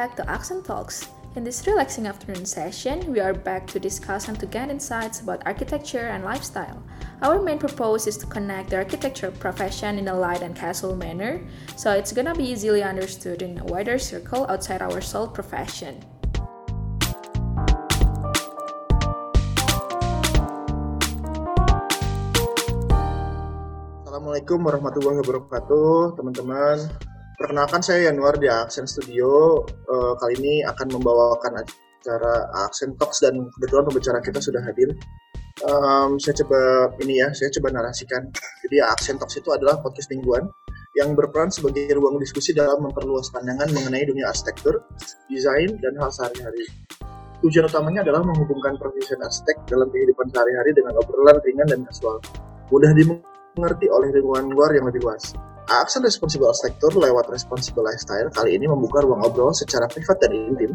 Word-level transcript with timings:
Back 0.00 0.16
to 0.16 0.24
Accent 0.32 0.64
Talks. 0.64 1.12
In 1.36 1.44
this 1.44 1.60
relaxing 1.68 2.08
afternoon 2.08 2.48
session, 2.48 3.12
we 3.12 3.20
are 3.20 3.36
back 3.36 3.68
to 3.68 3.76
discuss 3.76 4.32
and 4.32 4.40
to 4.40 4.48
gain 4.48 4.72
insights 4.72 5.20
about 5.20 5.44
architecture 5.44 6.08
and 6.08 6.24
lifestyle. 6.24 6.80
Our 7.20 7.36
main 7.36 7.60
purpose 7.60 8.08
is 8.08 8.16
to 8.24 8.26
connect 8.26 8.72
the 8.72 8.80
architecture 8.80 9.28
profession 9.28 10.00
in 10.00 10.08
a 10.08 10.16
light 10.16 10.40
and 10.40 10.56
casual 10.56 10.96
manner, 10.96 11.44
so 11.76 11.92
it's 11.92 12.16
gonna 12.16 12.32
be 12.32 12.48
easily 12.48 12.80
understood 12.80 13.44
in 13.44 13.60
a 13.60 13.64
wider 13.68 14.00
circle 14.00 14.48
outside 14.48 14.80
our 14.80 15.04
sole 15.04 15.28
profession. 15.28 16.00
Assalamualaikum 24.08 24.64
warahmatullahi 24.64 25.20
wabarakatuh, 25.20 26.16
teman-teman. 26.16 26.88
Perkenalkan 27.40 27.80
saya 27.80 28.12
Yanuar 28.12 28.36
di 28.36 28.52
Aksen 28.52 28.84
Studio. 28.84 29.64
Uh, 29.88 30.12
kali 30.20 30.36
ini 30.44 30.54
akan 30.60 30.92
membawakan 30.92 31.64
acara 31.64 32.52
Aksen 32.68 32.92
Talks 33.00 33.24
dan 33.24 33.48
kebetulan 33.56 33.88
pembicara 33.88 34.20
kita 34.20 34.44
sudah 34.44 34.60
hadir. 34.60 34.92
Um, 35.64 36.20
saya 36.20 36.36
coba 36.44 36.92
ini 37.00 37.16
ya, 37.16 37.32
saya 37.32 37.48
coba 37.56 37.72
narasikan. 37.72 38.28
Jadi 38.60 38.84
Aksen 38.84 39.16
Talks 39.16 39.40
itu 39.40 39.48
adalah 39.56 39.80
podcast 39.80 40.12
mingguan 40.12 40.52
yang 41.00 41.16
berperan 41.16 41.48
sebagai 41.48 41.88
ruang 41.96 42.20
diskusi 42.20 42.52
dalam 42.52 42.76
memperluas 42.84 43.32
pandangan 43.32 43.72
mengenai 43.72 44.04
dunia 44.04 44.28
arsitektur, 44.28 44.84
desain, 45.32 45.80
dan 45.80 45.96
hal 45.96 46.12
sehari-hari. 46.12 46.68
Tujuan 47.40 47.72
utamanya 47.72 48.04
adalah 48.04 48.20
menghubungkan 48.20 48.76
profesi 48.76 49.16
arsitek 49.16 49.64
dalam 49.64 49.88
kehidupan 49.88 50.28
sehari-hari 50.28 50.76
dengan 50.76 50.92
obrolan 51.00 51.40
ringan 51.40 51.72
dan 51.72 51.88
kasual. 51.88 52.20
Mudah 52.68 52.92
dimengerti 52.92 53.88
oleh 53.88 54.12
lingkungan 54.12 54.52
luar 54.52 54.76
yang 54.76 54.84
lebih 54.92 55.08
luas. 55.08 55.32
Aksen 55.70 56.02
Responsible 56.02 56.50
Arsitektur 56.50 56.90
lewat 56.98 57.30
Responsible 57.30 57.86
Lifestyle 57.86 58.26
kali 58.34 58.58
ini 58.58 58.66
membuka 58.66 59.06
ruang 59.06 59.22
obrol 59.22 59.54
secara 59.54 59.86
privat 59.86 60.18
dan 60.18 60.34
intim 60.34 60.74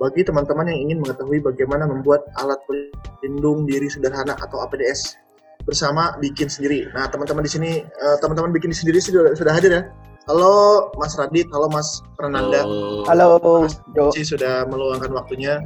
bagi 0.00 0.24
teman-teman 0.24 0.64
yang 0.64 0.88
ingin 0.88 0.98
mengetahui 1.04 1.44
bagaimana 1.44 1.84
membuat 1.84 2.24
alat 2.40 2.56
pelindung 2.64 3.68
diri 3.68 3.92
sederhana 3.92 4.32
atau 4.40 4.64
APDS 4.64 5.20
bersama 5.68 6.16
bikin 6.24 6.48
sendiri. 6.48 6.88
Nah, 6.96 7.04
teman-teman 7.12 7.44
di 7.44 7.52
sini, 7.52 7.70
uh, 7.84 8.16
teman-teman 8.24 8.48
bikin 8.56 8.72
sendiri 8.72 8.96
sudah, 8.96 9.36
sudah 9.36 9.52
hadir 9.52 9.76
ya. 9.76 9.82
Halo 10.24 10.88
Mas 10.96 11.20
Radit, 11.20 11.44
halo 11.52 11.68
Mas 11.68 12.00
Prananda. 12.16 12.64
Halo, 13.12 13.36
Mas 13.60 13.76
Ci 14.16 14.24
sudah 14.24 14.64
meluangkan 14.72 15.12
waktunya. 15.12 15.60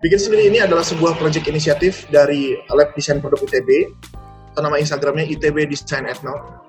Bikin 0.00 0.16
sendiri 0.16 0.48
ini 0.48 0.64
adalah 0.64 0.84
sebuah 0.88 1.20
proyek 1.20 1.52
inisiatif 1.52 2.08
dari 2.08 2.56
Lab 2.72 2.96
Desain 2.96 3.20
Produk 3.20 3.44
ITB. 3.44 3.92
Atau 4.56 4.64
nama 4.64 4.80
Instagramnya 4.80 5.28
ITB 5.28 5.68
Design 5.68 6.08
Ethno 6.08 6.64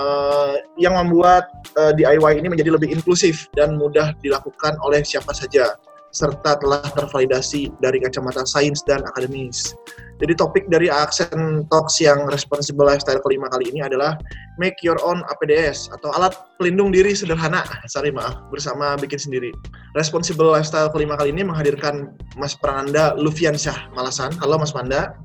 uh, 0.00 0.56
yang 0.80 0.96
membuat 0.96 1.52
uh, 1.76 1.92
eh, 1.92 2.00
DIY 2.00 2.40
ini 2.40 2.48
menjadi 2.48 2.72
lebih 2.72 2.88
inklusif 2.88 3.46
dan 3.52 3.76
mudah 3.76 4.16
dilakukan 4.24 4.80
oleh 4.80 5.04
siapa 5.04 5.36
saja 5.36 5.76
serta 6.10 6.58
telah 6.58 6.82
tervalidasi 6.98 7.70
dari 7.78 8.02
kacamata 8.02 8.42
sains 8.42 8.82
dan 8.82 9.06
akademis. 9.06 9.78
Jadi 10.20 10.36
topik 10.36 10.68
dari 10.68 10.90
Aksen 10.92 11.64
Talks 11.72 12.02
yang 12.02 12.28
Responsible 12.28 12.84
Lifestyle 12.84 13.22
kelima 13.24 13.48
kali 13.48 13.72
ini 13.72 13.80
adalah 13.80 14.20
Make 14.60 14.82
Your 14.84 15.00
Own 15.00 15.24
APDS 15.32 15.88
atau 15.96 16.12
alat 16.12 16.36
pelindung 16.60 16.92
diri 16.92 17.16
sederhana, 17.16 17.64
sorry 17.88 18.12
maaf, 18.12 18.36
bersama 18.52 19.00
bikin 19.00 19.16
sendiri. 19.16 19.54
Responsible 19.96 20.50
Lifestyle 20.50 20.92
kelima 20.92 21.16
kali 21.16 21.32
ini 21.32 21.46
menghadirkan 21.46 22.12
Mas 22.36 22.52
Prananda 22.58 23.16
Lufiansyah 23.16 23.94
Malasan. 23.96 24.34
Halo 24.42 24.60
Mas 24.60 24.74
Panda. 24.74 25.16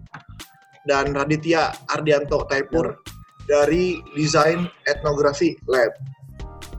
Dan 0.86 1.18
Raditya 1.18 1.73
Ardianto 1.90 2.46
Taipur 2.46 2.94
dari 3.45 4.01
Desain 4.13 4.69
Etnografi 4.89 5.57
Lab. 5.69 5.94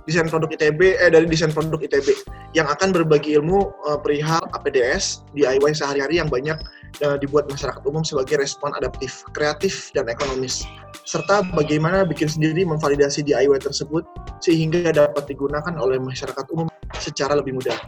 Desain 0.06 0.31
produk 0.31 0.47
ITB 0.54 1.03
eh 1.03 1.10
dari 1.10 1.27
desain 1.27 1.50
produk 1.50 1.82
ITB 1.82 2.15
yang 2.54 2.71
akan 2.71 2.94
berbagi 2.94 3.34
ilmu 3.34 3.75
uh, 3.91 3.99
perihal 3.99 4.38
APDS 4.54 5.26
DIY 5.34 5.75
sehari-hari 5.75 6.22
yang 6.22 6.31
banyak 6.31 6.55
uh, 7.03 7.19
dibuat 7.19 7.50
masyarakat 7.50 7.82
umum 7.82 8.06
sebagai 8.06 8.38
respon 8.38 8.71
adaptif, 8.78 9.26
kreatif 9.34 9.91
dan 9.99 10.06
ekonomis 10.06 10.62
serta 11.06 11.43
bagaimana 11.55 12.06
bikin 12.06 12.31
sendiri 12.31 12.62
memvalidasi 12.66 13.26
DIY 13.26 13.62
tersebut 13.62 14.06
sehingga 14.38 14.94
dapat 14.94 15.26
digunakan 15.26 15.75
oleh 15.75 15.99
masyarakat 15.99 16.47
umum 16.55 16.71
secara 16.99 17.38
lebih 17.38 17.59
mudah. 17.59 17.78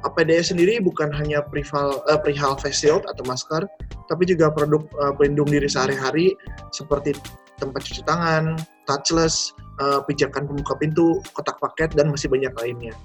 APDS 0.00 0.56
sendiri 0.56 0.80
bukan 0.80 1.12
hanya 1.12 1.44
perihal, 1.44 2.00
uh, 2.08 2.18
perihal 2.18 2.56
face 2.56 2.82
shield 2.82 3.04
atau 3.04 3.22
masker, 3.28 3.68
tapi 4.08 4.24
juga 4.24 4.48
produk 4.48 4.80
uh, 4.96 5.12
pelindung 5.12 5.50
diri 5.50 5.68
sehari-hari 5.68 6.32
seperti 6.72 7.12
tempat 7.60 7.84
cuci 7.84 8.02
tangan, 8.08 8.56
touchless, 8.88 9.52
uh, 9.78 10.00
pijakan 10.08 10.48
pembuka 10.48 10.74
pintu, 10.80 11.20
kotak 11.36 11.60
paket, 11.60 11.92
dan 11.92 12.08
masih 12.08 12.32
banyak 12.32 12.50
lainnya. 12.56 12.96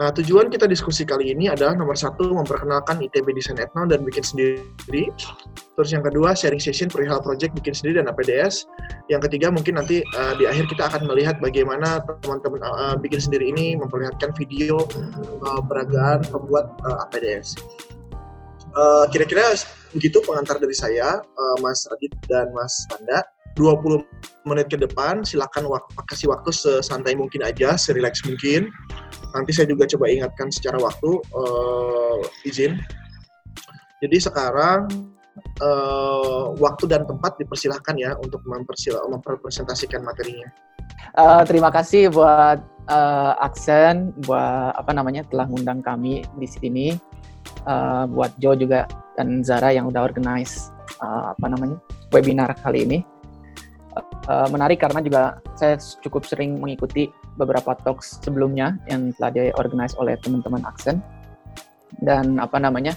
Nah, 0.00 0.08
tujuan 0.08 0.48
kita 0.48 0.64
diskusi 0.64 1.04
kali 1.04 1.36
ini 1.36 1.52
adalah 1.52 1.76
nomor 1.76 1.92
satu, 1.92 2.32
memperkenalkan 2.32 3.04
ITB 3.04 3.36
Desain 3.36 3.60
Etno 3.60 3.84
dan 3.84 4.00
bikin 4.08 4.24
sendiri. 4.24 5.12
Terus 5.76 5.90
yang 5.92 6.00
kedua, 6.00 6.32
sharing 6.32 6.60
session 6.64 6.88
perihal 6.88 7.20
project 7.20 7.52
bikin 7.52 7.76
sendiri 7.76 8.00
dan 8.00 8.08
APDS. 8.08 8.64
Yang 9.12 9.28
ketiga, 9.28 9.52
mungkin 9.52 9.76
nanti 9.76 10.00
uh, 10.16 10.32
di 10.40 10.48
akhir 10.48 10.72
kita 10.72 10.88
akan 10.88 11.04
melihat 11.04 11.36
bagaimana 11.44 12.00
teman-teman 12.24 12.64
uh, 12.64 12.96
bikin 12.96 13.20
sendiri 13.20 13.52
ini 13.52 13.76
memperlihatkan 13.76 14.32
video 14.32 14.80
uh, 15.44 15.60
peragaan 15.68 16.24
pembuat 16.24 16.72
uh, 16.88 17.04
APDS. 17.08 17.60
Uh, 18.72 19.04
kira-kira 19.12 19.52
begitu 19.92 20.24
pengantar 20.24 20.56
dari 20.56 20.72
saya, 20.72 21.20
uh, 21.20 21.56
Mas 21.60 21.84
Adit 21.92 22.16
dan 22.32 22.48
Mas 22.56 22.72
Panda. 22.88 23.20
20 23.56 24.48
menit 24.48 24.66
ke 24.72 24.76
depan 24.80 25.22
silakan 25.22 25.70
kasih 26.08 26.32
waktu 26.32 26.50
sesantai 26.50 27.14
mungkin 27.14 27.44
aja, 27.46 27.76
serileks 27.78 28.24
mungkin. 28.26 28.72
Nanti 29.32 29.50
saya 29.54 29.70
juga 29.70 29.88
coba 29.88 30.10
ingatkan 30.12 30.48
secara 30.52 30.76
waktu 30.80 31.10
uh, 31.32 32.20
izin. 32.44 32.80
Jadi 34.02 34.16
sekarang 34.18 34.90
uh, 35.62 36.52
waktu 36.58 36.84
dan 36.90 37.06
tempat 37.06 37.38
dipersilahkan 37.38 37.94
ya 37.96 38.18
untuk 38.18 38.42
mempresentasikan 38.44 40.02
materinya. 40.02 40.50
Uh, 41.16 41.44
terima 41.46 41.70
kasih 41.70 42.10
buat 42.10 42.60
uh, 42.90 43.32
Aksen, 43.40 44.12
buat 44.26 44.74
apa 44.74 44.90
namanya 44.92 45.22
telah 45.28 45.46
mengundang 45.46 45.80
kami 45.80 46.26
di 46.36 46.48
sini. 46.48 46.86
Uh, 47.62 48.10
buat 48.10 48.34
Jo 48.42 48.58
juga 48.58 48.90
dan 49.14 49.42
Zara 49.46 49.70
yang 49.70 49.86
udah 49.86 50.02
organize 50.02 50.74
uh, 50.98 51.30
apa 51.30 51.46
namanya 51.46 51.78
webinar 52.10 52.50
kali 52.58 52.82
ini 52.86 52.98
uh, 53.98 54.48
menarik 54.48 54.80
karena 54.80 55.00
juga 55.04 55.22
saya 55.56 55.76
cukup 55.78 56.24
sering 56.24 56.58
mengikuti 56.58 57.08
beberapa 57.36 57.76
talks 57.80 58.20
sebelumnya 58.20 58.76
yang 58.88 59.12
telah 59.16 59.30
diorganize 59.32 59.96
oleh 59.96 60.16
teman-teman 60.20 60.64
Aksen 60.68 61.00
dan 62.00 62.40
apa 62.40 62.56
namanya 62.56 62.96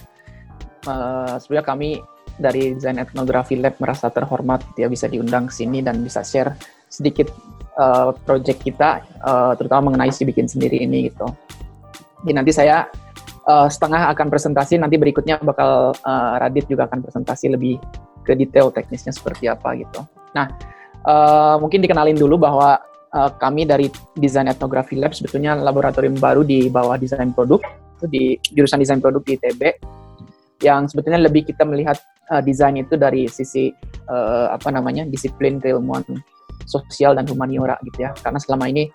uh, 0.88 1.36
sebenarnya 1.36 1.66
kami 1.66 1.90
dari 2.36 2.76
Design 2.76 3.00
Ethnography 3.00 3.56
Lab 3.56 3.80
merasa 3.80 4.12
terhormat 4.12 4.60
ya 4.76 4.88
bisa 4.92 5.08
diundang 5.08 5.48
ke 5.48 5.52
sini 5.56 5.80
dan 5.80 6.04
bisa 6.04 6.20
share 6.20 6.52
sedikit 6.92 7.32
uh, 7.80 8.12
project 8.24 8.60
kita 8.60 9.00
uh, 9.24 9.52
terutama 9.56 9.92
mengenai 9.92 10.12
si 10.12 10.28
bikin 10.28 10.44
sendiri 10.44 10.84
ini 10.84 11.08
gitu. 11.08 11.26
Jadi 12.24 12.32
nanti 12.32 12.52
saya 12.52 12.88
uh, 13.48 13.68
setengah 13.68 14.12
akan 14.12 14.26
presentasi 14.28 14.76
nanti 14.76 15.00
berikutnya 15.00 15.40
bakal 15.40 15.96
uh, 15.96 16.34
Radit 16.40 16.68
juga 16.68 16.84
akan 16.88 17.00
presentasi 17.04 17.52
lebih 17.52 17.80
ke 18.26 18.34
detail 18.34 18.74
teknisnya 18.74 19.14
seperti 19.14 19.46
apa 19.46 19.72
gitu. 19.78 20.02
Nah, 20.34 20.50
uh, 21.06 21.56
mungkin 21.62 21.80
dikenalin 21.80 22.18
dulu 22.18 22.36
bahwa 22.36 22.82
uh, 23.14 23.30
kami 23.38 23.64
dari 23.64 23.88
Design 24.18 24.50
Ethnography 24.50 24.98
Lab 24.98 25.14
sebetulnya 25.14 25.56
laboratorium 25.56 26.18
baru 26.18 26.42
di 26.42 26.68
bawah 26.68 26.98
desain 26.98 27.32
produk 27.32 27.62
itu 27.96 28.06
di 28.12 28.24
jurusan 28.52 28.82
desain 28.82 29.00
produk 29.00 29.24
di 29.24 29.40
ITB 29.40 29.62
yang 30.64 30.88
sebetulnya 30.88 31.20
lebih 31.24 31.48
kita 31.48 31.64
melihat 31.64 31.96
uh, 32.32 32.42
desain 32.44 32.76
itu 32.76 32.98
dari 32.98 33.28
sisi 33.30 33.72
uh, 34.08 34.52
apa 34.52 34.68
namanya 34.72 35.08
disiplin 35.08 35.62
keilmuan 35.62 36.04
sosial 36.66 37.14
dan 37.14 37.24
humaniora 37.30 37.78
gitu 37.86 38.04
ya 38.04 38.10
karena 38.20 38.40
selama 38.42 38.66
ini 38.68 38.90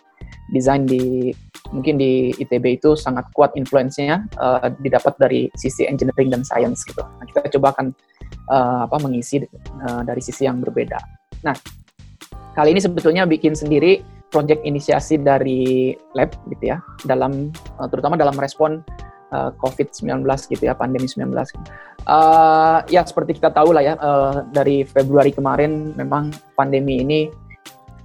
desain 0.51 0.83
di 0.85 1.31
mungkin 1.71 1.95
di 1.95 2.35
ITB 2.35 2.83
itu 2.83 2.99
sangat 2.99 3.31
kuat 3.31 3.55
influence-nya 3.55 4.27
uh, 4.37 4.67
didapat 4.83 5.15
dari 5.17 5.47
sisi 5.55 5.87
engineering 5.87 6.29
dan 6.29 6.43
science 6.43 6.83
gitu. 6.83 6.99
Nah, 6.99 7.25
kita 7.25 7.47
coba 7.57 7.71
akan 7.77 7.95
uh, 8.51 8.81
apa 8.85 8.97
mengisi 8.99 9.39
uh, 9.87 10.03
dari 10.03 10.19
sisi 10.19 10.43
yang 10.45 10.59
berbeda. 10.59 10.99
Nah, 11.47 11.55
kali 12.55 12.75
ini 12.75 12.81
sebetulnya 12.83 13.23
bikin 13.23 13.55
sendiri 13.55 14.03
project 14.31 14.63
inisiasi 14.63 15.19
dari 15.19 15.91
lab 16.15 16.31
gitu 16.47 16.71
ya 16.71 16.77
dalam 17.03 17.51
uh, 17.79 17.87
terutama 17.91 18.15
dalam 18.15 18.35
respon 18.39 18.79
uh, 19.35 19.51
COVID-19 19.59 20.23
gitu 20.51 20.63
ya 20.63 20.73
pandemi 20.73 21.07
19. 21.07 21.31
Uh, 22.07 22.81
ya 22.89 23.03
seperti 23.03 23.37
kita 23.37 23.51
tahu 23.51 23.75
lah 23.75 23.83
ya 23.83 23.93
uh, 23.99 24.47
dari 24.49 24.87
Februari 24.87 25.35
kemarin 25.35 25.95
memang 25.95 26.31
pandemi 26.55 27.03
ini 27.03 27.19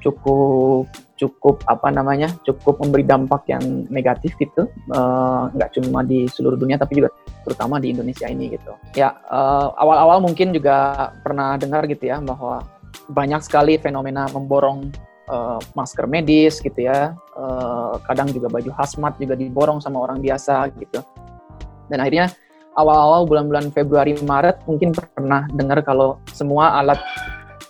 cukup 0.03 0.87
cukup 1.17 1.65
apa 1.65 1.89
namanya 1.89 2.29
cukup 2.45 2.77
memberi 2.79 3.03
dampak 3.03 3.49
yang 3.49 3.89
negatif 3.89 4.37
gitu 4.37 4.69
uh, 4.93 5.49
nggak 5.57 5.73
cuma 5.81 6.05
di 6.05 6.29
seluruh 6.29 6.61
dunia 6.61 6.77
tapi 6.77 7.01
juga 7.01 7.09
terutama 7.43 7.81
di 7.81 7.97
Indonesia 7.97 8.29
ini 8.29 8.53
gitu 8.53 8.77
ya 8.93 9.17
awal-awal 9.81 10.21
uh, 10.21 10.23
mungkin 10.23 10.53
juga 10.53 11.09
pernah 11.25 11.57
dengar 11.57 11.89
gitu 11.89 12.13
ya 12.13 12.21
bahwa 12.21 12.63
banyak 13.11 13.41
sekali 13.45 13.79
fenomena 13.79 14.27
memborong 14.31 14.91
uh, 15.31 15.61
masker 15.77 16.05
medis 16.11 16.59
gitu 16.59 16.87
ya, 16.87 17.15
uh, 17.37 17.97
kadang 18.09 18.31
juga 18.33 18.51
baju 18.51 18.71
hazmat 18.75 19.19
juga 19.21 19.35
diborong 19.39 19.79
sama 19.79 20.03
orang 20.03 20.19
biasa 20.21 20.71
gitu. 20.77 21.01
Dan 21.87 22.03
akhirnya 22.03 22.33
awal-awal 22.75 23.25
bulan-bulan 23.31 23.71
Februari 23.71 24.19
Maret 24.19 24.67
mungkin 24.67 24.91
pernah 24.93 25.47
dengar 25.55 25.81
kalau 25.87 26.19
semua 26.35 26.83
alat 26.83 26.99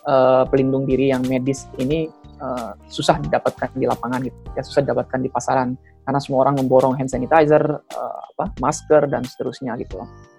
uh, 0.09 0.49
pelindung 0.49 0.89
diri 0.89 1.13
yang 1.13 1.21
medis 1.29 1.69
ini 1.77 2.09
uh, 2.41 2.73
susah 2.89 3.21
didapatkan 3.21 3.77
di 3.77 3.85
lapangan 3.85 4.25
gitu 4.25 4.37
ya 4.57 4.63
susah 4.65 4.83
didapatkan 4.83 5.21
di 5.21 5.29
pasaran. 5.29 5.77
Karena 6.07 6.23
semua 6.23 6.47
orang 6.47 6.63
memborong 6.63 6.95
hand 6.95 7.11
sanitizer 7.11 7.61
uh, 7.67 8.21
apa 8.37 8.55
masker 8.63 9.11
dan 9.11 9.27
seterusnya 9.27 9.75
gitu. 9.75 9.99
Loh 9.99 10.37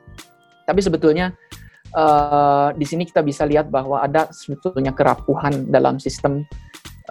tapi 0.67 0.83
sebetulnya 0.83 1.31
uh, 1.93 2.73
di 2.75 2.85
sini 2.87 3.07
kita 3.07 3.23
bisa 3.23 3.47
lihat 3.47 3.71
bahwa 3.71 4.03
ada 4.03 4.27
sebetulnya 4.33 4.91
kerapuhan 4.91 5.69
dalam 5.71 6.01
sistem 6.01 6.43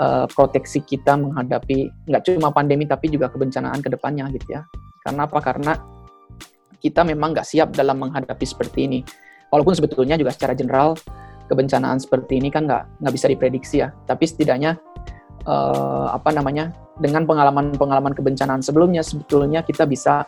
uh, 0.00 0.26
proteksi 0.28 0.84
kita 0.84 1.16
menghadapi 1.16 1.88
nggak 2.08 2.22
cuma 2.26 2.52
pandemi 2.52 2.84
tapi 2.84 3.08
juga 3.08 3.32
kebencanaan 3.32 3.80
ke 3.80 3.88
depannya 3.88 4.28
gitu 4.34 4.60
ya. 4.60 4.62
Karena 5.00 5.24
apa? 5.24 5.38
Karena 5.38 5.72
kita 6.82 7.06
memang 7.06 7.32
nggak 7.32 7.46
siap 7.46 7.68
dalam 7.72 7.96
menghadapi 8.02 8.44
seperti 8.44 8.90
ini. 8.90 9.00
Walaupun 9.48 9.78
sebetulnya 9.78 10.18
juga 10.18 10.34
secara 10.34 10.52
general 10.58 10.98
kebencanaan 11.46 12.02
seperti 12.02 12.42
ini 12.42 12.50
kan 12.50 12.66
nggak 12.66 13.00
nggak 13.00 13.14
bisa 13.14 13.26
diprediksi 13.30 13.76
ya. 13.86 13.94
Tapi 14.04 14.24
setidaknya 14.26 14.74
uh, 15.46 16.10
apa 16.12 16.34
namanya 16.34 16.74
dengan 16.98 17.24
pengalaman-pengalaman 17.28 18.12
kebencanaan 18.16 18.64
sebelumnya 18.64 19.04
sebetulnya 19.04 19.62
kita 19.62 19.84
bisa 19.86 20.26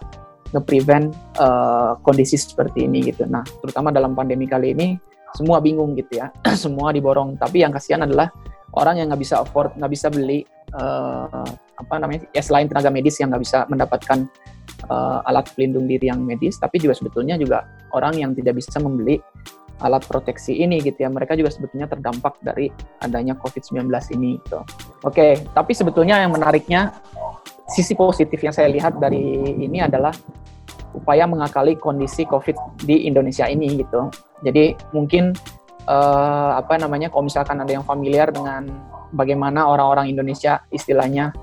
nge-prevent 0.55 1.13
uh, 1.37 1.99
kondisi 2.01 2.41
seperti 2.41 2.89
ini 2.89 3.05
gitu. 3.13 3.29
Nah, 3.29 3.45
terutama 3.61 3.93
dalam 3.93 4.17
pandemi 4.17 4.49
kali 4.49 4.73
ini 4.73 4.97
semua 5.37 5.61
bingung 5.61 5.93
gitu 5.97 6.21
ya, 6.21 6.33
semua 6.63 6.93
diborong. 6.95 7.37
Tapi 7.37 7.65
yang 7.65 7.73
kasihan 7.73 8.05
adalah 8.05 8.33
orang 8.73 9.01
yang 9.01 9.13
nggak 9.13 9.23
bisa 9.23 9.45
afford, 9.45 9.77
nggak 9.77 9.93
bisa 9.93 10.07
beli 10.09 10.45
uh, 10.77 11.45
apa 11.79 11.95
namanya, 12.01 12.25
ya 12.33 12.43
selain 12.43 12.67
tenaga 12.67 12.89
medis 12.89 13.21
yang 13.21 13.29
nggak 13.33 13.45
bisa 13.45 13.69
mendapatkan 13.69 14.25
uh, 14.89 15.29
alat 15.29 15.49
pelindung 15.53 15.85
diri 15.85 16.09
yang 16.09 16.21
medis, 16.25 16.57
tapi 16.57 16.81
juga 16.81 16.97
sebetulnya 16.97 17.37
juga 17.37 17.69
orang 17.93 18.17
yang 18.17 18.31
tidak 18.33 18.57
bisa 18.57 18.81
membeli 18.81 19.21
alat 19.79 20.03
proteksi 20.09 20.59
ini 20.59 20.83
gitu 20.83 21.07
ya. 21.07 21.11
Mereka 21.13 21.39
juga 21.39 21.55
sebetulnya 21.55 21.87
terdampak 21.87 22.41
dari 22.43 22.73
adanya 23.05 23.39
COVID-19 23.39 23.87
ini 24.19 24.41
gitu. 24.43 24.65
Oke, 25.07 25.39
tapi 25.55 25.73
sebetulnya 25.77 26.19
yang 26.19 26.35
menariknya 26.35 26.99
sisi 27.69 27.93
positif 27.93 28.41
yang 28.41 28.55
saya 28.57 28.73
lihat 28.73 28.97
dari 28.97 29.21
ini 29.61 29.85
adalah 29.85 30.13
upaya 30.97 31.29
mengakali 31.29 31.77
kondisi 31.77 32.25
COVID 32.25 32.81
di 32.83 33.05
Indonesia 33.05 33.45
ini 33.45 33.77
gitu. 33.77 34.09
Jadi 34.41 34.73
mungkin 34.97 35.37
uh, 35.85 36.57
apa 36.57 36.81
namanya 36.81 37.13
kalau 37.13 37.29
misalkan 37.29 37.61
ada 37.61 37.69
yang 37.69 37.85
familiar 37.85 38.33
dengan 38.33 38.67
bagaimana 39.13 39.69
orang-orang 39.69 40.09
Indonesia 40.09 40.65
istilahnya 40.73 41.37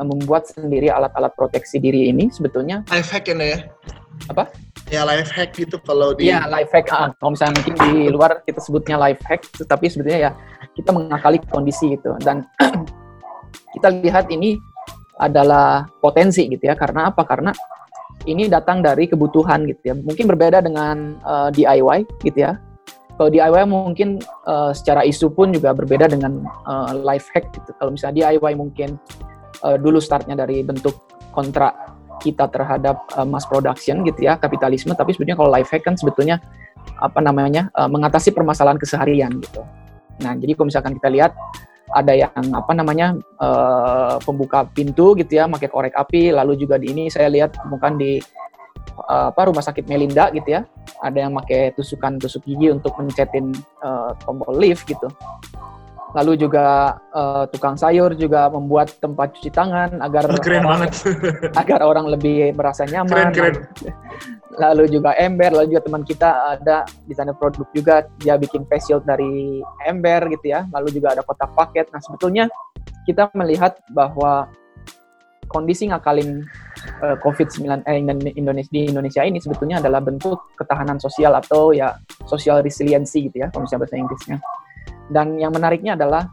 uh, 0.00 0.06
membuat 0.06 0.48
sendiri 0.48 0.88
alat-alat 0.88 1.36
proteksi 1.36 1.76
diri 1.76 2.08
ini 2.08 2.32
sebetulnya 2.32 2.82
life 2.88 3.12
hack 3.12 3.28
ya 3.28 3.68
apa? 4.32 4.48
Ya 4.88 5.02
life 5.02 5.28
hack 5.34 5.52
gitu 5.58 5.76
kalau 5.82 6.16
di 6.16 6.30
ya 6.30 6.46
life 6.48 6.72
hack. 6.72 6.88
Ah, 6.88 7.12
kalau 7.20 7.36
misalnya 7.36 7.58
mungkin 7.60 7.74
di 7.84 7.92
luar 8.08 8.40
kita 8.48 8.62
sebutnya 8.64 8.96
life 8.96 9.20
hack 9.28 9.44
tapi 9.66 9.92
sebetulnya 9.92 10.30
ya 10.30 10.32
kita 10.72 10.94
mengakali 10.94 11.42
kondisi 11.52 11.98
gitu. 11.98 12.16
Dan 12.22 12.46
kita 13.76 13.92
lihat 13.92 14.32
ini 14.32 14.56
adalah 15.20 15.88
potensi 16.00 16.44
gitu 16.48 16.68
ya. 16.68 16.74
Karena 16.76 17.12
apa? 17.12 17.24
Karena 17.24 17.52
ini 18.24 18.48
datang 18.48 18.80
dari 18.80 19.06
kebutuhan 19.06 19.68
gitu 19.68 19.92
ya. 19.92 19.94
Mungkin 19.94 20.24
berbeda 20.24 20.64
dengan 20.64 21.20
uh, 21.22 21.48
eh, 21.52 21.60
DIY 21.60 21.98
gitu 22.24 22.38
ya. 22.40 22.56
Kalau 23.16 23.32
DIY 23.32 23.64
mungkin 23.64 24.20
uh, 24.44 24.76
secara 24.76 25.00
isu 25.04 25.32
pun 25.32 25.48
juga 25.52 25.72
berbeda 25.72 26.08
dengan 26.08 26.44
uh, 26.68 26.92
life 26.92 27.32
hack 27.32 27.48
gitu. 27.52 27.72
Kalau 27.80 27.96
misalnya 27.96 28.28
DIY 28.28 28.52
mungkin 28.60 29.00
uh, 29.64 29.76
dulu 29.80 30.00
startnya 30.00 30.36
dari 30.36 30.60
bentuk 30.60 31.00
kontrak 31.32 31.72
kita 32.20 32.48
terhadap 32.48 33.04
uh, 33.16 33.24
mass 33.24 33.48
production 33.48 34.04
gitu 34.04 34.28
ya 34.28 34.36
kapitalisme. 34.36 34.92
Tapi 34.92 35.16
sebetulnya 35.16 35.36
kalau 35.40 35.48
life 35.48 35.72
hack 35.72 35.84
kan 35.88 35.96
sebetulnya 35.96 36.40
apa 37.00 37.20
namanya 37.24 37.72
uh, 37.72 37.88
mengatasi 37.88 38.36
permasalahan 38.36 38.76
keseharian 38.76 39.32
gitu. 39.40 39.64
Nah 40.20 40.36
jadi 40.36 40.52
kalau 40.52 40.68
misalkan 40.68 40.92
kita 41.00 41.08
lihat 41.08 41.32
ada 41.94 42.12
yang 42.12 42.32
apa 42.54 42.72
namanya 42.74 43.14
uh, 43.38 44.18
pembuka 44.22 44.66
pintu 44.66 45.14
gitu 45.14 45.38
ya 45.38 45.46
pakai 45.46 45.70
korek 45.70 45.94
api. 45.94 46.34
Lalu 46.34 46.58
juga 46.58 46.80
di 46.80 46.90
ini 46.90 47.04
saya 47.12 47.30
lihat 47.30 47.54
bukan 47.70 47.98
di 47.98 48.18
uh, 49.06 49.30
apa 49.30 49.46
rumah 49.46 49.62
sakit 49.62 49.86
Melinda 49.86 50.30
gitu 50.34 50.58
ya. 50.58 50.66
Ada 51.02 51.28
yang 51.28 51.32
pakai 51.38 51.76
tusukan 51.76 52.18
tusuk 52.18 52.42
gigi 52.46 52.72
untuk 52.72 52.96
mencetin 52.98 53.54
uh, 53.84 54.16
tombol 54.24 54.56
lift 54.56 54.88
gitu 54.88 55.06
lalu 56.16 56.32
juga 56.40 56.96
uh, 57.12 57.44
tukang 57.52 57.76
sayur 57.76 58.16
juga 58.16 58.48
membuat 58.48 58.96
tempat 58.96 59.36
cuci 59.36 59.52
tangan 59.52 60.00
agar 60.00 60.24
keren 60.44 60.64
orang, 60.64 60.88
banget 60.88 60.90
agar 61.60 61.80
orang 61.84 62.06
lebih 62.08 62.56
merasa 62.56 62.88
nyaman 62.88 63.30
keren, 63.30 63.30
keren. 63.36 63.54
lalu 64.64 64.88
juga 64.88 65.12
ember 65.20 65.52
lalu 65.52 65.76
juga 65.76 65.84
teman 65.84 66.02
kita 66.08 66.56
ada 66.56 66.88
di 67.04 67.12
sana 67.12 67.36
produk 67.36 67.68
juga 67.76 68.08
dia 68.16 68.40
bikin 68.40 68.64
face 68.64 68.88
shield 68.88 69.04
dari 69.04 69.60
ember 69.84 70.32
gitu 70.32 70.56
ya 70.56 70.64
lalu 70.72 70.96
juga 70.96 71.12
ada 71.12 71.20
kotak 71.20 71.52
paket 71.52 71.92
nah 71.92 72.00
sebetulnya 72.00 72.48
kita 73.04 73.28
melihat 73.36 73.76
bahwa 73.92 74.48
kondisi 75.46 75.86
ngakalin 75.92 76.42
uh, 77.04 77.16
COVID-19 77.22 77.86
eh, 77.86 78.00
Indonesia 78.34 78.70
di 78.72 78.90
Indonesia 78.90 79.22
ini 79.22 79.38
sebetulnya 79.38 79.78
adalah 79.78 80.02
bentuk 80.02 80.52
ketahanan 80.58 80.98
sosial 80.98 81.36
atau 81.38 81.70
ya 81.70 81.94
social 82.26 82.64
resiliency 82.64 83.30
gitu 83.30 83.46
ya 83.46 83.48
kalau 83.52 83.64
misalnya 83.64 83.86
bahasa 83.86 83.96
Inggrisnya. 83.96 84.38
Dan 85.06 85.38
yang 85.38 85.54
menariknya 85.54 85.94
adalah 85.94 86.26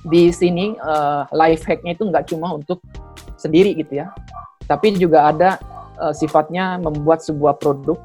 di 0.00 0.32
sini 0.32 0.76
uh, 0.80 1.28
life 1.32 1.64
hacknya 1.68 1.96
itu 1.96 2.08
nggak 2.08 2.32
cuma 2.32 2.56
untuk 2.56 2.80
sendiri 3.36 3.76
gitu 3.76 4.00
ya, 4.00 4.12
tapi 4.64 4.96
juga 4.96 5.28
ada 5.28 5.60
uh, 6.00 6.12
sifatnya 6.12 6.80
membuat 6.80 7.20
sebuah 7.20 7.60
produk 7.60 8.00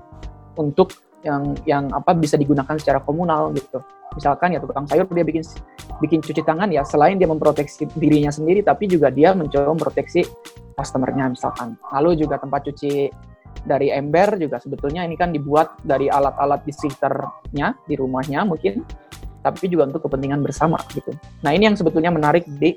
untuk 0.59 0.91
yang 1.23 1.55
yang 1.65 1.89
apa 1.91 2.13
bisa 2.13 2.35
digunakan 2.35 2.75
secara 2.77 2.99
komunal 3.01 3.51
gitu. 3.55 3.81
Misalkan 4.15 4.55
ya 4.55 4.63
tukang 4.63 4.87
sayur 4.87 5.07
dia 5.11 5.25
bikin 5.27 5.43
bikin 5.99 6.19
cuci 6.23 6.43
tangan 6.43 6.71
ya 6.71 6.83
selain 6.87 7.19
dia 7.19 7.27
memproteksi 7.27 7.87
dirinya 7.99 8.31
sendiri 8.31 8.63
tapi 8.63 8.87
juga 8.87 9.11
dia 9.11 9.35
mencoba 9.35 9.75
memproteksi 9.75 10.23
customernya 10.75 11.35
misalkan. 11.35 11.75
Lalu 11.91 12.23
juga 12.23 12.39
tempat 12.39 12.67
cuci 12.71 13.11
dari 13.65 13.89
ember 13.89 14.37
juga 14.37 14.61
sebetulnya 14.61 15.07
ini 15.07 15.17
kan 15.17 15.33
dibuat 15.33 15.81
dari 15.81 16.11
alat-alat 16.11 16.61
di 16.67 16.71
sekitarnya 16.71 17.73
di 17.87 17.95
rumahnya 17.97 18.45
mungkin 18.45 18.85
tapi 19.45 19.69
juga 19.69 19.85
untuk 19.85 20.01
kepentingan 20.09 20.41
bersama 20.41 20.81
gitu. 20.97 21.13
Nah 21.45 21.53
ini 21.53 21.69
yang 21.69 21.77
sebetulnya 21.77 22.09
menarik 22.09 22.49
di 22.57 22.73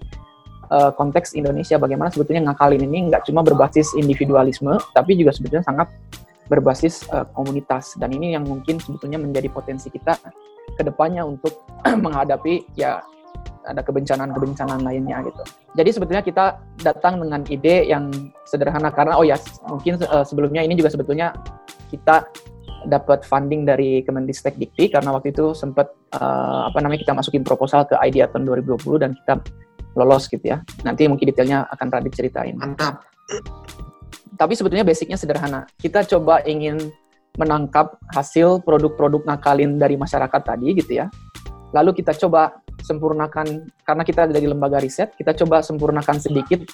uh, 0.68 0.92
konteks 0.92 1.32
Indonesia 1.32 1.80
bagaimana 1.80 2.12
sebetulnya 2.12 2.52
ngakalin 2.52 2.84
ini 2.84 3.08
nggak 3.08 3.24
cuma 3.24 3.40
berbasis 3.40 3.96
individualisme 3.96 4.76
tapi 4.92 5.16
juga 5.16 5.32
sebetulnya 5.32 5.64
sangat 5.64 5.88
berbasis 6.52 7.08
uh, 7.08 7.24
komunitas 7.32 7.96
dan 7.96 8.12
ini 8.12 8.36
yang 8.36 8.44
mungkin 8.44 8.76
sebetulnya 8.76 9.16
menjadi 9.16 9.48
potensi 9.48 9.88
kita 9.88 10.20
ke 10.76 10.82
depannya 10.84 11.24
untuk 11.24 11.64
menghadapi 12.04 12.68
ya 12.76 13.00
ada 13.68 13.84
kebencanaan-kebencanaan 13.84 14.80
lainnya 14.80 15.20
gitu. 15.28 15.44
Jadi 15.76 15.90
sebetulnya 15.92 16.24
kita 16.24 16.56
datang 16.80 17.20
dengan 17.20 17.44
ide 17.52 17.84
yang 17.84 18.08
sederhana 18.48 18.88
karena 18.88 19.20
oh 19.20 19.24
ya 19.24 19.36
mungkin 19.68 20.00
uh, 20.08 20.24
sebelumnya 20.24 20.64
ini 20.64 20.72
juga 20.72 20.88
sebetulnya 20.88 21.36
kita 21.92 22.24
dapat 22.88 23.22
funding 23.22 23.68
dari 23.68 24.00
Kemendikbud 24.02 24.56
Dikti 24.56 24.88
karena 24.88 25.12
waktu 25.12 25.36
itu 25.36 25.52
sempat 25.52 25.92
uh, 26.16 26.72
apa 26.72 26.80
namanya 26.80 27.04
kita 27.04 27.12
masukin 27.12 27.44
proposal 27.44 27.84
ke 27.84 27.94
tahun 27.94 28.42
2020 28.48 29.02
dan 29.04 29.12
kita 29.12 29.44
lolos 29.94 30.26
gitu 30.32 30.42
ya. 30.42 30.64
Nanti 30.82 31.04
mungkin 31.06 31.28
detailnya 31.28 31.68
akan 31.68 31.86
Radit 31.92 32.16
ceritain. 32.16 32.56
Mantap. 32.56 33.04
Tapi 34.38 34.52
sebetulnya 34.56 34.86
basicnya 34.86 35.20
sederhana. 35.20 35.68
Kita 35.76 36.06
coba 36.06 36.40
ingin 36.48 36.78
menangkap 37.38 38.00
hasil 38.16 38.64
produk-produk 38.66 39.22
nakalin 39.28 39.78
dari 39.78 39.94
masyarakat 39.94 40.42
tadi 40.42 40.74
gitu 40.74 41.04
ya. 41.04 41.06
Lalu 41.76 42.00
kita 42.00 42.16
coba 42.16 42.64
sempurnakan 42.80 43.68
karena 43.84 44.02
kita 44.06 44.30
dari 44.30 44.48
lembaga 44.48 44.80
riset, 44.80 45.12
kita 45.14 45.36
coba 45.36 45.60
sempurnakan 45.60 46.16
sedikit 46.16 46.64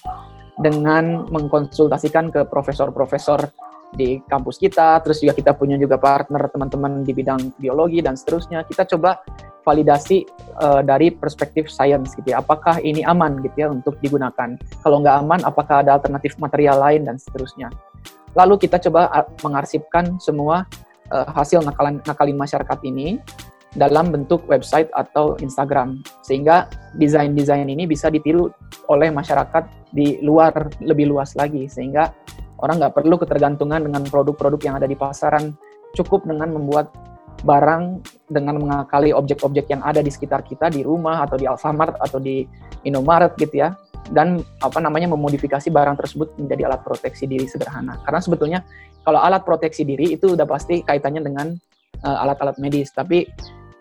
dengan 0.60 1.26
mengkonsultasikan 1.34 2.30
ke 2.30 2.46
profesor-profesor 2.46 3.50
di 3.94 4.20
kampus 4.26 4.58
kita, 4.58 5.00
terus 5.00 5.22
juga 5.22 5.34
kita 5.34 5.52
punya 5.54 5.78
juga 5.80 5.96
partner 5.96 6.50
teman-teman 6.50 7.06
di 7.06 7.12
bidang 7.14 7.54
biologi 7.58 8.02
dan 8.02 8.18
seterusnya. 8.18 8.66
Kita 8.66 8.84
coba 8.84 9.22
validasi 9.64 10.28
uh, 10.60 10.84
dari 10.84 11.14
perspektif 11.14 11.72
sains 11.72 12.12
gitu 12.14 12.34
ya. 12.34 12.44
Apakah 12.44 12.78
ini 12.84 13.06
aman 13.06 13.40
gitu 13.40 13.56
ya 13.56 13.68
untuk 13.72 13.96
digunakan? 14.04 14.58
Kalau 14.84 15.00
nggak 15.00 15.16
aman, 15.24 15.40
apakah 15.46 15.80
ada 15.80 15.96
alternatif 15.96 16.36
material 16.36 16.78
lain 16.78 17.08
dan 17.08 17.16
seterusnya. 17.16 17.72
Lalu 18.34 18.66
kita 18.66 18.82
coba 18.82 19.30
mengarsipkan 19.40 20.18
semua 20.18 20.66
uh, 21.14 21.28
hasil 21.32 21.62
nakalan 21.62 22.02
nakalin 22.04 22.36
masyarakat 22.36 22.78
ini 22.84 23.22
dalam 23.74 24.14
bentuk 24.14 24.46
website 24.46 24.86
atau 24.94 25.34
Instagram 25.42 25.98
sehingga 26.22 26.70
desain-desain 26.94 27.66
ini 27.66 27.90
bisa 27.90 28.06
ditiru 28.06 28.50
oleh 28.86 29.10
masyarakat 29.10 29.66
di 29.90 30.22
luar 30.22 30.54
lebih 30.78 31.10
luas 31.10 31.34
lagi 31.34 31.66
sehingga 31.66 32.14
orang 32.60 32.78
nggak 32.82 32.94
perlu 32.94 33.16
ketergantungan 33.18 33.82
dengan 33.82 34.02
produk-produk 34.06 34.60
yang 34.62 34.74
ada 34.78 34.86
di 34.86 34.94
pasaran. 34.94 35.54
Cukup 35.94 36.26
dengan 36.26 36.50
membuat 36.50 36.90
barang 37.42 38.02
dengan 38.30 38.62
mengakali 38.62 39.10
objek-objek 39.10 39.66
yang 39.70 39.82
ada 39.82 39.98
di 40.00 40.10
sekitar 40.10 40.46
kita 40.46 40.70
di 40.70 40.86
rumah 40.86 41.26
atau 41.26 41.34
di 41.34 41.46
Alfamart 41.46 41.98
atau 41.98 42.22
di 42.22 42.46
Indomaret 42.86 43.34
gitu 43.38 43.62
ya. 43.62 43.74
Dan 44.04 44.44
apa 44.60 44.78
namanya 44.84 45.08
memodifikasi 45.10 45.72
barang 45.72 45.96
tersebut 45.96 46.36
menjadi 46.36 46.68
alat 46.68 46.84
proteksi 46.84 47.24
diri 47.24 47.48
sederhana. 47.48 47.98
Karena 48.04 48.20
sebetulnya 48.20 48.60
kalau 49.02 49.20
alat 49.20 49.42
proteksi 49.42 49.84
diri 49.84 50.12
itu 50.12 50.36
udah 50.36 50.44
pasti 50.44 50.84
kaitannya 50.84 51.24
dengan 51.24 51.56
uh, 52.04 52.22
alat-alat 52.24 52.60
medis. 52.60 52.92
Tapi 52.92 53.24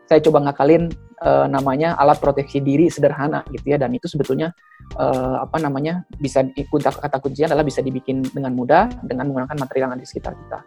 saya 0.08 0.20
coba 0.24 0.48
ngakalin 0.48 0.92
uh, 1.24 1.48
namanya 1.48 1.96
alat 1.98 2.20
proteksi 2.20 2.60
diri 2.60 2.92
sederhana 2.92 3.42
gitu 3.50 3.74
ya. 3.74 3.78
Dan 3.80 3.96
itu 3.96 4.06
sebetulnya 4.12 4.52
uh, 5.00 5.42
apa 5.42 5.58
namanya 5.64 6.04
bisa 6.20 6.44
ikut 6.54 6.84
kata 6.84 7.18
kuncinya 7.24 7.56
adalah 7.56 7.66
bisa 7.66 7.80
dibikin 7.80 8.22
dengan 8.22 8.52
mudah 8.54 8.92
dengan 9.02 9.32
menggunakan 9.32 9.58
material 9.58 9.84
yang 9.90 9.94
ada 9.98 10.04
di 10.04 10.10
sekitar 10.10 10.34
kita. 10.36 10.60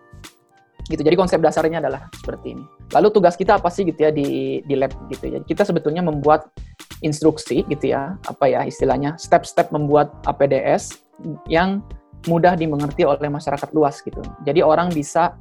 Gitu. 0.87 1.03
Jadi 1.03 1.17
konsep 1.19 1.43
dasarnya 1.43 1.83
adalah 1.83 2.07
seperti 2.15 2.55
ini. 2.55 2.65
Lalu 2.95 3.09
tugas 3.11 3.35
kita 3.35 3.59
apa 3.59 3.69
sih 3.75 3.83
gitu 3.83 4.07
ya 4.07 4.15
di 4.15 4.61
di 4.63 4.75
lab 4.79 4.95
gitu 5.11 5.25
ya? 5.27 5.39
Kita 5.43 5.67
sebetulnya 5.67 6.01
membuat 6.01 6.47
instruksi 7.05 7.67
gitu 7.67 7.93
ya 7.93 8.17
apa 8.25 8.49
ya 8.49 8.65
istilahnya 8.65 9.19
step-step 9.21 9.69
membuat 9.75 10.15
APDS 10.25 10.97
yang 11.51 11.83
mudah 12.31 12.55
dimengerti 12.59 13.05
oleh 13.07 13.31
masyarakat 13.31 13.71
luas 13.75 14.01
gitu. 14.03 14.23
Jadi 14.47 14.63
orang 14.63 14.91
bisa 14.95 15.35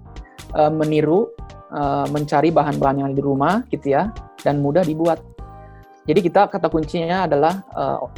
uh, 0.53 0.71
meniru 0.73 1.29
uh, 1.75 2.07
mencari 2.09 2.49
bahan-bahan 2.49 3.03
yang 3.05 3.11
di 3.11 3.21
rumah 3.21 3.61
gitu 3.67 3.93
ya 3.93 4.09
dan 4.41 4.63
mudah 4.63 4.81
dibuat 4.81 5.19
jadi 6.05 6.21
kita 6.21 6.53
kata 6.53 6.69
kuncinya 6.69 7.25
adalah 7.25 7.65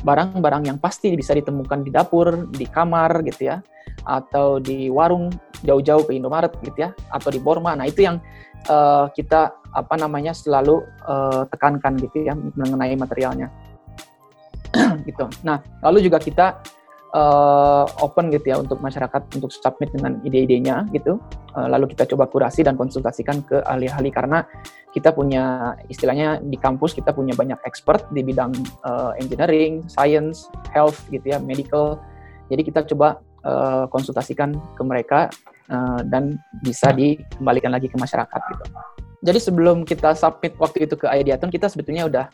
barang-barang 0.03 0.63
uh, 0.63 0.67
yang 0.67 0.77
pasti 0.77 1.15
bisa 1.15 1.31
ditemukan 1.31 1.87
di 1.87 1.91
dapur, 1.95 2.51
di 2.51 2.67
kamar 2.67 3.23
gitu 3.23 3.47
ya, 3.47 3.63
atau 4.03 4.59
di 4.59 4.91
warung 4.91 5.31
jauh-jauh 5.63 6.03
ke 6.03 6.19
Indomaret 6.19 6.51
gitu 6.67 6.75
ya 6.75 6.91
atau 7.15 7.31
di 7.31 7.39
Borma. 7.39 7.79
Nah, 7.79 7.87
itu 7.87 8.03
yang 8.03 8.19
uh, 8.67 9.07
kita 9.15 9.55
apa 9.71 9.95
namanya 9.95 10.35
selalu 10.35 10.83
uh, 11.07 11.47
tekankan 11.47 11.95
gitu 12.03 12.27
ya 12.27 12.35
mengenai 12.35 12.91
materialnya. 12.99 13.47
gitu. 15.07 15.31
Nah, 15.47 15.63
lalu 15.79 16.11
juga 16.11 16.19
kita 16.19 16.59
uh, 17.13 17.85
open 18.03 18.33
gitu 18.33 18.51
ya 18.51 18.57
untuk 18.59 18.81
masyarakat 18.83 19.21
untuk 19.37 19.53
submit 19.53 19.93
dengan 19.93 20.19
ide-idenya 20.25 20.87
gitu. 20.91 21.21
Uh, 21.55 21.67
lalu 21.71 21.93
kita 21.95 22.09
coba 22.09 22.27
kurasi 22.27 22.65
dan 22.65 22.75
konsultasikan 22.75 23.43
ke 23.45 23.61
ahli-ahli 23.63 24.09
karena 24.11 24.43
kita 24.91 25.13
punya 25.13 25.75
istilahnya 25.93 26.41
di 26.41 26.57
kampus 26.57 26.97
kita 26.97 27.13
punya 27.13 27.37
banyak 27.37 27.59
expert 27.69 28.09
di 28.11 28.25
bidang 28.25 28.51
uh, 28.81 29.13
engineering, 29.21 29.85
science, 29.85 30.49
health 30.73 30.97
gitu 31.13 31.37
ya, 31.37 31.37
medical. 31.37 32.01
Jadi 32.49 32.61
kita 32.65 32.87
coba 32.87 33.21
uh, 33.45 33.85
konsultasikan 33.91 34.57
ke 34.73 34.81
mereka 34.81 35.29
uh, 35.69 36.01
dan 36.07 36.39
bisa 36.65 36.89
dikembalikan 36.95 37.75
lagi 37.75 37.91
ke 37.91 37.97
masyarakat 37.99 38.41
gitu. 38.55 38.65
Jadi 39.17 39.39
sebelum 39.41 39.81
kita 39.81 40.13
submit 40.13 40.53
waktu 40.61 40.85
itu 40.85 40.93
ke 40.93 41.09
Ayadiaton, 41.09 41.49
kita 41.49 41.67
sebetulnya 41.67 42.05
udah 42.05 42.25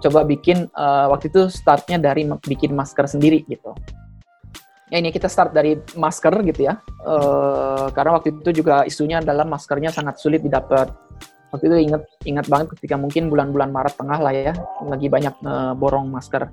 coba 0.00 0.24
bikin 0.24 0.72
uh, 0.72 1.12
waktu 1.12 1.28
itu 1.28 1.52
startnya 1.52 2.00
dari 2.00 2.24
bikin 2.48 2.72
masker 2.72 3.04
sendiri 3.04 3.44
gitu. 3.44 3.76
Ya 4.90 4.98
ini 4.98 5.14
kita 5.14 5.30
start 5.30 5.54
dari 5.54 5.78
masker 5.94 6.34
gitu 6.50 6.66
ya, 6.66 6.82
uh, 7.06 7.94
karena 7.94 8.18
waktu 8.18 8.42
itu 8.42 8.50
juga 8.62 8.82
isunya 8.82 9.22
adalah 9.22 9.46
maskernya 9.46 9.94
sangat 9.94 10.18
sulit 10.18 10.42
didapat. 10.42 10.90
Waktu 11.54 11.64
itu 11.70 11.76
inget 11.86 12.02
ingat 12.26 12.46
banget 12.50 12.74
ketika 12.74 12.98
mungkin 12.98 13.30
bulan-bulan 13.30 13.70
Maret 13.70 13.94
tengah 13.94 14.18
lah 14.18 14.34
ya, 14.34 14.54
lagi 14.82 15.06
banyak 15.06 15.34
uh, 15.46 15.78
borong 15.78 16.10
masker. 16.10 16.50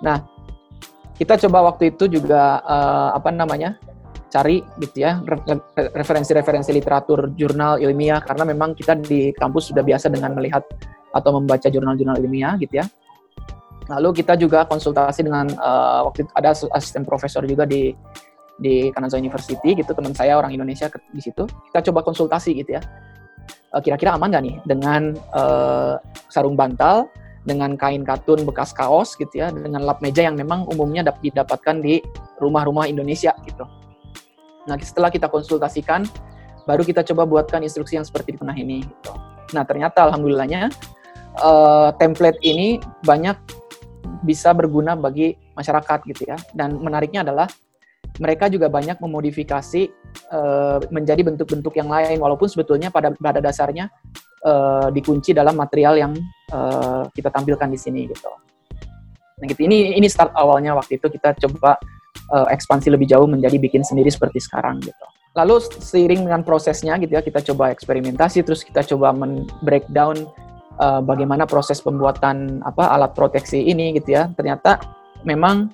Nah, 0.00 0.24
kita 1.20 1.36
coba 1.44 1.76
waktu 1.76 1.92
itu 1.92 2.08
juga 2.08 2.64
uh, 2.64 3.12
apa 3.12 3.28
namanya 3.28 3.76
cari 4.34 4.66
gitu 4.82 4.98
ya 5.06 5.22
referensi-referensi 5.94 6.74
literatur 6.74 7.30
jurnal 7.38 7.78
ilmiah 7.78 8.18
karena 8.18 8.42
memang 8.42 8.74
kita 8.74 8.98
di 8.98 9.30
kampus 9.30 9.70
sudah 9.70 9.86
biasa 9.86 10.10
dengan 10.10 10.34
melihat 10.34 10.66
atau 11.14 11.38
membaca 11.38 11.70
jurnal-jurnal 11.70 12.18
ilmiah 12.18 12.58
gitu 12.58 12.82
ya. 12.82 12.86
Lalu 13.88 14.24
kita 14.24 14.38
juga 14.40 14.64
konsultasi 14.64 15.24
dengan 15.24 15.50
uh, 15.60 16.08
waktu 16.08 16.24
itu 16.24 16.30
ada 16.32 16.56
asisten 16.56 17.04
profesor 17.04 17.44
juga 17.44 17.68
di 17.68 17.92
di 18.54 18.88
Kanazawa 18.94 19.18
University 19.18 19.74
gitu 19.74 19.90
teman 19.92 20.14
saya 20.14 20.38
orang 20.38 20.54
Indonesia 20.54 20.88
di 20.88 21.20
situ. 21.20 21.44
Kita 21.72 21.84
coba 21.92 22.00
konsultasi 22.06 22.56
gitu 22.64 22.80
ya. 22.80 22.82
Uh, 23.74 23.82
kira-kira 23.84 24.16
aman 24.16 24.32
nggak 24.32 24.44
nih 24.44 24.56
dengan 24.64 25.02
uh, 25.36 26.00
sarung 26.32 26.56
bantal 26.56 27.10
dengan 27.44 27.76
kain 27.76 28.08
katun 28.08 28.40
bekas 28.48 28.72
kaos 28.72 29.12
gitu 29.20 29.44
ya, 29.44 29.52
dengan 29.52 29.84
lap 29.84 30.00
meja 30.00 30.24
yang 30.24 30.32
memang 30.32 30.64
umumnya 30.72 31.04
dapat 31.04 31.28
didapatkan 31.28 31.76
di 31.84 32.00
rumah-rumah 32.40 32.88
Indonesia 32.88 33.36
gitu. 33.44 33.68
Nah, 34.64 34.80
setelah 34.80 35.12
kita 35.12 35.28
konsultasikan, 35.28 36.08
baru 36.64 36.80
kita 36.80 37.04
coba 37.04 37.28
buatkan 37.28 37.60
instruksi 37.60 38.00
yang 38.00 38.06
seperti 38.08 38.32
di 38.32 38.40
ini. 38.56 38.80
Gitu. 38.80 39.12
Nah, 39.52 39.62
ternyata 39.68 40.08
alhamdulillahnya 40.08 40.72
uh, 41.44 41.92
template 42.00 42.40
ini 42.40 42.80
banyak 43.04 43.36
bisa 44.22 44.52
berguna 44.52 44.94
bagi 44.94 45.34
masyarakat 45.56 45.98
gitu 46.10 46.22
ya. 46.28 46.36
Dan 46.52 46.80
menariknya 46.80 47.24
adalah 47.24 47.48
mereka 48.20 48.46
juga 48.46 48.70
banyak 48.70 49.00
memodifikasi 49.02 49.82
uh, 50.30 50.78
menjadi 50.92 51.24
bentuk-bentuk 51.24 51.74
yang 51.74 51.90
lain, 51.90 52.20
walaupun 52.22 52.46
sebetulnya 52.46 52.92
pada 52.92 53.10
pada 53.16 53.42
dasarnya 53.42 53.90
uh, 54.44 54.88
dikunci 54.92 55.34
dalam 55.34 55.58
material 55.58 55.98
yang 55.98 56.12
uh, 56.54 57.08
kita 57.10 57.32
tampilkan 57.32 57.66
di 57.66 57.78
sini 57.80 58.06
gitu. 58.06 58.30
Nah, 59.34 59.44
gitu. 59.50 59.66
Ini 59.66 59.98
ini 59.98 60.06
start 60.06 60.30
awalnya 60.36 60.78
waktu 60.78 61.02
itu 61.02 61.10
kita 61.10 61.34
coba 61.48 61.74
uh, 62.30 62.46
ekspansi 62.52 62.92
lebih 62.92 63.10
jauh 63.10 63.26
menjadi 63.26 63.58
bikin 63.58 63.82
sendiri 63.82 64.12
seperti 64.12 64.38
sekarang 64.38 64.78
gitu. 64.84 65.06
Lalu 65.34 65.58
seiring 65.82 66.30
dengan 66.30 66.46
prosesnya 66.46 66.94
gitu 67.02 67.18
ya 67.18 67.22
kita 67.24 67.42
coba 67.42 67.74
eksperimentasi 67.74 68.46
terus 68.46 68.62
kita 68.62 68.86
coba 68.94 69.10
men 69.10 69.42
breakdown 69.66 70.30
uh, 70.78 71.00
bagaimana 71.02 71.44
proses 71.44 71.78
pembuatan 71.82 72.62
apa 72.66 72.90
alat 72.94 73.12
proteksi 73.14 73.62
ini 73.62 73.94
gitu 73.98 74.14
ya. 74.14 74.30
Ternyata 74.34 74.80
memang 75.26 75.72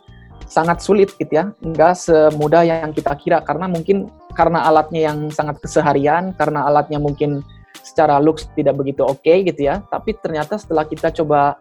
sangat 0.50 0.82
sulit 0.82 1.14
gitu 1.14 1.30
ya, 1.30 1.54
nggak 1.62 1.94
semudah 1.94 2.66
yang 2.66 2.90
kita 2.90 3.14
kira 3.20 3.38
karena 3.44 3.70
mungkin 3.70 4.10
karena 4.34 4.66
alatnya 4.66 5.12
yang 5.12 5.30
sangat 5.30 5.62
keseharian, 5.62 6.34
karena 6.34 6.66
alatnya 6.66 6.98
mungkin 6.98 7.44
secara 7.86 8.18
looks 8.18 8.50
tidak 8.58 8.74
begitu 8.74 9.06
oke 9.06 9.22
okay, 9.22 9.46
gitu 9.46 9.70
ya. 9.70 9.82
Tapi 9.90 10.18
ternyata 10.18 10.58
setelah 10.58 10.82
kita 10.86 11.14
coba 11.14 11.54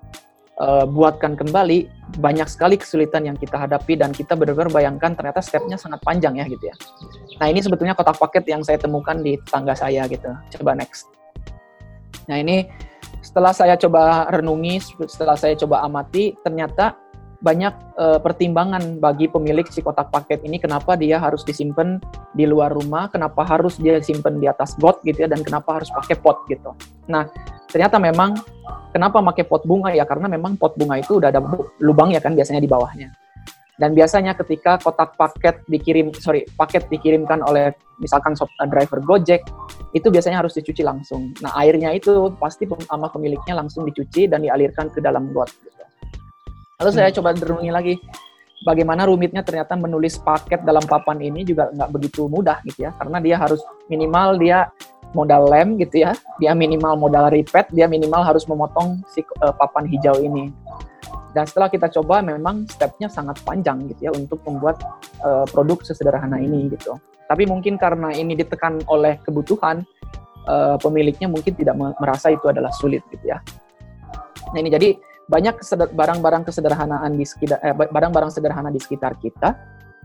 uh, 0.58 0.86
buatkan 0.90 1.38
kembali 1.38 1.86
banyak 2.18 2.46
sekali 2.50 2.76
kesulitan 2.82 3.30
yang 3.30 3.38
kita 3.38 3.62
hadapi 3.62 3.94
dan 3.94 4.10
kita 4.10 4.34
benar-benar 4.34 4.74
bayangkan 4.74 5.14
ternyata 5.14 5.40
stepnya 5.40 5.78
sangat 5.78 6.02
panjang 6.02 6.38
ya 6.42 6.46
gitu 6.50 6.70
ya. 6.70 6.76
Nah 7.38 7.48
ini 7.48 7.62
sebetulnya 7.62 7.94
kotak 7.94 8.18
paket 8.18 8.46
yang 8.50 8.62
saya 8.66 8.82
temukan 8.82 9.22
di 9.22 9.38
tangga 9.48 9.74
saya 9.78 10.06
gitu. 10.10 10.30
Coba 10.60 10.74
next. 10.74 11.08
Nah 12.26 12.38
ini 12.42 12.66
setelah 13.20 13.52
saya 13.52 13.76
coba 13.76 14.28
renungi, 14.32 14.80
setelah 15.08 15.36
saya 15.36 15.56
coba 15.60 15.84
amati, 15.84 16.36
ternyata 16.44 16.96
banyak 17.40 17.72
uh, 17.96 18.20
pertimbangan 18.20 19.00
bagi 19.00 19.32
pemilik 19.32 19.64
si 19.72 19.80
kotak 19.80 20.12
paket 20.12 20.44
ini 20.44 20.60
kenapa 20.60 21.00
dia 21.00 21.16
harus 21.16 21.48
disimpan 21.48 22.04
di 22.36 22.44
luar 22.44 22.76
rumah, 22.76 23.08
kenapa 23.08 23.48
harus 23.48 23.80
dia 23.80 23.96
simpan 24.04 24.44
di 24.44 24.48
atas 24.48 24.76
got 24.76 25.00
gitu 25.08 25.24
ya 25.24 25.30
dan 25.32 25.40
kenapa 25.48 25.80
harus 25.80 25.88
pakai 25.88 26.20
pot 26.20 26.44
gitu. 26.52 26.76
Nah, 27.08 27.32
ternyata 27.72 27.96
memang 27.96 28.36
kenapa 28.92 29.24
pakai 29.24 29.48
pot 29.48 29.64
bunga 29.64 29.96
ya 29.96 30.04
karena 30.04 30.28
memang 30.28 30.60
pot 30.60 30.76
bunga 30.76 31.00
itu 31.00 31.16
udah 31.24 31.32
ada 31.32 31.40
lubang 31.80 32.12
ya 32.12 32.20
kan 32.20 32.36
biasanya 32.36 32.60
di 32.60 32.68
bawahnya. 32.68 33.08
Dan 33.80 33.96
biasanya 33.96 34.36
ketika 34.36 34.76
kotak 34.76 35.16
paket 35.16 35.64
dikirim 35.72 36.12
sorry, 36.20 36.44
paket 36.60 36.92
dikirimkan 36.92 37.40
oleh 37.40 37.72
misalkan 38.04 38.36
eh, 38.36 38.68
driver 38.68 39.00
Gojek 39.00 39.48
itu 39.96 40.08
biasanya 40.12 40.44
harus 40.44 40.54
dicuci 40.60 40.84
langsung. 40.84 41.32
Nah, 41.40 41.56
airnya 41.64 41.96
itu 41.96 42.36
pasti 42.36 42.68
sama 42.68 43.08
pemiliknya 43.08 43.56
langsung 43.56 43.88
dicuci 43.88 44.28
dan 44.28 44.44
dialirkan 44.44 44.92
ke 44.92 45.00
dalam 45.00 45.32
got 45.32 45.48
gitu. 45.64 45.80
Lalu 46.80 46.92
saya 46.92 47.10
hmm. 47.12 47.18
coba 47.20 47.30
renungi 47.36 47.72
lagi 47.72 47.96
bagaimana 48.68 49.08
rumitnya 49.08 49.44
ternyata 49.44 49.80
menulis 49.80 50.20
paket 50.20 50.64
dalam 50.68 50.84
papan 50.84 51.20
ini 51.24 51.48
juga 51.48 51.72
nggak 51.72 51.92
begitu 51.96 52.28
mudah 52.28 52.60
gitu 52.68 52.88
ya 52.88 52.92
karena 53.00 53.18
dia 53.24 53.36
harus 53.40 53.64
minimal 53.88 54.36
dia 54.36 54.68
modal 55.16 55.48
lem 55.48 55.80
gitu 55.80 56.04
ya 56.06 56.12
dia 56.38 56.52
minimal 56.54 57.00
modal 57.00 57.32
repeat 57.32 57.72
dia 57.72 57.88
minimal 57.88 58.22
harus 58.22 58.46
memotong 58.46 59.00
si 59.10 59.24
uh, 59.42 59.56
papan 59.56 59.88
hijau 59.88 60.20
ini 60.20 60.52
dan 61.34 61.46
setelah 61.46 61.70
kita 61.70 61.88
coba 62.00 62.26
memang 62.26 62.66
stepnya 62.66 63.08
sangat 63.10 63.38
panjang 63.46 63.86
gitu 63.90 64.10
ya 64.10 64.12
untuk 64.14 64.42
membuat 64.46 64.82
uh, 65.22 65.46
produk 65.50 65.82
sesederhana 65.86 66.42
ini 66.42 66.70
gitu 66.74 66.98
tapi 67.30 67.46
mungkin 67.46 67.78
karena 67.78 68.10
ini 68.14 68.34
ditekan 68.34 68.82
oleh 68.90 69.22
kebutuhan 69.22 69.86
uh, 70.50 70.78
pemiliknya 70.82 71.30
mungkin 71.30 71.54
tidak 71.54 71.78
merasa 71.78 72.34
itu 72.34 72.46
adalah 72.50 72.74
sulit 72.74 73.06
gitu 73.14 73.30
ya 73.30 73.38
nah 74.50 74.58
ini 74.58 74.70
jadi 74.74 74.90
banyak 75.30 75.62
barang-barang 75.94 76.44
kesederhanaan 76.50 77.14
di 77.14 77.22
sekitar 77.22 77.62
eh, 77.62 77.78
barang-barang 77.78 78.34
sederhana 78.34 78.74
di 78.74 78.82
sekitar 78.82 79.14
kita 79.22 79.54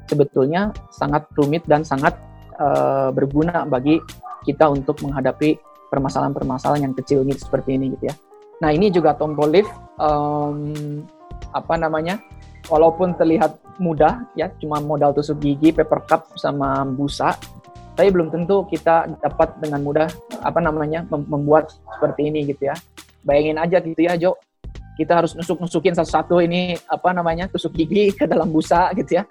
sebetulnya 0.05 0.69
sangat 0.93 1.25
rumit 1.33 1.65
dan 1.65 1.81
sangat 1.81 2.13
uh, 2.61 3.09
berguna 3.09 3.65
bagi 3.65 3.97
kita 4.45 4.69
untuk 4.69 5.01
menghadapi 5.01 5.57
permasalahan-permasalahan 5.89 6.93
yang 6.93 6.95
kecil 6.97 7.25
gitu 7.25 7.41
seperti 7.41 7.81
ini 7.81 7.97
gitu 7.97 8.13
ya. 8.13 8.15
Nah 8.61 8.71
ini 8.71 8.93
juga 8.93 9.17
tombol 9.17 9.51
lift 9.51 9.73
um, 9.97 11.03
apa 11.55 11.75
namanya 11.79 12.19
walaupun 12.69 13.15
terlihat 13.15 13.61
mudah 13.77 14.27
ya 14.39 14.51
cuma 14.63 14.79
modal 14.79 15.13
tusuk 15.13 15.39
gigi, 15.43 15.75
paper 15.75 16.01
cup 16.07 16.31
sama 16.39 16.87
busa 16.87 17.37
tapi 17.95 18.11
belum 18.11 18.29
tentu 18.35 18.67
kita 18.67 19.07
dapat 19.23 19.55
dengan 19.63 19.79
mudah 19.87 20.11
apa 20.43 20.59
namanya 20.59 21.07
membuat 21.07 21.71
seperti 21.95 22.27
ini 22.27 22.51
gitu 22.51 22.67
ya. 22.67 22.77
Bayangin 23.23 23.59
aja 23.63 23.79
gitu 23.79 24.01
ya 24.03 24.19
Jo. 24.19 24.35
Kita 24.99 25.23
harus 25.23 25.35
nusuk-nusukin 25.35 25.95
satu-satu 25.95 26.43
ini 26.43 26.75
apa 26.91 27.15
namanya 27.15 27.47
tusuk 27.47 27.71
gigi 27.75 28.11
ke 28.19 28.27
dalam 28.27 28.51
busa 28.51 28.91
gitu 28.99 29.23
ya. 29.23 29.25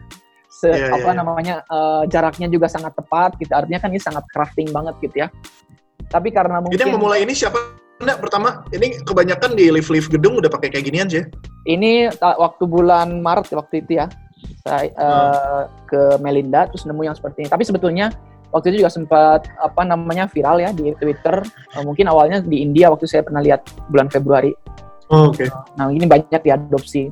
Se, 0.47 0.69
yeah, 0.69 0.95
apa 0.95 1.11
yeah. 1.11 1.15
namanya 1.17 1.55
uh, 1.67 2.07
jaraknya 2.07 2.47
juga 2.47 2.71
sangat 2.71 2.95
tepat 2.95 3.35
gitu. 3.35 3.51
Artinya 3.51 3.83
kan 3.83 3.89
ini 3.91 3.99
sangat 3.99 4.23
crafting 4.31 4.71
banget 4.71 4.95
gitu 5.03 5.27
ya. 5.27 5.27
Tapi 6.07 6.31
karena 6.31 6.63
mungkin 6.63 6.79
Jadi 6.79 6.87
yang 6.87 6.95
memulai 6.95 7.27
ini 7.27 7.35
siapa 7.35 7.82
Enggak, 8.03 8.19
pertama 8.19 8.67
ini 8.75 8.99
kebanyakan 8.99 9.55
di 9.55 9.71
lift-lift 9.71 10.11
gedung 10.11 10.43
udah 10.43 10.51
pakai 10.51 10.67
kayak 10.67 10.85
ginian 10.91 11.07
sih. 11.07 11.23
Ini 11.63 12.11
waktu 12.19 12.63
bulan 12.67 13.23
Maret 13.23 13.55
waktu 13.55 13.79
itu 13.79 14.03
ya. 14.03 14.11
Saya 14.67 14.91
hmm. 14.91 14.99
uh, 14.99 15.63
ke 15.87 16.01
Melinda 16.19 16.67
terus 16.67 16.83
nemu 16.83 17.07
yang 17.07 17.15
seperti 17.15 17.47
ini. 17.47 17.49
Tapi 17.49 17.63
sebetulnya 17.63 18.11
waktu 18.51 18.75
itu 18.75 18.83
juga 18.83 18.91
sempat 18.91 19.47
apa 19.55 19.81
namanya 19.87 20.27
viral 20.27 20.59
ya 20.59 20.75
di 20.75 20.91
Twitter. 20.99 21.39
Uh, 21.71 21.83
mungkin 21.87 22.11
awalnya 22.11 22.43
di 22.43 22.59
India 22.59 22.91
waktu 22.91 23.07
saya 23.07 23.23
pernah 23.23 23.39
lihat 23.39 23.63
bulan 23.87 24.11
Februari. 24.11 24.51
Oh, 25.07 25.31
Oke. 25.31 25.47
Okay. 25.47 25.49
Nah 25.79 25.87
ini 25.87 26.03
banyak 26.03 26.43
diadopsi 26.43 27.07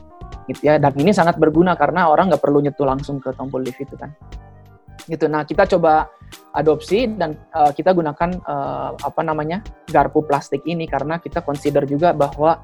gitu 0.52 0.62
ya. 0.68 0.76
Dan 0.76 0.92
ini 1.00 1.16
sangat 1.16 1.40
berguna 1.40 1.80
karena 1.80 2.12
orang 2.12 2.28
nggak 2.28 2.44
perlu 2.44 2.60
nyetul 2.60 2.92
langsung 2.92 3.24
ke 3.24 3.32
tombol 3.40 3.64
lift 3.64 3.80
itu 3.80 3.96
kan 3.96 4.12
gitu. 5.08 5.26
Nah 5.32 5.48
kita 5.48 5.66
coba 5.66 6.10
adopsi 6.56 7.08
dan 7.08 7.36
uh, 7.56 7.72
kita 7.72 7.96
gunakan 7.96 8.30
uh, 8.44 8.96
apa 9.00 9.22
namanya 9.24 9.64
garpu 9.88 10.24
plastik 10.24 10.64
ini 10.68 10.84
karena 10.88 11.18
kita 11.20 11.40
consider 11.44 11.88
juga 11.88 12.12
bahwa 12.12 12.60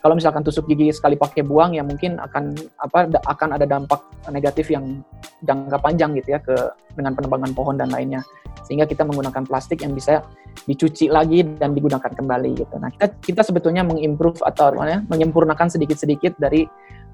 kalau 0.00 0.14
misalkan 0.16 0.40
tusuk 0.46 0.64
gigi 0.70 0.94
sekali 0.94 1.18
pakai 1.18 1.42
buang 1.44 1.74
ya 1.76 1.84
mungkin 1.84 2.16
akan 2.16 2.54
apa 2.80 3.12
akan 3.28 3.48
ada 3.58 3.66
dampak 3.66 4.00
negatif 4.30 4.70
yang 4.70 5.02
jangka 5.42 5.76
panjang 5.82 6.14
gitu 6.16 6.38
ya 6.38 6.40
ke 6.40 6.54
dengan 6.94 7.12
penebangan 7.18 7.50
pohon 7.52 7.76
dan 7.76 7.90
lainnya 7.90 8.22
sehingga 8.62 8.86
kita 8.86 9.02
menggunakan 9.02 9.42
plastik 9.44 9.82
yang 9.82 9.92
bisa 9.92 10.22
dicuci 10.64 11.10
lagi 11.10 11.42
dan 11.58 11.74
digunakan 11.74 12.08
kembali 12.08 12.50
gitu. 12.54 12.78
Nah 12.78 12.88
kita 12.94 13.06
kita 13.18 13.42
sebetulnya 13.42 13.82
mengimprove 13.82 14.38
atau 14.44 14.70
ya, 14.86 15.02
menyempurnakan 15.10 15.68
sedikit-sedikit 15.72 16.38
dari 16.38 16.64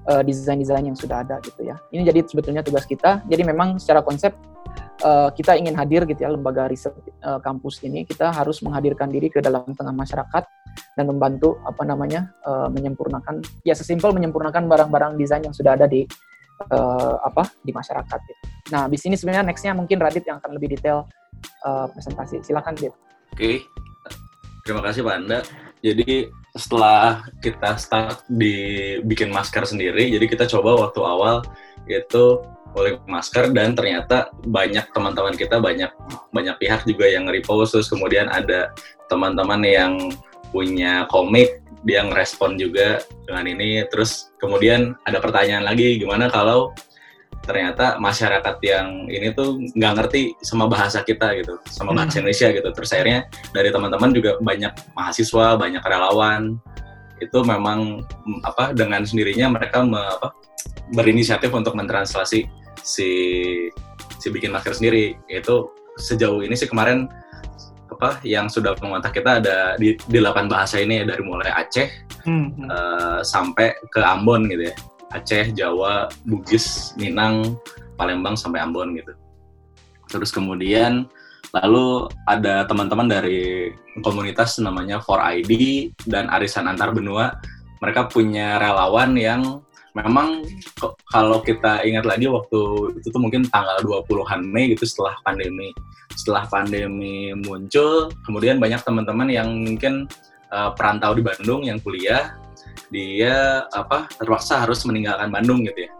uh, 0.07 0.21
desain-desain 0.23 0.85
yang 0.85 0.95
sudah 0.95 1.25
ada 1.25 1.41
gitu 1.43 1.67
ya. 1.67 1.75
Ini 1.91 2.07
jadi 2.07 2.23
sebetulnya 2.23 2.61
tugas 2.63 2.87
kita. 2.87 3.25
Jadi 3.27 3.41
memang 3.43 3.81
secara 3.81 3.99
konsep 3.99 4.31
uh, 5.03 5.29
kita 5.33 5.55
ingin 5.59 5.75
hadir 5.75 6.03
gitu 6.07 6.23
ya 6.23 6.31
lembaga 6.31 6.67
riset 6.67 6.93
uh, 7.23 7.39
kampus 7.39 7.83
ini 7.83 8.03
kita 8.07 8.31
harus 8.31 8.59
menghadirkan 8.63 9.09
diri 9.11 9.31
ke 9.31 9.39
dalam 9.39 9.65
tengah 9.75 9.95
masyarakat 9.95 10.43
dan 10.95 11.05
membantu 11.07 11.59
apa 11.65 11.83
namanya 11.83 12.31
uh, 12.45 12.67
menyempurnakan 12.71 13.43
ya 13.63 13.75
sesimpel 13.75 14.11
menyempurnakan 14.15 14.67
barang-barang 14.67 15.17
desain 15.19 15.43
yang 15.43 15.55
sudah 15.55 15.75
ada 15.75 15.87
di 15.87 16.05
uh, 16.71 17.15
apa 17.23 17.47
di 17.63 17.71
masyarakat 17.71 18.19
gitu. 18.19 18.43
Nah, 18.75 18.85
di 18.91 18.97
sini 18.99 19.15
sebenarnya 19.15 19.47
nextnya 19.47 19.73
mungkin 19.73 19.97
Radit 19.97 20.27
yang 20.27 20.37
akan 20.43 20.59
lebih 20.59 20.75
detail 20.77 21.07
uh, 21.63 21.87
presentasi. 21.89 22.43
Silakan 22.43 22.75
Dit. 22.75 22.91
Oke, 22.91 22.95
okay. 23.33 23.57
terima 24.67 24.81
kasih 24.83 25.01
Pak 25.05 25.15
Anda. 25.15 25.39
Jadi 25.79 26.27
setelah 26.57 27.25
kita 27.41 27.77
start 27.77 28.25
di 28.29 28.97
bikin 29.05 29.29
masker 29.29 29.65
sendiri, 29.65 30.09
jadi 30.09 30.25
kita 30.25 30.45
coba 30.49 30.87
waktu 30.87 31.01
awal 31.01 31.35
itu 31.89 32.41
oleh 32.77 33.01
masker 33.09 33.49
dan 33.49 33.73
ternyata 33.73 34.29
banyak 34.45 34.93
teman-teman 34.93 35.33
kita 35.33 35.57
banyak 35.57 35.89
banyak 36.29 36.55
pihak 36.61 36.85
juga 36.85 37.09
yang 37.09 37.25
repost. 37.25 37.73
Terus 37.73 37.89
kemudian 37.89 38.29
ada 38.29 38.69
teman-teman 39.09 39.61
yang 39.65 39.93
punya 40.53 41.09
komik 41.09 41.61
dia 41.81 42.05
ngerespon 42.05 42.59
juga 42.59 43.01
dengan 43.25 43.49
ini. 43.49 43.81
Terus 43.89 44.29
kemudian 44.37 44.93
ada 45.09 45.17
pertanyaan 45.17 45.65
lagi 45.65 45.97
gimana 45.97 46.29
kalau 46.29 46.73
ternyata 47.49 47.97
masyarakat 47.97 48.61
yang 48.61 49.09
ini 49.09 49.33
tuh 49.33 49.57
nggak 49.73 49.93
ngerti 49.97 50.37
sama 50.45 50.69
bahasa 50.69 51.01
kita 51.01 51.33
gitu 51.41 51.57
sama 51.65 51.97
bahasa 51.97 52.13
hmm. 52.13 52.19
Indonesia 52.21 52.47
gitu 52.53 52.69
terus 52.69 52.93
akhirnya 52.93 53.25
dari 53.49 53.73
teman-teman 53.73 54.13
juga 54.13 54.37
banyak 54.37 54.69
mahasiswa 54.93 55.57
banyak 55.57 55.81
relawan 55.81 56.61
itu 57.17 57.39
memang 57.41 58.05
apa 58.45 58.71
dengan 58.77 59.01
sendirinya 59.01 59.49
mereka 59.49 59.81
me, 59.81 59.97
apa, 59.97 60.29
berinisiatif 60.93 61.49
untuk 61.49 61.73
mentranslasi 61.73 62.45
si 62.85 63.09
si 64.21 64.27
bikin 64.29 64.53
masker 64.53 64.77
sendiri 64.77 65.17
itu 65.25 65.73
sejauh 65.97 66.45
ini 66.45 66.53
sih 66.53 66.69
kemarin 66.69 67.09
apa 67.89 68.21
yang 68.23 68.47
sudah 68.47 68.77
mengontak 68.79 69.17
kita 69.17 69.41
ada 69.41 69.75
di, 69.75 69.97
di 70.07 70.19
8 70.21 70.45
bahasa 70.47 70.79
ini 70.79 71.03
dari 71.03 71.19
mulai 71.19 71.51
Aceh 71.51 71.87
hmm. 72.23 72.69
uh, 72.69 73.19
sampai 73.25 73.75
ke 73.89 73.99
Ambon 73.99 74.45
gitu 74.47 74.69
ya 74.69 74.75
Aceh 75.13 75.53
Jawa 75.57 76.09
Bugis 76.25 76.93
Minang 76.95 77.57
Palembang 77.97 78.37
sampai 78.37 78.61
Ambon 78.61 78.95
gitu. 78.95 79.13
Terus 80.09 80.33
kemudian 80.33 81.05
lalu 81.49 82.05
ada 82.29 82.65
teman-teman 82.69 83.09
dari 83.09 83.73
komunitas 84.05 84.61
namanya 84.61 85.01
4ID 85.01 85.53
dan 86.05 86.29
Arisan 86.29 86.69
Antar 86.69 86.93
Benua. 86.93 87.33
Mereka 87.79 88.11
punya 88.11 88.59
relawan 88.59 89.15
yang 89.15 89.63
memang 89.97 90.45
kalau 91.09 91.41
kita 91.41 91.81
ingat 91.81 92.05
lagi 92.05 92.29
waktu 92.29 92.93
itu 93.01 93.07
tuh 93.09 93.21
mungkin 93.21 93.47
tanggal 93.49 93.81
20-an 93.81 94.45
Mei 94.45 94.71
gitu 94.71 94.85
setelah 94.85 95.17
pandemi. 95.25 95.73
Setelah 96.13 96.45
pandemi 96.51 97.31
muncul 97.33 98.11
kemudian 98.27 98.59
banyak 98.61 98.81
teman-teman 98.83 99.27
yang 99.31 99.49
mungkin 99.49 100.05
uh, 100.53 100.75
perantau 100.75 101.15
di 101.15 101.23
Bandung 101.23 101.65
yang 101.65 101.79
kuliah 101.81 102.35
dia 102.87 103.67
apa 103.75 104.07
terpaksa 104.15 104.63
harus 104.63 104.81
meninggalkan 104.87 105.27
Bandung 105.29 105.67
gitu 105.67 105.85
ya 105.87 105.91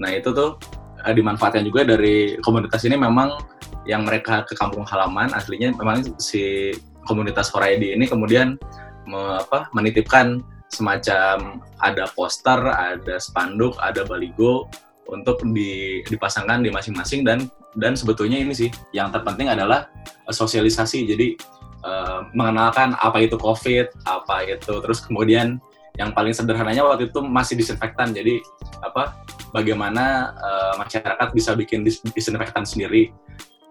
nah 0.00 0.10
itu 0.14 0.32
tuh 0.32 0.56
uh, 1.04 1.12
dimanfaatkan 1.12 1.62
juga 1.66 1.84
dari 1.84 2.40
komunitas 2.40 2.82
ini 2.88 2.96
memang 2.96 3.36
yang 3.84 4.04
mereka 4.04 4.44
ke 4.44 4.56
kampung 4.56 4.84
halaman 4.88 5.32
aslinya 5.32 5.72
memang 5.76 6.04
si 6.20 6.72
komunitas 7.08 7.48
Horaidi 7.52 7.96
ini 7.96 8.04
kemudian 8.04 8.60
me, 9.08 9.40
apa, 9.40 9.72
menitipkan 9.72 10.44
semacam 10.68 11.64
ada 11.80 12.04
poster, 12.12 12.60
ada 12.60 13.16
spanduk, 13.16 13.72
ada 13.80 14.04
baligo 14.04 14.68
untuk 15.08 15.40
di, 15.56 16.04
dipasangkan 16.04 16.60
di 16.60 16.68
masing-masing 16.68 17.24
dan 17.24 17.48
dan 17.80 17.96
sebetulnya 17.96 18.36
ini 18.36 18.52
sih 18.52 18.68
yang 18.92 19.08
terpenting 19.08 19.48
adalah 19.48 19.88
uh, 20.28 20.34
sosialisasi. 20.34 21.08
Jadi 21.08 21.40
uh, 21.88 22.28
mengenalkan 22.36 22.92
apa 23.00 23.24
itu 23.24 23.40
COVID, 23.40 24.04
apa 24.04 24.44
itu 24.44 24.74
terus 24.84 25.00
kemudian 25.00 25.56
yang 25.96 26.12
paling 26.12 26.34
sederhananya 26.34 26.84
waktu 26.84 27.08
itu 27.08 27.22
masih 27.24 27.54
disinfektan. 27.56 28.12
Jadi 28.12 28.42
apa 28.84 29.16
bagaimana 29.54 30.34
uh, 30.36 30.74
masyarakat 30.82 31.28
bisa 31.32 31.56
bikin 31.56 31.86
dis 31.86 32.02
disinfektan 32.12 32.66
sendiri. 32.68 33.14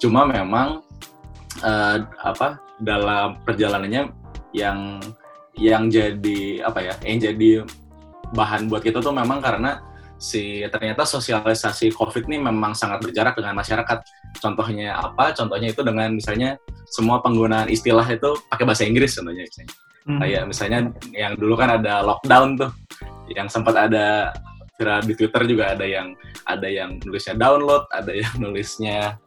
Cuma 0.01 0.25
memang 0.25 0.81
uh, 1.61 1.97
apa 2.21 2.61
dalam 2.81 3.41
perjalanannya 3.45 4.09
yang 4.53 5.01
yang 5.57 5.89
jadi 5.89 6.61
apa 6.61 6.79
ya 6.85 6.95
yang 7.01 7.17
jadi 7.17 7.49
bahan 8.33 8.69
buat 8.69 8.83
kita 8.85 9.01
tuh 9.01 9.15
memang 9.15 9.41
karena 9.41 9.81
si 10.17 10.65
ternyata 10.73 11.05
sosialisasi 11.05 11.93
COVID 11.93 12.25
ini 12.29 12.41
memang 12.41 12.73
sangat 12.73 13.05
berjarak 13.05 13.37
dengan 13.37 13.53
masyarakat. 13.57 14.01
Contohnya 14.41 14.97
apa? 14.97 15.31
Contohnya 15.33 15.71
itu 15.71 15.81
dengan 15.85 16.17
misalnya 16.17 16.57
semua 16.89 17.21
penggunaan 17.21 17.69
istilah 17.69 18.05
itu 18.05 18.35
pakai 18.49 18.65
bahasa 18.65 18.83
Inggris 18.85 19.13
contohnya 19.13 19.45
misalnya. 19.45 19.86
Hmm. 20.07 20.19
Kayak 20.23 20.43
misalnya 20.47 20.79
yang 21.11 21.35
dulu 21.35 21.59
kan 21.59 21.77
ada 21.77 21.99
lockdown 21.99 22.55
tuh, 22.55 22.71
yang 23.27 23.51
sempat 23.51 23.75
ada 23.75 24.31
viral 24.79 25.03
di 25.03 25.13
Twitter 25.17 25.41
juga 25.43 25.75
ada 25.75 25.83
yang 25.83 26.15
ada 26.47 26.67
yang 26.69 26.95
nulisnya 27.03 27.35
download, 27.35 27.83
ada 27.91 28.11
yang 28.15 28.33
nulisnya 28.43 29.19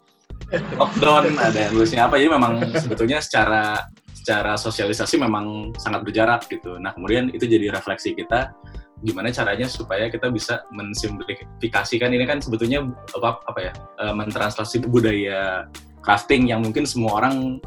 lockdown, 0.80 1.36
ada 1.36 1.68
yang 1.68 1.72
nulisnya 1.76 2.08
apa. 2.08 2.16
Jadi 2.16 2.30
memang 2.32 2.52
sebetulnya 2.80 3.20
secara 3.20 3.84
secara 4.16 4.56
sosialisasi 4.56 5.20
memang 5.20 5.76
sangat 5.76 6.00
berjarak 6.04 6.48
gitu. 6.48 6.80
Nah 6.80 6.96
kemudian 6.96 7.28
itu 7.32 7.44
jadi 7.44 7.72
refleksi 7.72 8.16
kita 8.16 8.52
gimana 9.00 9.32
caranya 9.32 9.64
supaya 9.64 10.12
kita 10.12 10.28
bisa 10.28 10.60
mensimplifikasikan 10.76 12.12
ini 12.12 12.28
kan 12.28 12.36
sebetulnya 12.36 12.84
apa 13.16 13.40
apa 13.48 13.60
ya 13.64 13.72
uh, 13.96 14.12
mentranslasi 14.12 14.84
budaya 14.84 15.64
crafting 16.04 16.52
yang 16.52 16.60
mungkin 16.60 16.84
semua 16.84 17.16
orang 17.24 17.64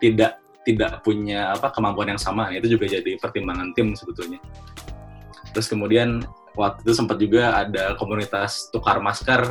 tidak 0.00 0.40
tidak 0.74 1.02
punya 1.02 1.54
apa 1.54 1.74
kemampuan 1.74 2.14
yang 2.14 2.20
sama. 2.20 2.50
Itu 2.54 2.70
juga 2.78 2.86
jadi 2.86 3.18
pertimbangan 3.18 3.74
tim 3.74 3.92
sebetulnya. 3.94 4.38
Terus 5.50 5.66
kemudian 5.66 6.22
waktu 6.54 6.80
itu 6.86 6.92
sempat 6.94 7.16
juga 7.18 7.66
ada 7.66 7.94
komunitas 7.98 8.70
tukar 8.70 9.02
masker 9.02 9.50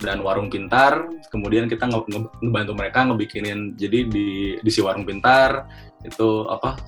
dan 0.00 0.24
warung 0.24 0.48
pintar. 0.48 1.08
Kemudian 1.28 1.68
kita 1.68 1.88
ngebantu 1.88 2.72
mereka 2.76 3.04
ngebikinin 3.08 3.76
jadi 3.76 4.08
di 4.08 4.28
di 4.60 4.70
si 4.70 4.80
warung 4.80 5.04
pintar 5.04 5.68
itu 6.04 6.48
apa 6.48 6.80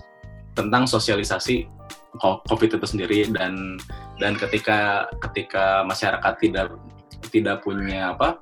tentang 0.52 0.88
sosialisasi 0.88 1.68
COVID 2.20 2.80
itu 2.80 2.86
sendiri. 2.88 3.28
Dan 3.28 3.80
dan 4.20 4.36
ketika 4.36 5.08
ketika 5.28 5.84
masyarakat 5.84 6.34
tidak 6.40 6.76
tidak 7.32 7.64
punya 7.64 8.12
apa 8.12 8.36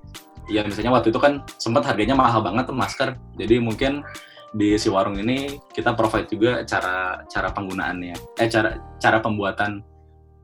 ya 0.50 0.66
misalnya 0.66 0.90
waktu 0.90 1.14
itu 1.14 1.20
kan 1.22 1.46
sempat 1.62 1.86
harganya 1.86 2.18
mahal 2.18 2.42
banget 2.42 2.66
tuh 2.66 2.74
masker. 2.74 3.14
Jadi 3.38 3.62
mungkin 3.62 4.02
di 4.50 4.74
si 4.78 4.90
warung 4.90 5.18
ini 5.18 5.60
kita 5.70 5.94
provide 5.94 6.26
juga 6.26 6.52
cara 6.66 7.22
cara 7.30 7.48
penggunaannya 7.54 8.40
eh 8.42 8.48
cara 8.50 8.78
cara 8.98 9.22
pembuatan 9.22 9.78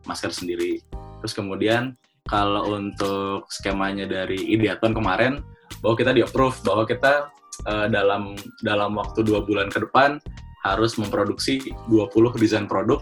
masker 0.06 0.30
sendiri 0.30 0.78
terus 1.18 1.34
kemudian 1.34 1.98
kalau 2.26 2.74
untuk 2.74 3.46
skemanya 3.50 4.06
dari 4.06 4.38
Ideaton 4.54 4.94
kemarin 4.94 5.42
bahwa 5.82 5.94
kita 5.98 6.10
di 6.14 6.22
approve 6.22 6.58
bahwa 6.62 6.86
kita 6.86 7.30
uh, 7.66 7.86
dalam 7.90 8.34
dalam 8.62 8.94
waktu 8.98 9.22
dua 9.26 9.42
bulan 9.42 9.70
ke 9.70 9.82
depan 9.82 10.18
harus 10.66 10.98
memproduksi 10.98 11.62
20 11.86 12.10
desain 12.42 12.66
produk 12.66 12.98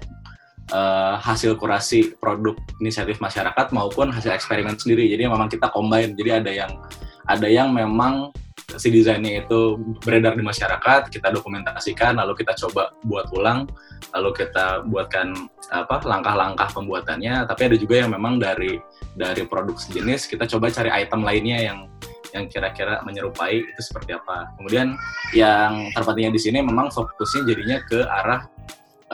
uh, 0.72 1.16
hasil 1.16 1.56
kurasi 1.56 2.12
produk 2.20 2.52
inisiatif 2.80 3.20
masyarakat 3.24 3.72
maupun 3.72 4.12
hasil 4.12 4.36
eksperimen 4.36 4.76
sendiri. 4.76 5.08
Jadi 5.08 5.24
memang 5.24 5.48
kita 5.48 5.72
combine. 5.72 6.12
Jadi 6.12 6.30
ada 6.30 6.52
yang 6.52 6.72
ada 7.24 7.48
yang 7.48 7.72
memang 7.72 8.28
si 8.76 8.88
desainnya 8.88 9.44
itu 9.44 9.76
beredar 10.00 10.34
di 10.34 10.44
masyarakat, 10.44 11.12
kita 11.12 11.28
dokumentasikan, 11.30 12.16
lalu 12.16 12.40
kita 12.40 12.56
coba 12.66 12.96
buat 13.04 13.28
ulang, 13.36 13.68
lalu 14.16 14.30
kita 14.44 14.86
buatkan 14.88 15.34
apa 15.70 16.00
langkah-langkah 16.04 16.68
pembuatannya. 16.72 17.44
Tapi 17.44 17.60
ada 17.72 17.76
juga 17.76 18.04
yang 18.04 18.10
memang 18.12 18.40
dari 18.40 18.80
dari 19.14 19.44
produk 19.46 19.76
sejenis 19.78 20.26
kita 20.26 20.48
coba 20.48 20.72
cari 20.72 20.90
item 20.90 21.22
lainnya 21.22 21.58
yang 21.60 21.78
yang 22.34 22.50
kira-kira 22.50 22.98
menyerupai 23.06 23.62
itu 23.62 23.80
seperti 23.80 24.18
apa. 24.18 24.50
Kemudian 24.58 24.98
yang 25.30 25.94
terpentingnya 25.94 26.34
di 26.34 26.40
sini 26.42 26.58
memang 26.66 26.90
fokusnya 26.90 27.46
jadinya 27.46 27.78
ke 27.86 28.02
arah 28.02 28.42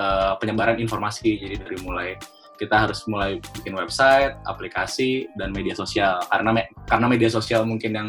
uh, 0.00 0.32
penyebaran 0.40 0.80
informasi. 0.80 1.36
Jadi 1.36 1.60
dari 1.60 1.76
mulai 1.84 2.16
kita 2.56 2.88
harus 2.88 3.04
mulai 3.08 3.40
bikin 3.60 3.76
website, 3.76 4.36
aplikasi, 4.48 5.28
dan 5.36 5.52
media 5.52 5.76
sosial. 5.76 6.20
Karena 6.28 6.52
me 6.52 6.62
karena 6.88 7.06
media 7.08 7.28
sosial 7.28 7.68
mungkin 7.68 7.92
yang 7.92 8.08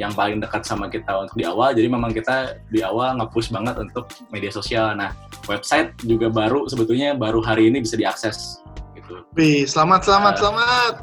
yang 0.00 0.12
paling 0.16 0.40
dekat 0.40 0.64
sama 0.64 0.88
kita 0.88 1.28
untuk 1.28 1.36
di 1.36 1.44
awal. 1.44 1.76
Jadi 1.76 1.88
memang 1.88 2.12
kita 2.12 2.60
di 2.72 2.80
awal 2.80 3.18
nge-push 3.20 3.52
banget 3.52 3.76
untuk 3.76 4.08
media 4.32 4.48
sosial. 4.48 4.96
Nah, 4.96 5.12
website 5.48 5.92
juga 6.04 6.32
baru 6.32 6.68
sebetulnya 6.68 7.12
baru 7.16 7.44
hari 7.44 7.68
ini 7.68 7.84
bisa 7.84 7.98
diakses 7.98 8.62
gitu. 8.96 9.24
Wih, 9.36 9.68
selamat 9.68 10.06
selamat 10.08 10.34
uh, 10.34 10.38
selamat. 10.40 10.94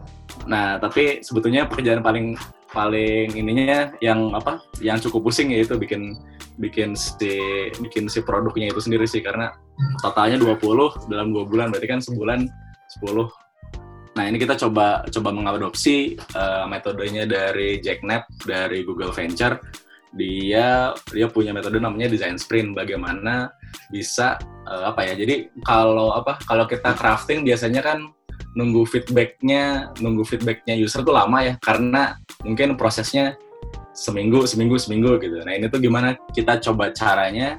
Nah, 0.50 0.68
tapi 0.82 1.22
sebetulnya 1.22 1.70
pekerjaan 1.70 2.02
paling 2.02 2.34
paling 2.70 3.34
ininya 3.34 3.94
yang 3.98 4.30
apa 4.38 4.62
yang 4.78 5.02
cukup 5.02 5.30
pusing 5.30 5.50
ya 5.50 5.66
itu 5.66 5.74
bikin 5.74 6.14
bikin 6.62 6.94
si 6.94 7.42
bikin 7.82 8.06
si 8.06 8.22
produknya 8.22 8.70
itu 8.70 8.78
sendiri 8.78 9.10
sih 9.10 9.26
karena 9.26 9.50
totalnya 10.06 10.38
20 10.38 11.10
dalam 11.10 11.34
dua 11.34 11.50
bulan 11.50 11.74
berarti 11.74 11.88
kan 11.90 11.98
sebulan 12.04 12.46
10 13.02 13.26
nah 14.20 14.28
ini 14.28 14.36
kita 14.36 14.60
coba 14.60 15.08
coba 15.08 15.32
mengadopsi 15.32 16.20
uh, 16.36 16.68
metodenya 16.68 17.24
dari 17.24 17.80
Jack 17.80 18.04
Knapp 18.04 18.28
dari 18.44 18.84
Google 18.84 19.16
Venture. 19.16 19.64
Dia 20.12 20.92
dia 21.16 21.28
punya 21.32 21.56
metode 21.56 21.80
namanya 21.80 22.12
design 22.12 22.36
sprint. 22.36 22.76
Bagaimana 22.76 23.48
bisa 23.88 24.36
uh, 24.68 24.92
apa 24.92 25.08
ya 25.08 25.16
jadi 25.16 25.48
kalau 25.64 26.12
apa 26.12 26.36
kalau 26.44 26.68
kita 26.68 27.00
crafting 27.00 27.48
biasanya 27.48 27.80
kan 27.80 28.12
nunggu 28.60 28.84
feedbacknya 28.84 29.96
nunggu 30.04 30.28
feedbacknya 30.28 30.76
user 30.76 31.00
tuh 31.08 31.16
lama 31.16 31.40
ya 31.40 31.54
karena 31.64 32.20
mungkin 32.44 32.76
prosesnya 32.76 33.40
seminggu 33.96 34.44
seminggu 34.44 34.76
seminggu 34.76 35.16
gitu. 35.24 35.40
Nah 35.48 35.56
ini 35.56 35.72
tuh 35.72 35.80
gimana 35.80 36.20
kita 36.36 36.60
coba 36.60 36.92
caranya? 36.92 37.56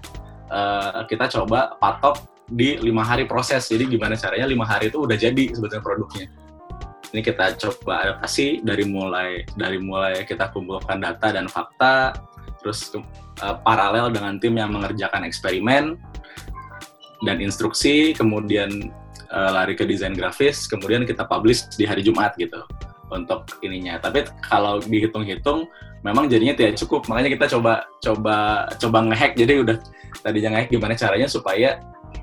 Uh, 0.52 1.08
kita 1.08 1.24
coba 1.40 1.72
patok 1.80 2.20
di 2.52 2.76
lima 2.84 3.00
hari 3.00 3.24
proses. 3.24 3.64
Jadi 3.64 3.96
gimana 3.96 4.12
caranya 4.12 4.44
lima 4.44 4.68
hari 4.68 4.92
itu 4.92 5.00
udah 5.00 5.16
jadi 5.16 5.56
sebetulnya 5.56 5.80
produknya 5.80 6.28
ini 7.10 7.20
kita 7.20 7.58
coba 7.58 8.06
adaptasi 8.06 8.62
dari 8.62 8.86
mulai 8.86 9.42
dari 9.58 9.78
mulai 9.82 10.22
kita 10.22 10.50
kumpulkan 10.54 11.02
data 11.02 11.34
dan 11.34 11.50
fakta 11.50 12.14
terus 12.62 12.92
uh, 12.94 13.56
paralel 13.66 14.12
dengan 14.14 14.36
tim 14.38 14.54
yang 14.54 14.70
mengerjakan 14.70 15.26
eksperimen 15.26 15.98
dan 17.26 17.36
instruksi 17.40 18.14
kemudian 18.14 18.92
uh, 19.30 19.50
lari 19.54 19.74
ke 19.78 19.86
desain 19.86 20.12
grafis, 20.12 20.66
kemudian 20.66 21.06
kita 21.06 21.24
publish 21.24 21.66
di 21.78 21.86
hari 21.86 22.02
Jumat 22.02 22.34
gitu 22.36 22.60
untuk 23.10 23.46
ininya. 23.62 23.98
Tapi 23.98 24.26
kalau 24.46 24.82
dihitung-hitung 24.82 25.66
memang 26.02 26.30
jadinya 26.30 26.54
tidak 26.54 26.78
cukup. 26.78 27.06
Makanya 27.10 27.30
kita 27.34 27.46
coba 27.58 27.86
coba 28.02 28.66
coba 28.78 28.98
ngehack. 29.10 29.34
Jadi 29.38 29.52
udah 29.66 29.76
tadi 30.22 30.38
jangan 30.42 30.62
ngehack 30.62 30.70
gimana 30.70 30.94
caranya 30.98 31.28
supaya 31.30 31.78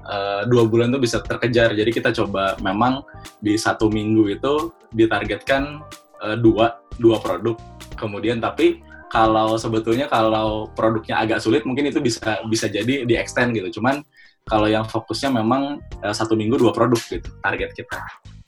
uh, 0.08 0.42
dua 0.48 0.64
bulan 0.66 0.90
tuh 0.90 1.02
bisa 1.04 1.20
terkejar. 1.22 1.76
Jadi 1.76 1.92
kita 1.92 2.10
coba 2.16 2.56
memang 2.64 3.04
di 3.44 3.60
satu 3.60 3.92
minggu 3.92 4.40
itu 4.40 4.72
ditargetkan 4.96 5.84
uh, 6.24 6.38
dua 6.40 6.80
dua 6.98 7.20
produk. 7.20 7.60
Kemudian 8.00 8.40
tapi 8.40 8.82
kalau 9.08 9.56
sebetulnya 9.56 10.12
kalau 10.12 10.68
produknya 10.76 11.24
agak 11.24 11.40
sulit 11.40 11.64
mungkin 11.64 11.88
itu 11.88 12.04
bisa 12.04 12.44
bisa 12.48 12.68
jadi 12.68 13.08
di 13.08 13.16
extend 13.16 13.56
gitu. 13.56 13.80
Cuman 13.80 14.04
kalau 14.48 14.68
yang 14.72 14.88
fokusnya 14.88 15.32
memang 15.32 15.84
uh, 16.04 16.16
satu 16.16 16.34
minggu 16.40 16.56
dua 16.56 16.72
produk 16.72 17.00
gitu 17.00 17.30
target 17.44 17.76
kita. 17.76 18.00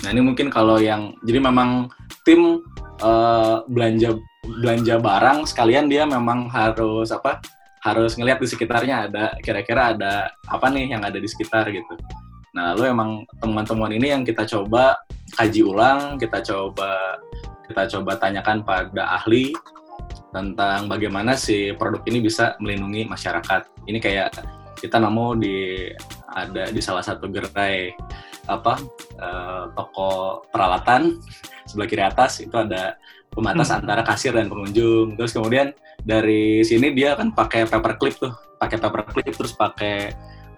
Nah 0.08 0.10
ini 0.16 0.24
mungkin 0.24 0.48
kalau 0.48 0.80
yang 0.80 1.12
jadi 1.28 1.44
memang 1.44 1.92
tim 2.24 2.64
uh, 3.04 3.68
belanja 3.68 4.16
belanja 4.64 4.96
barang 4.98 5.44
sekalian 5.46 5.92
dia 5.92 6.08
memang 6.08 6.48
harus 6.48 7.12
apa 7.12 7.44
harus 7.80 8.16
ngelihat 8.20 8.40
di 8.44 8.48
sekitarnya 8.48 8.96
ada 9.08 9.26
kira-kira 9.40 9.96
ada 9.96 10.34
apa 10.48 10.68
nih 10.68 10.92
yang 10.96 11.04
ada 11.04 11.16
di 11.16 11.28
sekitar 11.28 11.72
gitu. 11.72 11.96
Nah 12.56 12.76
lalu 12.76 12.92
emang 12.92 13.10
temuan-temuan 13.40 13.94
ini 13.96 14.12
yang 14.12 14.24
kita 14.28 14.44
coba 14.44 15.00
kaji 15.38 15.62
ulang, 15.64 16.20
kita 16.20 16.44
coba 16.44 17.20
kita 17.70 17.84
coba 17.98 18.18
tanyakan 18.18 18.66
pada 18.66 19.22
ahli 19.22 19.54
tentang 20.34 20.90
bagaimana 20.90 21.38
si 21.38 21.74
produk 21.78 22.02
ini 22.10 22.26
bisa 22.26 22.58
melindungi 22.58 23.06
masyarakat. 23.06 23.70
Ini 23.86 23.98
kayak 24.02 24.28
kita 24.80 24.98
nemu 24.98 25.28
di 25.38 25.58
ada 26.30 26.72
di 26.72 26.82
salah 26.82 27.04
satu 27.04 27.28
gerai 27.30 27.94
apa 28.50 28.82
uh, 29.22 29.70
toko 29.78 30.42
peralatan 30.50 31.22
sebelah 31.70 31.88
kiri 31.90 32.04
atas 32.04 32.42
itu 32.42 32.56
ada 32.58 32.98
pembatas 33.34 33.70
hmm. 33.70 33.80
antara 33.86 34.02
kasir 34.04 34.34
dan 34.34 34.50
pengunjung. 34.50 35.16
Terus 35.16 35.32
kemudian 35.34 35.74
dari 36.02 36.66
sini 36.66 36.92
dia 36.94 37.16
kan 37.16 37.32
pakai 37.34 37.70
paper 37.70 37.96
clip 38.00 38.16
tuh 38.18 38.34
pakai 38.60 38.78
paper 38.78 39.02
clip 39.08 39.34
terus 39.34 39.54
pakai 39.56 40.14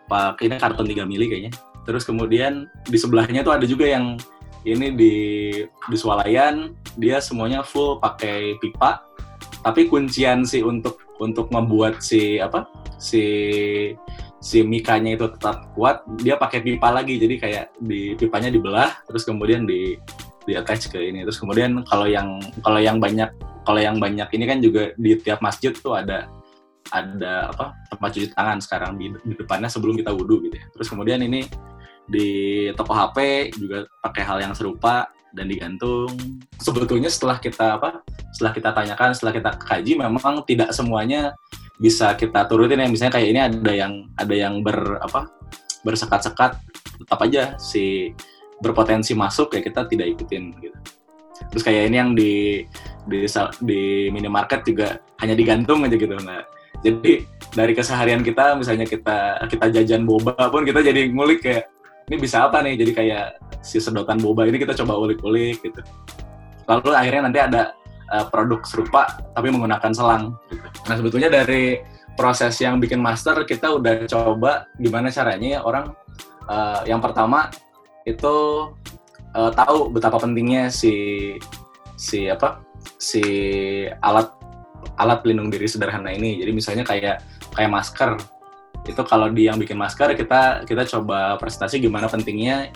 pakai 0.10 0.44
ini 0.50 0.56
karton 0.58 0.88
3 0.88 1.06
mili 1.08 1.30
kayaknya. 1.30 1.54
Terus 1.86 2.06
kemudian 2.06 2.70
di 2.88 2.98
sebelahnya 2.98 3.42
tuh 3.42 3.54
ada 3.56 3.66
juga 3.66 3.90
yang 3.90 4.18
ini 4.62 4.94
di 4.94 5.16
di 5.66 5.98
swalayan 5.98 6.78
dia 6.98 7.18
semuanya 7.22 7.66
full 7.66 7.98
pakai 8.02 8.58
pipa. 8.62 9.06
Tapi 9.62 9.86
kuncian 9.90 10.42
sih 10.42 10.66
untuk 10.66 11.02
untuk 11.22 11.54
membuat 11.54 12.02
si 12.02 12.42
apa 12.42 12.66
si 12.98 13.24
si 14.42 14.66
mikanya 14.66 15.14
itu 15.14 15.30
tetap 15.38 15.70
kuat 15.78 16.02
dia 16.22 16.38
pakai 16.38 16.66
pipa 16.66 16.90
lagi. 16.90 17.22
Jadi 17.22 17.36
kayak 17.38 17.66
di 17.78 18.18
pipanya 18.18 18.50
dibelah 18.50 19.02
terus 19.06 19.26
kemudian 19.26 19.66
di 19.70 19.98
di 20.52 20.60
attach 20.60 20.92
ke 20.92 21.00
ini. 21.00 21.24
Terus 21.24 21.40
kemudian 21.40 21.88
kalau 21.88 22.12
yang 22.12 22.44
kalau 22.60 22.84
yang 22.84 23.00
banyak 23.00 23.32
kalau 23.64 23.80
yang 23.80 23.96
banyak 24.04 24.28
ini 24.36 24.44
kan 24.44 24.60
juga 24.60 24.92
di 25.00 25.16
tiap 25.16 25.40
masjid 25.40 25.72
tuh 25.72 25.96
ada 25.96 26.28
ada 26.92 27.48
apa 27.48 27.72
tempat 27.88 28.10
cuci 28.12 28.28
tangan 28.36 28.60
sekarang 28.60 29.00
di, 29.00 29.16
di 29.24 29.34
depannya 29.40 29.72
sebelum 29.72 29.96
kita 29.96 30.12
wudhu 30.12 30.44
gitu 30.44 30.60
ya. 30.60 30.68
Terus 30.76 30.88
kemudian 30.92 31.24
ini 31.24 31.48
di 32.12 32.28
toko 32.76 32.92
HP 32.92 33.50
juga 33.56 33.88
pakai 34.04 34.24
hal 34.28 34.38
yang 34.44 34.52
serupa 34.52 35.08
dan 35.32 35.48
digantung. 35.48 36.12
Sebetulnya 36.60 37.08
setelah 37.08 37.40
kita 37.40 37.80
apa 37.80 38.04
setelah 38.36 38.52
kita 38.52 38.70
tanyakan 38.76 39.16
setelah 39.16 39.34
kita 39.40 39.52
kaji 39.56 39.96
memang 39.96 40.44
tidak 40.44 40.76
semuanya 40.76 41.32
bisa 41.80 42.12
kita 42.20 42.44
turutin 42.52 42.84
ya. 42.84 42.92
Misalnya 42.92 43.14
kayak 43.16 43.30
ini 43.32 43.40
ada 43.40 43.72
yang 43.72 43.94
ada 44.20 44.36
yang 44.36 44.60
ber 44.60 45.00
apa 45.00 45.32
bersekat-sekat 45.88 46.60
tetap 47.02 47.20
aja 47.26 47.58
si 47.58 48.14
berpotensi 48.62 49.18
masuk 49.18 49.58
ya 49.58 49.62
kita 49.66 49.90
tidak 49.90 50.08
ikutin 50.18 50.54
gitu 50.62 50.78
terus 51.50 51.64
kayak 51.66 51.90
ini 51.90 51.98
yang 51.98 52.12
di 52.14 52.64
di 53.10 53.26
di 53.66 53.82
minimarket 54.14 54.62
juga 54.62 55.02
hanya 55.20 55.34
digantung 55.34 55.82
aja 55.84 55.98
gitu 55.98 56.14
nah 56.22 56.46
jadi 56.82 57.26
dari 57.52 57.74
keseharian 57.74 58.22
kita 58.22 58.56
misalnya 58.56 58.86
kita 58.86 59.42
kita 59.50 59.66
jajan 59.82 60.06
boba 60.06 60.38
pun 60.54 60.64
kita 60.64 60.86
jadi 60.86 61.10
ngulik 61.10 61.42
kayak 61.42 61.66
ini 62.10 62.16
bisa 62.22 62.46
apa 62.46 62.62
nih 62.62 62.78
jadi 62.78 62.92
kayak 62.94 63.26
si 63.66 63.82
sedotan 63.82 64.22
boba 64.22 64.46
ini 64.46 64.62
kita 64.62 64.78
coba 64.78 64.98
ulik-ulik 64.98 65.60
gitu 65.66 65.82
lalu 66.70 66.94
akhirnya 66.94 67.22
nanti 67.28 67.40
ada 67.42 67.62
uh, 68.12 68.26
produk 68.28 68.62
serupa 68.68 69.08
tapi 69.34 69.48
menggunakan 69.50 69.92
selang. 69.96 70.36
Gitu. 70.52 70.68
Nah 70.86 70.96
sebetulnya 71.00 71.30
dari 71.32 71.80
proses 72.20 72.60
yang 72.60 72.78
bikin 72.78 73.00
master 73.00 73.48
kita 73.48 73.72
udah 73.72 74.06
coba 74.06 74.68
gimana 74.78 75.08
caranya 75.10 75.58
ya 75.58 75.60
orang 75.64 75.96
uh, 76.52 76.84
yang 76.84 77.00
pertama 77.00 77.48
itu 78.06 78.36
uh, 79.36 79.52
tahu 79.54 79.92
betapa 79.94 80.18
pentingnya 80.18 80.72
si 80.74 81.36
si 81.96 82.28
apa 82.28 82.62
si 82.98 83.24
alat 84.02 84.34
alat 84.98 85.22
pelindung 85.22 85.54
diri 85.54 85.70
sederhana 85.70 86.10
ini. 86.14 86.42
Jadi 86.42 86.52
misalnya 86.52 86.84
kayak 86.86 87.22
kayak 87.54 87.72
masker 87.72 88.18
itu 88.90 89.02
kalau 89.06 89.30
di 89.30 89.46
yang 89.46 89.62
bikin 89.62 89.78
masker 89.78 90.18
kita 90.18 90.66
kita 90.66 90.84
coba 90.90 91.38
presentasi 91.38 91.78
gimana 91.78 92.10
pentingnya 92.10 92.74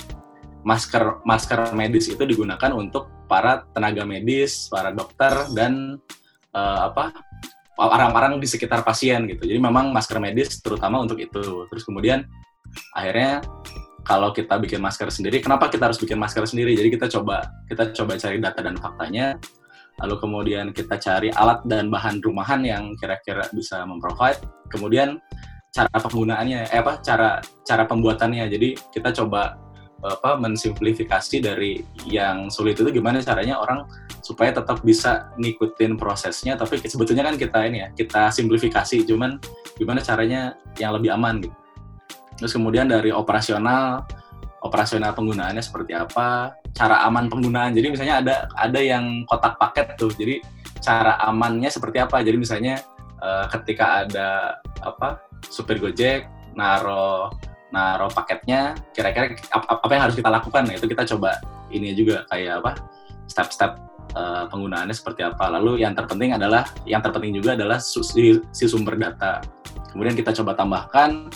masker 0.61 1.25
masker 1.25 1.73
medis 1.73 2.09
itu 2.09 2.21
digunakan 2.25 2.73
untuk 2.73 3.09
para 3.25 3.65
tenaga 3.73 4.05
medis, 4.05 4.69
para 4.69 4.93
dokter 4.93 5.33
dan 5.53 5.97
uh, 6.53 6.79
apa 6.89 7.13
orang-orang 7.77 8.39
di 8.39 8.47
sekitar 8.47 8.81
pasien 8.81 9.27
gitu. 9.29 9.45
Jadi 9.45 9.59
memang 9.61 9.91
masker 9.91 10.17
medis 10.17 10.61
terutama 10.61 11.01
untuk 11.01 11.19
itu. 11.21 11.69
Terus 11.69 11.83
kemudian 11.83 12.25
akhirnya 12.95 13.45
kalau 14.05 14.29
kita 14.29 14.61
bikin 14.61 14.77
masker 14.79 15.09
sendiri, 15.09 15.41
kenapa 15.41 15.67
kita 15.67 15.89
harus 15.89 15.97
bikin 15.97 16.21
masker 16.21 16.45
sendiri? 16.45 16.77
Jadi 16.77 16.93
kita 16.93 17.09
coba 17.09 17.49
kita 17.65 17.89
coba 17.91 18.13
cari 18.15 18.37
data 18.37 18.61
dan 18.61 18.77
faktanya. 18.77 19.35
lalu 19.95 20.19
kemudian 20.19 20.75
kita 20.75 20.99
cari 20.99 21.31
alat 21.31 21.63
dan 21.71 21.87
bahan 21.87 22.19
rumahan 22.19 22.59
yang 22.67 22.99
kira-kira 22.99 23.47
bisa 23.55 23.79
memprovide, 23.87 24.43
kemudian 24.67 25.23
cara 25.71 25.87
penggunaannya, 25.87 26.67
eh 26.67 26.83
apa 26.83 26.99
cara 26.99 27.39
cara 27.63 27.87
pembuatannya. 27.87 28.43
Jadi 28.51 28.75
kita 28.91 29.15
coba 29.15 29.55
apa 30.03 30.35
mensimplifikasi 30.37 31.41
dari 31.41 31.81
yang 32.05 32.51
sulit 32.51 32.75
itu 32.75 32.91
gimana 32.91 33.23
caranya 33.23 33.57
orang 33.57 33.87
supaya 34.21 34.53
tetap 34.53 34.83
bisa 34.85 35.33
ngikutin 35.39 35.97
prosesnya 35.97 36.53
tapi 36.53 36.77
sebetulnya 36.83 37.25
kan 37.25 37.39
kita 37.39 37.59
ini 37.65 37.77
ya 37.81 37.89
kita 37.95 38.29
simplifikasi 38.29 39.01
cuman 39.07 39.41
gimana 39.79 40.03
caranya 40.05 40.53
yang 40.77 40.93
lebih 40.93 41.09
aman 41.09 41.41
gitu 41.41 41.64
terus 42.35 42.51
kemudian 42.51 42.87
dari 42.87 43.11
operasional 43.15 44.03
operasional 44.65 45.13
penggunaannya 45.13 45.61
seperti 45.61 45.93
apa 45.93 46.57
cara 46.73 47.05
aman 47.05 47.29
penggunaan. 47.29 47.71
Jadi 47.77 47.87
misalnya 47.93 48.15
ada 48.25 48.35
ada 48.57 48.79
yang 48.81 49.23
kotak 49.29 49.61
paket 49.61 49.93
tuh. 49.95 50.09
Jadi 50.11 50.41
cara 50.81 51.21
amannya 51.21 51.69
seperti 51.69 52.01
apa? 52.01 52.25
Jadi 52.25 52.37
misalnya 52.41 52.81
uh, 53.21 53.45
ketika 53.53 54.03
ada 54.03 54.57
apa 54.81 55.21
supir 55.45 55.77
gojek 55.77 56.25
naro 56.57 57.29
naruh 57.69 58.07
paketnya 58.07 58.73
kira-kira 58.95 59.35
apa, 59.53 59.91
yang 59.93 60.03
harus 60.09 60.17
kita 60.17 60.29
lakukan? 60.33 60.63
Nah, 60.65 60.73
itu 60.75 60.87
kita 60.89 61.03
coba 61.15 61.37
ini 61.69 61.93
juga 61.93 62.25
kayak 62.31 62.63
apa 62.63 62.71
step-step 63.29 63.77
uh, 64.17 64.49
penggunaannya 64.49 64.95
seperti 64.95 65.21
apa. 65.21 65.51
Lalu 65.59 65.85
yang 65.85 65.93
terpenting 65.93 66.33
adalah 66.33 66.65
yang 66.89 67.05
terpenting 67.05 67.37
juga 67.37 67.53
adalah 67.53 67.77
si, 67.77 68.01
si 68.49 68.65
sumber 68.65 68.97
data. 68.97 69.43
Kemudian 69.91 70.15
kita 70.17 70.35
coba 70.41 70.55
tambahkan 70.55 71.31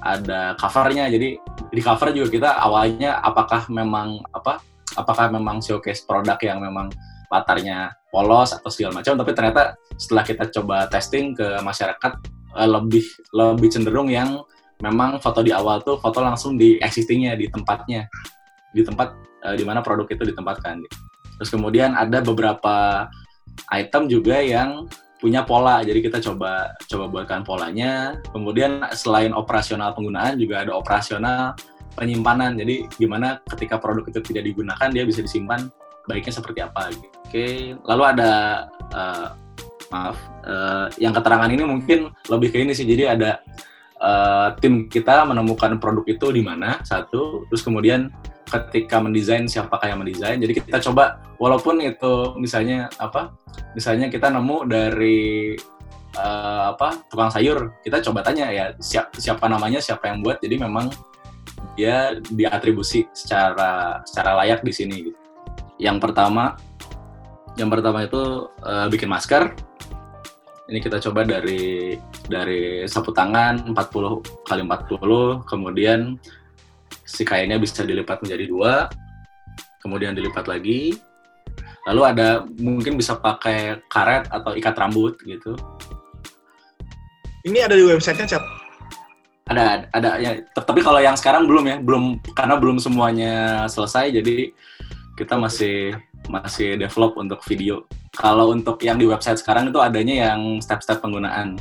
ada 0.00 0.56
covernya. 0.56 1.08
Jadi 1.12 1.36
di 1.70 1.80
cover 1.80 2.10
juga 2.12 2.28
kita 2.32 2.50
awalnya 2.60 3.20
apakah 3.20 3.68
memang 3.68 4.20
apa 4.32 4.60
apakah 4.98 5.30
memang 5.30 5.62
showcase 5.62 6.02
produk 6.02 6.36
yang 6.42 6.58
memang 6.60 6.90
latarnya 7.30 7.94
polos 8.10 8.56
atau 8.56 8.68
segala 8.72 9.00
macam. 9.00 9.14
Tapi 9.14 9.30
ternyata 9.36 9.62
setelah 9.94 10.24
kita 10.26 10.44
coba 10.50 10.90
testing 10.90 11.36
ke 11.36 11.62
masyarakat 11.62 12.12
eh, 12.58 12.68
lebih 12.68 13.04
lebih 13.30 13.68
cenderung 13.70 14.10
yang 14.10 14.42
memang 14.80 15.20
foto 15.20 15.44
di 15.44 15.52
awal 15.52 15.84
tuh 15.84 16.00
foto 16.00 16.24
langsung 16.24 16.56
di 16.56 16.80
existingnya 16.80 17.36
di 17.36 17.46
tempatnya. 17.52 18.08
Di 18.70 18.86
tempat 18.86 19.18
uh, 19.42 19.54
di 19.58 19.66
mana 19.66 19.82
produk 19.82 20.06
itu 20.06 20.22
ditempatkan. 20.30 20.78
Terus 21.40 21.50
kemudian 21.50 21.96
ada 21.98 22.22
beberapa 22.22 23.08
item 23.72 24.06
juga 24.06 24.38
yang 24.38 24.86
punya 25.20 25.44
pola, 25.44 25.84
jadi 25.84 26.00
kita 26.00 26.18
coba 26.24 26.72
coba 26.88 27.04
buatkan 27.12 27.44
polanya. 27.44 28.16
Kemudian 28.32 28.80
selain 28.96 29.36
operasional 29.36 29.92
penggunaan 29.92 30.40
juga 30.40 30.64
ada 30.64 30.72
operasional 30.72 31.54
penyimpanan. 31.92 32.56
Jadi 32.56 32.88
gimana 32.96 33.38
ketika 33.52 33.76
produk 33.76 34.08
itu 34.08 34.20
tidak 34.24 34.48
digunakan 34.48 34.88
dia 34.88 35.04
bisa 35.04 35.20
disimpan 35.20 35.68
baiknya 36.08 36.32
seperti 36.32 36.64
apa. 36.64 36.88
Gitu. 36.90 37.06
Oke, 37.28 37.46
lalu 37.84 38.02
ada 38.08 38.32
uh, 38.96 39.28
maaf 39.92 40.16
uh, 40.48 40.88
yang 40.96 41.12
keterangan 41.12 41.52
ini 41.52 41.62
mungkin 41.68 42.10
lebih 42.32 42.48
ke 42.50 42.58
ini 42.64 42.72
sih. 42.72 42.88
Jadi 42.88 43.04
ada 43.06 43.44
uh, 44.00 44.56
tim 44.58 44.88
kita 44.88 45.28
menemukan 45.28 45.76
produk 45.76 46.08
itu 46.08 46.32
di 46.32 46.40
mana 46.40 46.80
satu, 46.82 47.44
terus 47.52 47.60
kemudian 47.60 48.08
ketika 48.50 48.98
mendesain 48.98 49.46
siapakah 49.46 49.86
yang 49.86 50.02
mendesain. 50.02 50.38
Jadi 50.42 50.58
kita 50.58 50.82
coba 50.90 51.22
walaupun 51.38 51.78
itu 51.80 52.34
misalnya 52.36 52.90
apa? 52.98 53.30
Misalnya 53.78 54.10
kita 54.10 54.28
nemu 54.28 54.66
dari 54.66 55.54
uh, 56.18 56.74
apa 56.74 57.06
tukang 57.06 57.30
sayur, 57.30 57.78
kita 57.86 58.02
coba 58.10 58.26
tanya 58.26 58.50
ya 58.50 58.66
siap, 58.82 59.14
siapa 59.14 59.46
namanya, 59.46 59.78
siapa 59.78 60.10
yang 60.10 60.20
buat. 60.20 60.42
Jadi 60.42 60.58
memang 60.58 60.90
dia 61.78 62.18
diatribusi 62.28 63.06
secara 63.14 64.02
secara 64.02 64.34
layak 64.42 64.66
di 64.66 64.72
sini. 64.74 64.96
Gitu. 65.08 65.18
Yang 65.80 66.10
pertama, 66.10 66.58
yang 67.56 67.70
pertama 67.70 68.04
itu 68.04 68.50
uh, 68.66 68.86
bikin 68.90 69.08
masker 69.08 69.54
ini 70.70 70.78
kita 70.78 71.02
coba 71.02 71.26
dari 71.26 71.98
dari 72.30 72.86
sapu 72.86 73.10
tangan 73.10 73.74
40 73.74 74.46
kali 74.46 74.62
40 74.62 75.50
kemudian 75.50 76.14
si 77.10 77.26
kainnya 77.26 77.58
bisa 77.58 77.82
dilipat 77.82 78.22
menjadi 78.22 78.46
dua 78.46 78.86
kemudian 79.82 80.14
dilipat 80.14 80.46
lagi. 80.46 80.94
Lalu 81.88 82.02
ada 82.04 82.44
mungkin 82.60 83.00
bisa 83.00 83.16
pakai 83.16 83.80
karet 83.88 84.28
atau 84.28 84.52
ikat 84.52 84.76
rambut 84.76 85.16
gitu. 85.24 85.56
Ini 87.48 87.66
ada 87.66 87.74
di 87.74 87.88
websitenya 87.88 88.28
cap 88.28 88.44
ada 89.50 89.90
ada 89.90 90.10
ya. 90.22 90.38
Tapi 90.54 90.78
kalau 90.78 91.02
yang 91.02 91.18
sekarang 91.18 91.50
belum 91.50 91.64
ya 91.66 91.76
belum 91.82 92.22
karena 92.38 92.54
belum 92.54 92.78
semuanya 92.78 93.66
selesai 93.66 94.14
jadi 94.14 94.54
kita 95.18 95.34
masih 95.34 95.98
masih 96.30 96.78
develop 96.78 97.18
untuk 97.18 97.42
video. 97.42 97.82
Kalau 98.14 98.54
untuk 98.54 98.78
yang 98.86 98.96
di 99.00 99.10
website 99.10 99.42
sekarang 99.42 99.68
itu 99.68 99.82
adanya 99.82 100.30
yang 100.30 100.62
step-step 100.62 101.02
penggunaan. 101.02 101.58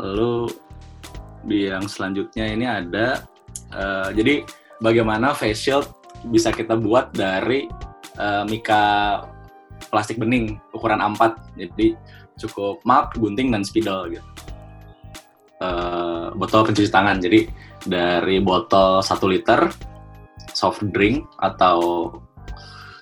Lalu 0.00 0.48
di 1.44 1.68
yang 1.68 1.84
selanjutnya 1.84 2.48
ini 2.48 2.64
ada, 2.64 3.28
uh, 3.74 4.08
jadi 4.14 4.44
bagaimana 4.82 5.32
face 5.36 5.68
shield 5.68 5.86
bisa 6.28 6.52
kita 6.52 6.76
buat 6.76 7.12
dari 7.14 7.66
uh, 8.20 8.44
mika 8.48 9.24
plastik 9.88 10.20
bening 10.20 10.60
ukuran 10.76 11.00
A4. 11.00 11.36
Jadi 11.56 11.96
cukup 12.40 12.80
map, 12.84 13.16
gunting, 13.16 13.52
dan 13.52 13.64
spidol 13.64 14.12
gitu. 14.12 14.24
Uh, 15.60 16.32
botol 16.36 16.64
pencuci 16.64 16.88
tangan. 16.88 17.20
Jadi 17.20 17.48
dari 17.84 18.40
botol 18.40 19.00
1 19.00 19.32
liter 19.32 19.68
soft 20.52 20.84
drink 20.92 21.24
atau 21.40 22.10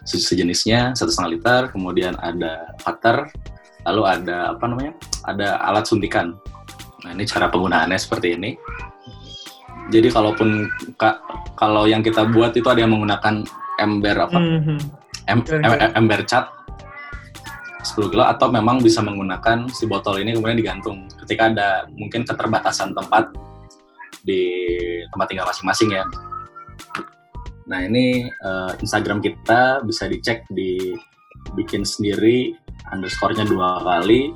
sejenisnya 0.08 0.96
satu 0.96 1.12
setengah 1.12 1.32
liter 1.36 1.60
kemudian 1.68 2.16
ada 2.16 2.72
cutter 2.80 3.28
lalu 3.84 4.02
ada 4.08 4.56
apa 4.56 4.64
namanya 4.64 4.92
ada 5.28 5.60
alat 5.68 5.84
suntikan 5.84 6.32
nah 7.04 7.12
ini 7.12 7.28
cara 7.28 7.52
penggunaannya 7.52 7.98
seperti 8.00 8.40
ini 8.40 8.56
jadi 9.88 10.08
kalaupun 10.12 10.68
ka, 11.00 11.20
kalau 11.56 11.88
yang 11.88 12.04
kita 12.04 12.28
buat 12.28 12.52
itu 12.56 12.66
ada 12.68 12.84
yang 12.84 12.92
menggunakan 12.92 13.44
ember 13.80 14.16
apa 14.16 14.38
mm 14.38 14.60
-hmm. 14.60 14.78
em, 15.28 15.38
em, 15.48 15.92
ember 15.96 16.22
cat 16.28 16.52
10 17.82 18.12
kilo 18.12 18.26
atau 18.26 18.52
memang 18.52 18.82
bisa 18.84 19.00
menggunakan 19.00 19.70
si 19.72 19.88
botol 19.88 20.20
ini 20.20 20.36
kemudian 20.36 20.58
digantung 20.58 21.08
ketika 21.24 21.48
ada 21.48 21.68
mungkin 21.94 22.26
keterbatasan 22.26 22.92
tempat 22.92 23.32
di 24.26 24.44
tempat 25.08 25.26
tinggal 25.30 25.48
masing-masing 25.48 25.94
ya 25.94 26.04
Nah 27.68 27.84
ini 27.84 28.26
uh, 28.42 28.72
Instagram 28.80 29.20
kita 29.20 29.84
bisa 29.84 30.08
dicek 30.08 30.48
di 30.48 30.96
bikin 31.52 31.84
sendiri 31.84 32.56
underscore-nya 32.88 33.44
dua 33.44 33.84
kali. 33.84 34.32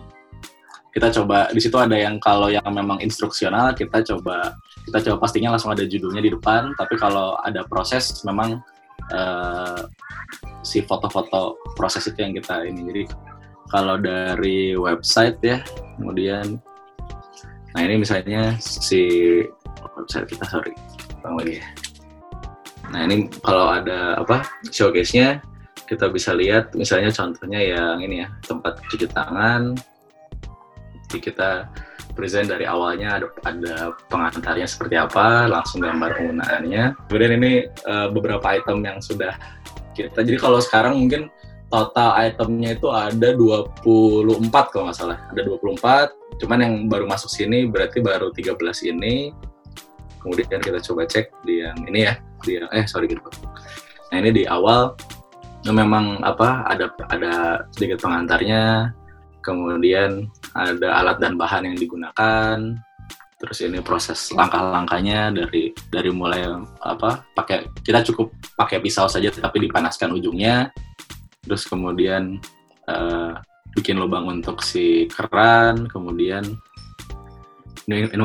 Kita 0.93 1.09
coba 1.09 1.49
di 1.49 1.61
situ 1.61 1.81
ada 1.81 1.97
yang 1.97 2.21
kalau 2.21 2.53
yang 2.53 2.69
memang 2.69 3.01
instruksional 3.01 3.73
kita 3.73 4.05
coba 4.05 4.53
kita 4.89 4.99
coba 5.09 5.17
pastinya 5.27 5.55
langsung 5.55 5.71
ada 5.71 5.87
judulnya 5.87 6.23
di 6.23 6.31
depan. 6.35 6.75
Tapi 6.75 6.95
kalau 6.99 7.39
ada 7.43 7.63
proses 7.67 8.23
memang 8.27 8.59
uh, 9.15 9.83
si 10.63 10.83
foto-foto 10.83 11.59
proses 11.75 12.07
itu 12.07 12.19
yang 12.19 12.35
kita 12.35 12.67
ini. 12.67 12.81
Jadi 12.91 13.03
kalau 13.71 13.97
dari 13.97 14.77
website 14.77 15.39
ya, 15.43 15.59
kemudian 15.99 16.61
nah 17.73 17.81
ini 17.81 18.05
misalnya 18.05 18.53
si 18.61 19.01
website 19.97 20.29
kita 20.29 20.45
sorry, 20.45 20.77
bang 21.25 21.35
lagi 21.41 21.55
ya. 21.63 21.67
Nah 22.93 23.01
ini 23.09 23.33
kalau 23.41 23.73
ada 23.73 24.21
apa 24.21 24.45
showcase-nya 24.69 25.41
kita 25.89 26.13
bisa 26.13 26.37
lihat 26.37 26.73
misalnya 26.77 27.09
contohnya 27.13 27.61
yang 27.61 28.01
ini 28.05 28.25
ya 28.25 28.29
tempat 28.45 28.81
cuci 28.93 29.09
tangan. 29.09 29.73
Jadi 31.09 31.19
kita 31.33 31.69
present 32.13 32.49
dari 32.53 32.69
awalnya 32.69 33.21
ada, 33.21 33.27
ada 33.49 33.75
pengantarnya 34.13 34.69
seperti 34.69 35.01
apa, 35.01 35.49
langsung 35.49 35.81
gambar 35.81 36.17
penggunaannya. 36.17 37.09
Kemudian 37.09 37.33
ini 37.41 37.53
uh, 37.89 38.09
beberapa 38.13 38.45
item 38.53 38.85
yang 38.85 38.99
sudah 39.01 39.37
kita. 39.97 40.25
Jadi 40.25 40.39
kalau 40.41 40.61
sekarang 40.61 41.01
mungkin 41.01 41.33
total 41.73 42.13
itemnya 42.21 42.77
itu 42.77 42.89
ada 42.93 43.33
24 43.33 44.73
kalau 44.73 44.89
nggak 44.89 44.99
salah. 44.99 45.19
Ada 45.33 45.49
24, 45.49 46.41
cuman 46.41 46.59
yang 46.61 46.75
baru 46.89 47.05
masuk 47.09 47.29
sini 47.29 47.65
berarti 47.69 48.01
baru 48.01 48.33
13 48.33 48.93
ini 48.93 49.33
kemudian 50.23 50.63
kita 50.63 50.79
coba 50.79 51.03
cek 51.05 51.35
di 51.43 51.67
yang 51.67 51.77
ini 51.91 52.07
ya 52.07 52.15
di 52.47 52.63
yang, 52.63 52.71
eh 52.71 52.87
sorry 52.87 53.11
gitu 53.11 53.21
nah 54.15 54.17
ini 54.23 54.31
di 54.31 54.45
awal 54.47 54.95
memang 55.67 56.23
apa 56.23 56.67
ada 56.71 56.91
ada 57.11 57.67
sedikit 57.75 58.03
pengantarnya 58.03 58.95
kemudian 59.43 60.31
ada 60.53 60.89
alat 61.01 61.17
dan 61.21 61.37
bahan 61.41 61.73
yang 61.73 61.77
digunakan. 61.77 62.57
Terus 63.43 63.59
ini 63.67 63.83
proses 63.83 64.31
langkah-langkahnya 64.31 65.35
dari 65.35 65.75
dari 65.91 66.11
mulai 66.15 66.47
apa 66.79 67.27
pakai 67.35 67.67
kita 67.83 68.07
cukup 68.07 68.31
pakai 68.55 68.79
pisau 68.79 69.11
saja 69.11 69.35
tapi 69.35 69.67
dipanaskan 69.67 70.15
ujungnya. 70.15 70.71
Terus 71.43 71.67
kemudian 71.67 72.39
uh, 72.87 73.35
bikin 73.75 73.99
lubang 73.99 74.31
untuk 74.31 74.63
si 74.63 75.11
keran 75.11 75.91
kemudian 75.91 76.47
ini, 77.91 78.07
ini 78.07 78.23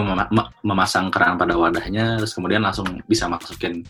memasang 0.62 1.10
keran 1.10 1.34
pada 1.34 1.58
wadahnya 1.58 2.22
terus 2.22 2.38
kemudian 2.38 2.62
langsung 2.62 2.86
bisa 3.10 3.26
masukin 3.26 3.82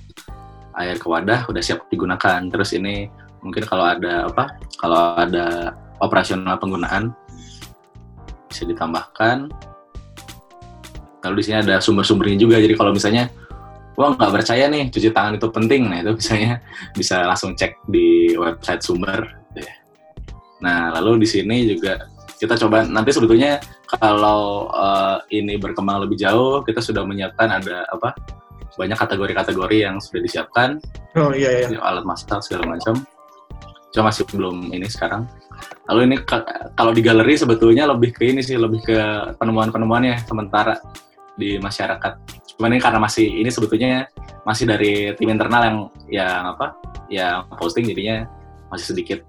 air 0.80 0.96
ke 0.96 1.08
wadah 1.12 1.44
udah 1.52 1.60
siap 1.60 1.92
digunakan. 1.92 2.40
Terus 2.48 2.72
ini 2.72 3.12
mungkin 3.44 3.68
kalau 3.68 3.84
ada 3.84 4.32
apa 4.32 4.56
kalau 4.80 5.18
ada 5.20 5.76
operasional 6.00 6.56
penggunaan 6.56 7.12
bisa 8.48 8.64
ditambahkan. 8.66 9.52
Lalu 11.28 11.36
di 11.40 11.44
sini 11.44 11.58
ada 11.60 11.84
sumber-sumbernya 11.84 12.38
juga. 12.40 12.58
Jadi 12.58 12.74
kalau 12.74 12.96
misalnya 12.96 13.28
wah 13.98 14.14
nggak 14.14 14.32
percaya 14.42 14.70
nih 14.70 14.88
cuci 14.88 15.10
tangan 15.12 15.36
itu 15.36 15.48
penting. 15.52 15.92
Nah 15.92 16.00
itu 16.02 16.12
misalnya 16.16 16.64
bisa 16.96 17.28
langsung 17.28 17.54
cek 17.54 17.84
di 17.92 18.34
website 18.36 18.82
sumber. 18.82 19.28
Gitu 19.52 19.68
ya. 19.68 19.76
nah 20.58 20.90
lalu 20.90 21.22
di 21.22 21.28
sini 21.30 21.70
juga 21.70 22.10
kita 22.42 22.58
coba 22.58 22.82
nanti 22.86 23.14
sebetulnya 23.14 23.62
kalau 24.02 24.70
uh, 24.74 25.22
ini 25.30 25.58
berkembang 25.58 26.06
lebih 26.06 26.18
jauh 26.18 26.66
kita 26.66 26.82
sudah 26.82 27.06
menyiapkan 27.06 27.50
ada 27.62 27.86
apa 27.94 28.14
banyak 28.78 28.98
kategori-kategori 28.98 29.78
yang 29.78 29.98
sudah 29.98 30.22
disiapkan. 30.22 30.78
Oh 31.18 31.34
iya 31.34 31.66
iya. 31.66 31.82
Alat 31.82 32.06
masak 32.06 32.46
segala 32.46 32.78
macam. 32.78 33.02
Cuma 33.90 34.14
masih 34.14 34.30
belum 34.30 34.70
ini 34.70 34.86
sekarang 34.86 35.26
lalu 35.88 36.02
ini 36.12 36.16
kalau 36.76 36.92
di 36.92 37.02
galeri 37.02 37.36
sebetulnya 37.40 37.88
lebih 37.88 38.12
ke 38.12 38.28
ini 38.28 38.42
sih 38.44 38.60
lebih 38.60 38.84
ke 38.84 38.98
penemuan-penemuannya 39.40 40.24
sementara 40.28 40.76
di 41.38 41.62
masyarakat. 41.62 42.14
Cuman 42.58 42.74
ini 42.74 42.82
karena 42.82 43.00
masih 43.00 43.30
ini 43.30 43.50
sebetulnya 43.54 44.10
masih 44.44 44.66
dari 44.66 45.14
tim 45.16 45.30
internal 45.30 45.62
yang 45.64 45.78
yang 46.10 46.44
apa 46.58 46.74
yang 47.08 47.46
posting 47.56 47.86
jadinya 47.86 48.26
masih 48.74 48.92
sedikit. 48.96 49.22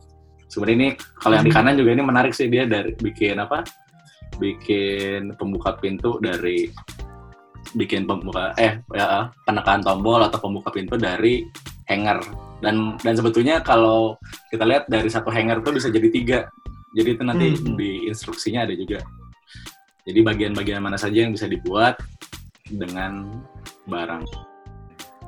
Sebenarnya 0.49 0.77
ini 0.77 0.89
kalau 1.21 1.37
yang 1.37 1.47
di 1.47 1.53
kanan 1.53 1.77
juga 1.77 1.93
ini 1.93 2.03
menarik 2.03 2.33
sih 2.33 2.49
dia 2.49 2.65
dari 2.65 2.97
bikin 2.97 3.37
apa 3.37 3.63
bikin 4.41 5.37
pembuka 5.37 5.77
pintu 5.77 6.17
dari 6.23 6.73
bikin 7.77 8.09
pembuka 8.09 8.57
eh 8.57 8.81
ya, 8.97 9.29
penekan 9.45 9.85
tombol 9.85 10.25
atau 10.25 10.41
pembuka 10.41 10.73
pintu 10.73 10.97
dari 10.97 11.45
hanger 11.85 12.48
dan 12.59 12.99
dan 13.01 13.15
sebetulnya 13.15 13.63
kalau 13.63 14.19
kita 14.51 14.65
lihat 14.67 14.85
dari 14.91 15.07
satu 15.07 15.31
hanger 15.31 15.63
itu 15.63 15.71
bisa 15.71 15.89
jadi 15.91 16.09
tiga 16.11 16.39
jadi 16.97 17.15
itu 17.15 17.23
nanti 17.23 17.47
hmm. 17.55 17.77
di 17.79 17.91
instruksinya 18.11 18.67
ada 18.67 18.75
juga 18.75 19.05
jadi 20.09 20.21
bagian-bagian 20.25 20.81
mana 20.81 20.97
saja 20.97 21.27
yang 21.27 21.33
bisa 21.37 21.47
dibuat 21.47 22.01
dengan 22.69 23.43
barang 23.87 24.25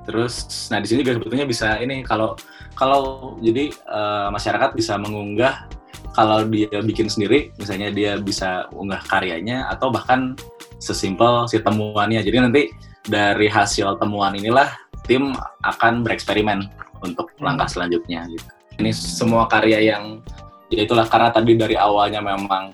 terus 0.09 0.67
nah 0.73 0.83
di 0.83 0.89
sini 0.91 1.07
juga 1.07 1.21
sebetulnya 1.21 1.47
bisa 1.47 1.79
ini 1.79 2.03
kalau 2.03 2.35
kalau 2.75 3.37
jadi 3.45 3.71
uh, 3.87 4.33
masyarakat 4.33 4.73
bisa 4.73 4.97
mengunggah 4.97 5.69
kalau 6.11 6.43
dia 6.51 6.83
bikin 6.83 7.07
sendiri, 7.07 7.55
misalnya 7.55 7.89
dia 7.95 8.13
bisa 8.19 8.67
unggah 8.75 8.99
karyanya 9.07 9.71
atau 9.71 9.95
bahkan 9.95 10.35
sesimpel 10.83 11.47
si 11.47 11.63
temuannya. 11.63 12.21
Jadi 12.27 12.37
nanti 12.43 12.63
dari 13.07 13.47
hasil 13.47 13.97
temuan 14.03 14.35
inilah 14.35 14.69
tim 15.07 15.33
akan 15.63 16.03
bereksperimen 16.03 16.67
untuk 17.05 17.33
langkah 17.41 17.67
selanjutnya 17.67 18.27
gitu. 18.31 18.49
Ini 18.81 18.91
semua 18.97 19.45
karya 19.51 19.93
yang 19.95 20.25
ya 20.73 20.87
itulah 20.87 21.05
karena 21.11 21.29
tadi 21.35 21.53
dari 21.59 21.77
awalnya 21.77 22.23
memang 22.23 22.73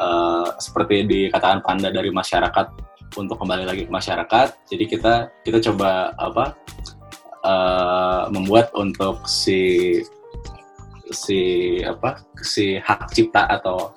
uh, 0.00 0.48
seperti 0.58 1.06
dikatakan 1.06 1.62
Panda 1.62 1.92
dari 1.92 2.10
masyarakat 2.10 2.66
untuk 3.14 3.38
kembali 3.38 3.64
lagi 3.68 3.86
ke 3.86 3.92
masyarakat. 3.92 4.48
Jadi 4.66 4.84
kita 4.90 5.30
kita 5.46 5.58
coba 5.70 6.14
apa 6.18 6.58
uh, 7.46 8.26
membuat 8.32 8.74
untuk 8.74 9.22
si 9.28 10.00
si 11.12 11.78
apa 11.84 12.24
si 12.40 12.80
hak 12.80 13.12
cipta 13.12 13.46
atau 13.46 13.92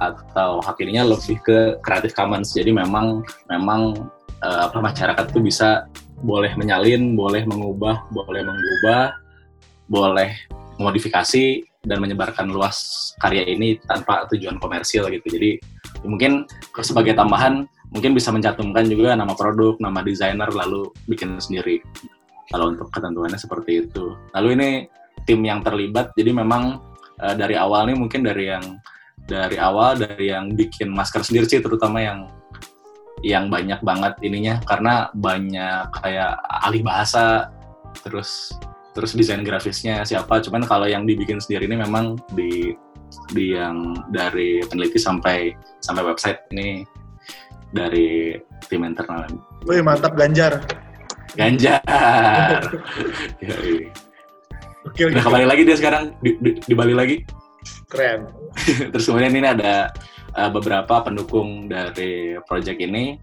atau 0.00 0.58
hak 0.62 0.80
ininya 0.82 1.14
lebih 1.14 1.38
ke 1.44 1.58
Creative 1.84 2.14
Commons. 2.14 2.54
Jadi 2.54 2.72
memang 2.72 3.22
memang 3.50 4.10
uh, 4.42 4.60
apa 4.70 4.78
masyarakat 4.80 5.24
tuh 5.30 5.42
bisa 5.44 5.86
boleh 6.22 6.52
menyalin, 6.54 7.18
boleh 7.18 7.42
mengubah, 7.48 8.06
boleh 8.14 8.42
mengubah, 8.46 9.16
boleh 9.90 10.30
modifikasi 10.78 11.62
dan 11.84 12.00
menyebarkan 12.00 12.48
luas 12.48 13.12
karya 13.20 13.44
ini 13.44 13.76
tanpa 13.84 14.24
tujuan 14.32 14.56
komersil 14.58 15.06
gitu. 15.12 15.26
Jadi 15.28 15.50
mungkin 16.04 16.48
sebagai 16.80 17.12
tambahan 17.12 17.68
mungkin 17.92 18.16
bisa 18.16 18.32
mencantumkan 18.32 18.88
juga 18.88 19.14
nama 19.14 19.36
produk, 19.36 19.76
nama 19.78 20.00
desainer 20.00 20.48
lalu 20.50 20.90
bikin 21.06 21.36
sendiri 21.38 21.78
kalau 22.50 22.72
untuk 22.72 22.88
ketentuannya 22.90 23.38
seperti 23.38 23.86
itu. 23.86 24.16
Lalu 24.34 24.48
ini 24.58 24.70
tim 25.24 25.40
yang 25.44 25.62
terlibat, 25.64 26.12
jadi 26.16 26.34
memang 26.34 26.80
uh, 27.20 27.34
dari 27.36 27.54
awal 27.54 27.88
nih 27.88 27.96
mungkin 27.96 28.26
dari 28.26 28.50
yang 28.50 28.64
dari 29.24 29.56
awal 29.56 29.96
dari 29.96 30.28
yang 30.32 30.52
bikin 30.52 30.92
masker 30.92 31.24
sendiri 31.24 31.48
sih 31.48 31.64
terutama 31.64 32.02
yang 32.02 32.28
yang 33.24 33.48
banyak 33.48 33.80
banget 33.80 34.12
ininya 34.20 34.60
karena 34.68 35.08
banyak 35.16 35.88
kayak 36.04 36.36
ahli 36.60 36.84
bahasa 36.84 37.48
terus 38.04 38.52
terus 38.92 39.16
desain 39.16 39.40
grafisnya 39.40 40.04
siapa 40.04 40.44
cuman 40.44 40.68
kalau 40.68 40.84
yang 40.84 41.08
dibikin 41.08 41.40
sendiri 41.40 41.64
ini 41.64 41.80
memang 41.80 42.20
di 42.36 42.76
di 43.32 43.56
yang 43.56 43.96
dari 44.12 44.60
peneliti 44.68 45.00
sampai 45.00 45.56
sampai 45.80 46.02
website 46.04 46.44
ini 46.52 46.84
dari 47.74 48.38
tim 48.70 48.86
internal. 48.86 49.26
Wih 49.66 49.82
mantap 49.82 50.14
Ganjar. 50.14 50.62
Ganjar. 51.34 51.82
Oke, 54.84 55.00
Udah 55.10 55.22
kembali 55.24 55.46
lagi 55.48 55.62
dia 55.66 55.74
sekarang 55.80 56.14
di, 56.22 56.36
di, 56.38 56.50
di 56.60 56.74
Bali 56.76 56.94
lagi. 56.94 57.24
Keren. 57.90 58.30
Terus 58.94 59.04
kemudian 59.08 59.34
ini 59.34 59.48
ada 59.48 59.90
uh, 60.36 60.50
beberapa 60.50 61.02
pendukung 61.02 61.66
dari 61.70 62.38
project 62.46 62.78
ini 62.78 63.18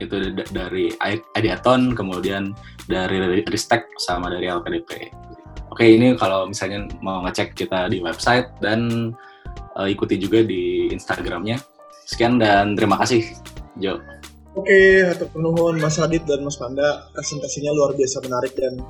itu 0.00 0.34
dari 0.50 0.90
Ideaton, 1.36 1.94
kemudian 1.94 2.56
dari 2.90 3.42
Ristek 3.46 3.86
sama 4.02 4.32
dari 4.32 4.50
LPDP. 4.50 5.12
Oke, 5.70 5.88
ini 5.88 6.12
kalau 6.18 6.50
misalnya 6.50 6.84
mau 7.00 7.22
ngecek 7.24 7.54
kita 7.56 7.88
di 7.88 8.02
website 8.02 8.50
dan 8.60 9.12
uh, 9.78 9.88
ikuti 9.88 10.18
juga 10.18 10.42
di 10.42 10.90
Instagramnya. 10.90 11.60
Sekian 12.04 12.36
dan 12.36 12.74
terima 12.74 12.98
kasih, 13.00 13.24
Jo. 13.80 14.02
Oke, 14.52 15.08
hatur 15.08 15.32
penuhun 15.32 15.80
Mas 15.80 15.96
Adit 15.96 16.28
dan 16.28 16.44
Mas 16.44 16.60
Panda. 16.60 17.08
Presentasinya 17.16 17.72
luar 17.72 17.96
biasa 17.96 18.20
menarik 18.20 18.52
dan 18.52 18.84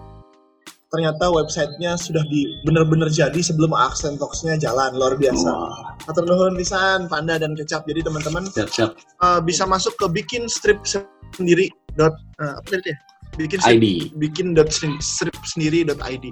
ternyata 0.93 1.25
websitenya 1.33 1.97
sudah 1.97 2.21
di 2.29 2.61
bener-bener 2.69 3.09
jadi 3.09 3.41
sebelum 3.41 3.73
Accent 3.73 4.21
Talks-nya 4.21 4.61
jalan 4.61 4.93
luar 4.93 5.17
biasa. 5.17 5.49
Wow. 5.49 5.97
Hatur 6.05 6.29
nuhun 6.29 6.53
pisan 6.61 7.09
Panda 7.09 7.41
dan 7.41 7.57
Kecap. 7.57 7.89
Jadi 7.89 8.05
teman-teman 8.05 8.45
uh, 8.53 9.41
bisa 9.41 9.65
masuk 9.65 9.97
ke 9.97 10.07
bikin 10.13 10.53
strip 10.53 10.85
sendiri 11.33 11.73
dot 11.97 12.13
uh, 12.45 12.61
apa 12.61 12.77
tadi 12.77 12.93
ya? 12.93 12.97
Bikin 13.41 13.59
strip, 13.65 13.81
ID. 13.81 13.87
bikin 14.21 14.53
dot 14.53 14.69
strip 15.01 15.37
sendiri 15.49 15.89
dot 15.89 15.97
ID. 16.05 16.29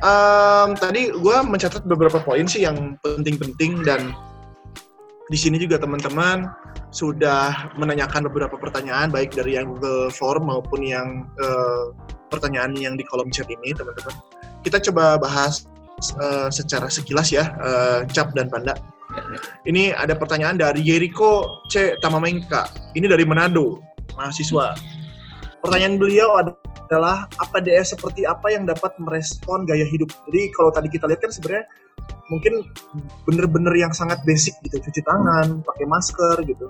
Um, 0.00 0.72
tadi 0.72 1.12
gue 1.12 1.36
mencatat 1.44 1.84
beberapa 1.84 2.24
poin 2.24 2.48
sih 2.48 2.64
yang 2.64 2.96
penting-penting 3.04 3.84
dan 3.84 4.16
di 5.28 5.36
sini 5.36 5.60
juga 5.60 5.76
teman-teman 5.76 6.48
sudah 6.88 7.76
menanyakan 7.76 8.24
beberapa 8.32 8.56
pertanyaan 8.56 9.12
baik 9.12 9.36
dari 9.36 9.60
yang 9.60 9.76
Google 9.76 10.08
Form 10.08 10.48
maupun 10.48 10.80
yang 10.80 11.28
uh, 11.36 11.92
pertanyaan 12.28 12.76
yang 12.76 12.94
di 12.94 13.04
kolom 13.04 13.28
chat 13.32 13.48
ini 13.48 13.74
teman-teman. 13.74 14.14
Kita 14.62 14.78
coba 14.90 15.16
bahas 15.18 15.66
uh, 16.20 16.48
secara 16.48 16.86
sekilas 16.92 17.32
ya 17.34 17.52
uh, 17.58 18.00
Cap 18.08 18.32
dan 18.36 18.52
Panda. 18.52 18.76
Ini 19.66 19.96
ada 19.96 20.14
pertanyaan 20.14 20.60
dari 20.60 20.84
Yeriko 20.84 21.64
C 21.66 21.96
Tamamengka. 21.98 22.68
Ini 22.94 23.08
dari 23.08 23.24
Manado, 23.24 23.82
mahasiswa. 24.14 24.76
Pertanyaan 25.58 25.98
beliau 25.98 26.38
adalah 26.38 27.26
apa 27.40 27.58
DS 27.58 27.98
seperti 27.98 28.28
apa 28.28 28.52
yang 28.52 28.68
dapat 28.68 28.94
merespon 29.02 29.66
gaya 29.66 29.88
hidup. 29.88 30.12
Jadi 30.30 30.52
kalau 30.54 30.70
tadi 30.70 30.86
kita 30.92 31.10
lihat 31.10 31.24
kan 31.24 31.32
sebenarnya 31.34 31.66
mungkin 32.28 32.60
bener-bener 33.24 33.72
yang 33.74 33.92
sangat 33.96 34.20
basic 34.28 34.52
gitu 34.60 34.76
cuci 34.84 35.00
tangan 35.00 35.64
pakai 35.64 35.88
masker 35.88 36.36
gitu 36.44 36.68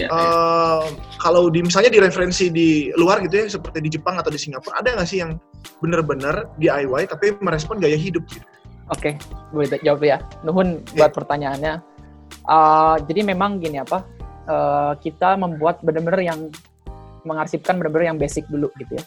Ya, 0.00 0.08
uh. 0.08 0.88
Kalau 1.20 1.52
di 1.52 1.60
misalnya 1.60 1.92
di 1.92 2.00
referensi 2.00 2.48
di 2.48 2.88
luar 2.96 3.20
gitu 3.24 3.34
ya, 3.36 3.44
seperti 3.52 3.78
di 3.84 3.90
Jepang 3.92 4.16
atau 4.16 4.32
di 4.32 4.40
Singapura, 4.40 4.80
ada 4.80 4.96
nggak 4.96 5.08
sih 5.08 5.20
yang 5.20 5.36
bener-bener 5.84 6.48
DIY 6.56 7.12
tapi 7.12 7.36
merespon 7.44 7.76
gaya 7.76 7.96
hidup 8.00 8.24
gitu? 8.32 8.44
Oke, 8.90 9.14
okay, 9.14 9.14
boleh 9.54 9.68
jawab 9.84 10.02
ya. 10.02 10.18
Nuhun 10.42 10.82
yeah. 10.96 11.06
buat 11.06 11.12
pertanyaannya. 11.14 11.74
Uh, 12.48 12.96
jadi 13.06 13.20
memang 13.22 13.60
gini 13.60 13.78
apa, 13.78 14.02
uh, 14.48 14.96
kita 14.98 15.36
membuat 15.36 15.84
bener-bener 15.84 16.24
yang 16.24 16.50
mengarsipkan 17.28 17.76
bener-bener 17.76 18.16
yang 18.16 18.18
basic 18.18 18.48
dulu 18.48 18.72
gitu 18.80 18.96
ya 18.96 19.04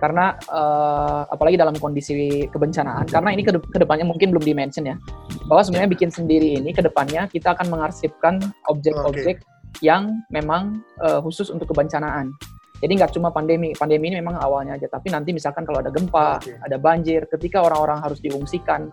karena 0.00 0.32
uh, 0.48 1.28
apalagi 1.28 1.60
dalam 1.60 1.76
kondisi 1.76 2.48
kebencanaan 2.48 3.04
karena 3.04 3.36
ini 3.36 3.44
ke 3.44 3.52
depannya 3.76 4.08
mungkin 4.08 4.32
belum 4.32 4.40
dimention 4.40 4.88
ya 4.88 4.96
bahwa 5.44 5.60
sebenarnya 5.60 5.92
bikin 5.92 6.08
sendiri 6.08 6.56
ini 6.56 6.72
ke 6.72 6.80
depannya 6.80 7.28
kita 7.28 7.52
akan 7.52 7.68
mengarsipkan 7.68 8.40
objek-objek 8.72 9.44
okay. 9.44 9.59
Yang 9.78 10.26
memang 10.34 10.82
uh, 10.98 11.22
khusus 11.22 11.48
untuk 11.54 11.70
kebencanaan. 11.70 12.34
Jadi 12.80 12.92
nggak 12.96 13.12
cuma 13.12 13.28
pandemi 13.28 13.76
pandemi 13.76 14.08
ini 14.08 14.24
memang 14.24 14.40
awalnya 14.40 14.80
aja 14.80 14.88
tapi 14.88 15.12
nanti 15.12 15.36
misalkan 15.36 15.68
kalau 15.68 15.84
ada 15.84 15.92
gempa 15.92 16.40
okay. 16.40 16.56
ada 16.64 16.80
banjir 16.80 17.28
ketika 17.28 17.60
orang-orang 17.60 18.00
harus 18.00 18.24
diungsikan 18.24 18.88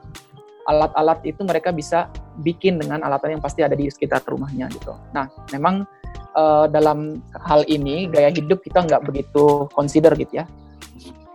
alat-alat 0.67 1.23
itu 1.23 1.39
mereka 1.47 1.71
bisa 1.71 2.11
bikin 2.43 2.75
dengan 2.75 2.99
alatan 3.07 3.39
yang 3.39 3.43
pasti 3.43 3.63
ada 3.63 3.80
di 3.80 3.88
sekitar 3.88 4.19
rumahnya 4.28 4.67
gitu. 4.75 4.91
Nah 5.15 5.32
memang 5.55 5.88
uh, 6.36 6.67
dalam 6.67 7.23
hal 7.47 7.63
ini 7.71 8.11
gaya 8.11 8.28
hidup 8.28 8.59
kita 8.59 8.84
nggak 8.84 9.07
begitu 9.07 9.71
consider 9.71 10.11
gitu 10.19 10.43
ya. 10.43 10.45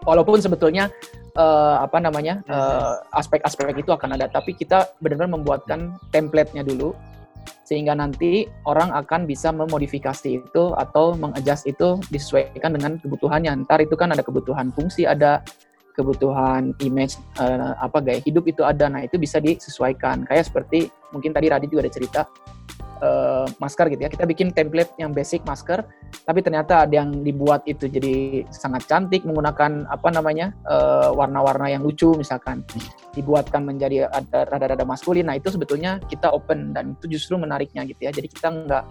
Walaupun 0.05 0.37
sebetulnya 0.45 0.93
uh, 1.41 1.81
apa 1.81 1.99
namanya 2.05 2.45
uh, 2.53 3.01
aspek-aspek 3.17 3.81
itu 3.81 3.91
akan 3.97 4.21
ada 4.21 4.29
tapi 4.29 4.53
kita 4.53 4.93
benar-benar 5.01 5.33
membuatkan 5.41 5.97
template-nya 6.13 6.61
dulu 6.61 6.93
sehingga 7.63 7.97
nanti 7.97 8.45
orang 8.69 8.93
akan 8.93 9.25
bisa 9.25 9.49
memodifikasi 9.55 10.43
itu 10.43 10.65
atau 10.77 11.17
mengadjust 11.17 11.65
itu 11.65 11.97
disesuaikan 12.13 12.77
dengan 12.77 13.01
kebutuhannya. 13.01 13.65
Ntar 13.65 13.85
itu 13.85 13.95
kan 13.97 14.13
ada 14.13 14.21
kebutuhan 14.21 14.75
fungsi, 14.77 15.09
ada 15.09 15.41
kebutuhan 15.93 16.73
image 16.81 17.21
uh, 17.37 17.77
apa 17.81 18.01
gaya 18.01 18.21
hidup 18.25 18.49
itu 18.49 18.65
ada. 18.65 18.89
Nah, 18.89 19.05
itu 19.05 19.21
bisa 19.21 19.39
disesuaikan. 19.39 20.25
Kayak 20.25 20.49
seperti 20.49 20.89
mungkin 21.13 21.37
tadi 21.37 21.47
Radit 21.53 21.69
juga 21.69 21.89
ada 21.89 21.93
cerita 21.93 22.21
uh, 23.03 23.45
masker 23.59 23.91
gitu 23.93 24.07
ya. 24.07 24.11
Kita 24.11 24.25
bikin 24.25 24.55
template 24.55 24.95
yang 24.97 25.11
basic 25.11 25.43
masker, 25.43 25.83
tapi 26.25 26.41
ternyata 26.41 26.87
ada 26.87 26.95
yang 26.95 27.27
dibuat 27.27 27.67
itu 27.67 27.91
jadi 27.91 28.47
sangat 28.49 28.87
cantik 28.87 29.27
menggunakan 29.27 29.85
apa 29.91 30.09
namanya 30.15 30.55
uh, 30.71 31.11
warna-warna 31.13 31.69
yang 31.69 31.83
lucu 31.83 32.15
misalkan 32.15 32.63
dibuatkan 33.13 33.67
menjadi 33.67 34.09
rada-rada 34.33 34.87
maskulin. 34.87 35.29
Nah 35.29 35.37
itu 35.37 35.51
sebetulnya 35.53 35.99
kita 36.07 36.31
open 36.31 36.73
dan 36.73 36.97
itu 36.97 37.19
justru 37.19 37.37
menariknya 37.37 37.85
gitu 37.85 38.09
ya. 38.09 38.11
Jadi 38.15 38.29
kita 38.31 38.49
nggak 38.49 38.85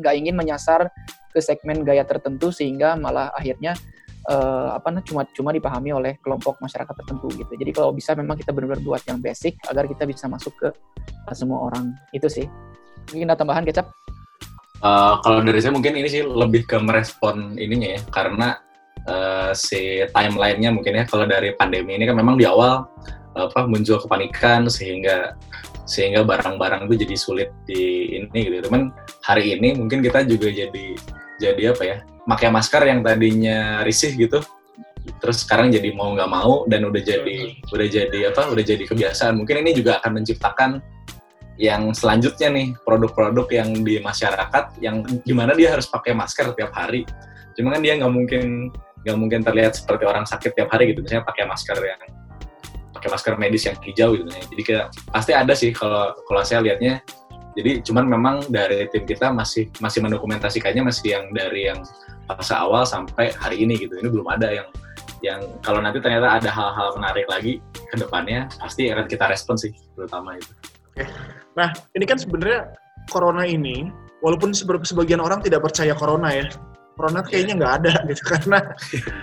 nggak 0.00 0.14
ingin 0.18 0.34
menyasar 0.34 0.90
ke 1.30 1.38
segmen 1.38 1.86
gaya 1.86 2.02
tertentu 2.02 2.50
sehingga 2.50 2.98
malah 2.98 3.30
akhirnya 3.30 3.78
uh, 4.26 4.74
apa 4.74 4.88
nah 4.90 5.02
cuma 5.06 5.22
cuma 5.30 5.54
dipahami 5.54 5.94
oleh 5.94 6.12
kelompok 6.20 6.58
masyarakat 6.58 6.92
tertentu 6.92 7.30
gitu. 7.38 7.52
Jadi 7.54 7.70
kalau 7.70 7.94
bisa 7.94 8.12
memang 8.18 8.36
kita 8.36 8.50
benar-benar 8.50 8.82
buat 8.82 9.02
yang 9.06 9.22
basic 9.22 9.56
agar 9.70 9.86
kita 9.86 10.04
bisa 10.04 10.26
masuk 10.26 10.52
ke 10.58 10.68
semua 11.32 11.70
orang. 11.70 11.94
Itu 12.10 12.26
sih. 12.26 12.50
Mungkin 13.10 13.26
ada 13.26 13.38
tambahan 13.38 13.66
kecap? 13.66 13.90
Uh, 14.80 15.20
kalau 15.20 15.44
dari 15.44 15.60
saya 15.60 15.76
mungkin 15.76 15.92
ini 15.92 16.08
sih 16.08 16.24
lebih 16.24 16.64
ke 16.64 16.80
merespon 16.80 17.60
ininya 17.60 17.98
ya, 17.98 18.00
karena 18.08 18.48
uh, 19.04 19.52
si 19.52 20.00
timelinenya 20.08 20.72
mungkin 20.72 20.96
ya 20.96 21.04
kalau 21.04 21.28
dari 21.28 21.52
pandemi 21.52 22.00
ini 22.00 22.08
kan 22.08 22.16
memang 22.16 22.40
di 22.40 22.48
awal 22.48 22.88
apa 23.36 23.68
muncul 23.68 24.00
kepanikan 24.00 24.66
sehingga 24.66 25.38
sehingga 25.86 26.26
barang-barang 26.26 26.86
itu 26.88 27.06
jadi 27.06 27.16
sulit 27.18 27.50
di 27.68 28.14
ini 28.18 28.40
gitu. 28.46 28.70
Cuman 28.70 28.88
hari 29.26 29.58
ini 29.58 29.76
mungkin 29.76 30.00
kita 30.00 30.24
juga 30.24 30.48
jadi 30.48 30.86
jadi 31.36 31.62
apa 31.76 31.82
ya? 31.84 31.96
Pakai 32.24 32.48
masker 32.48 32.82
yang 32.88 33.04
tadinya 33.04 33.84
risih 33.84 34.16
gitu, 34.16 34.40
terus 35.20 35.44
sekarang 35.44 35.68
jadi 35.68 35.92
mau 35.92 36.14
nggak 36.16 36.30
mau 36.30 36.64
dan 36.70 36.86
udah 36.88 37.02
jadi 37.04 37.58
udah 37.68 37.86
jadi 37.90 38.18
apa? 38.32 38.48
Udah 38.48 38.64
jadi 38.64 38.80
kebiasaan. 38.86 39.36
Mungkin 39.36 39.60
ini 39.60 39.76
juga 39.76 40.00
akan 40.00 40.22
menciptakan 40.22 40.80
yang 41.60 41.92
selanjutnya 41.92 42.48
nih 42.48 42.68
produk-produk 42.88 43.44
yang 43.52 43.84
di 43.84 44.00
masyarakat 44.00 44.80
yang 44.80 45.04
gimana 45.28 45.52
dia 45.52 45.76
harus 45.76 45.84
pakai 45.84 46.16
masker 46.16 46.56
tiap 46.56 46.72
hari. 46.72 47.04
Cuma 47.52 47.76
kan 47.76 47.84
dia 47.84 48.00
nggak 48.00 48.08
mungkin 48.08 48.72
nggak 49.04 49.16
mungkin 49.20 49.40
terlihat 49.44 49.76
seperti 49.76 50.08
orang 50.08 50.24
sakit 50.24 50.56
tiap 50.56 50.72
hari 50.72 50.96
gitu. 50.96 51.04
Misalnya 51.04 51.28
pakai 51.28 51.44
masker 51.44 51.76
yang 51.76 52.00
pakai 52.96 53.08
masker 53.12 53.34
medis 53.36 53.68
yang 53.68 53.76
hijau 53.84 54.16
gitu. 54.16 54.28
Jadi 54.32 54.62
kayak 54.64 54.86
pasti 55.12 55.32
ada 55.36 55.52
sih 55.52 55.76
kalau 55.76 56.16
kalau 56.24 56.40
saya 56.40 56.64
lihatnya. 56.64 57.04
Jadi 57.52 57.84
cuman 57.84 58.08
memang 58.08 58.36
dari 58.48 58.88
tim 58.88 59.04
kita 59.04 59.28
masih 59.28 59.68
masih 59.84 60.00
mendokumentasikannya 60.00 60.86
masih 60.86 61.12
yang 61.12 61.28
dari 61.34 61.68
yang 61.68 61.84
fase 62.24 62.56
awal 62.56 62.88
sampai 62.88 63.36
hari 63.36 63.68
ini 63.68 63.76
gitu. 63.84 64.00
Ini 64.00 64.08
belum 64.08 64.24
ada 64.32 64.48
yang 64.48 64.68
yang 65.20 65.44
kalau 65.60 65.84
nanti 65.84 66.00
ternyata 66.00 66.40
ada 66.40 66.48
hal-hal 66.48 66.96
menarik 66.96 67.28
lagi 67.28 67.60
ke 67.92 68.00
depannya 68.00 68.48
pasti 68.56 68.88
akan 68.88 69.04
kita 69.04 69.28
respon 69.28 69.60
sih 69.60 69.76
terutama 69.92 70.40
itu. 70.40 70.48
Oke. 70.94 71.04
Nah, 71.58 71.70
ini 71.94 72.04
kan 72.06 72.18
sebenarnya 72.18 72.70
corona 73.10 73.46
ini, 73.46 73.90
walaupun 74.22 74.54
sebagian 74.56 75.18
orang 75.18 75.42
tidak 75.42 75.66
percaya 75.66 75.94
corona 75.96 76.30
ya, 76.30 76.46
corona 77.00 77.24
kayaknya 77.24 77.54
nggak 77.56 77.74
ada 77.80 77.92
gitu 78.12 78.22
karena 78.28 78.58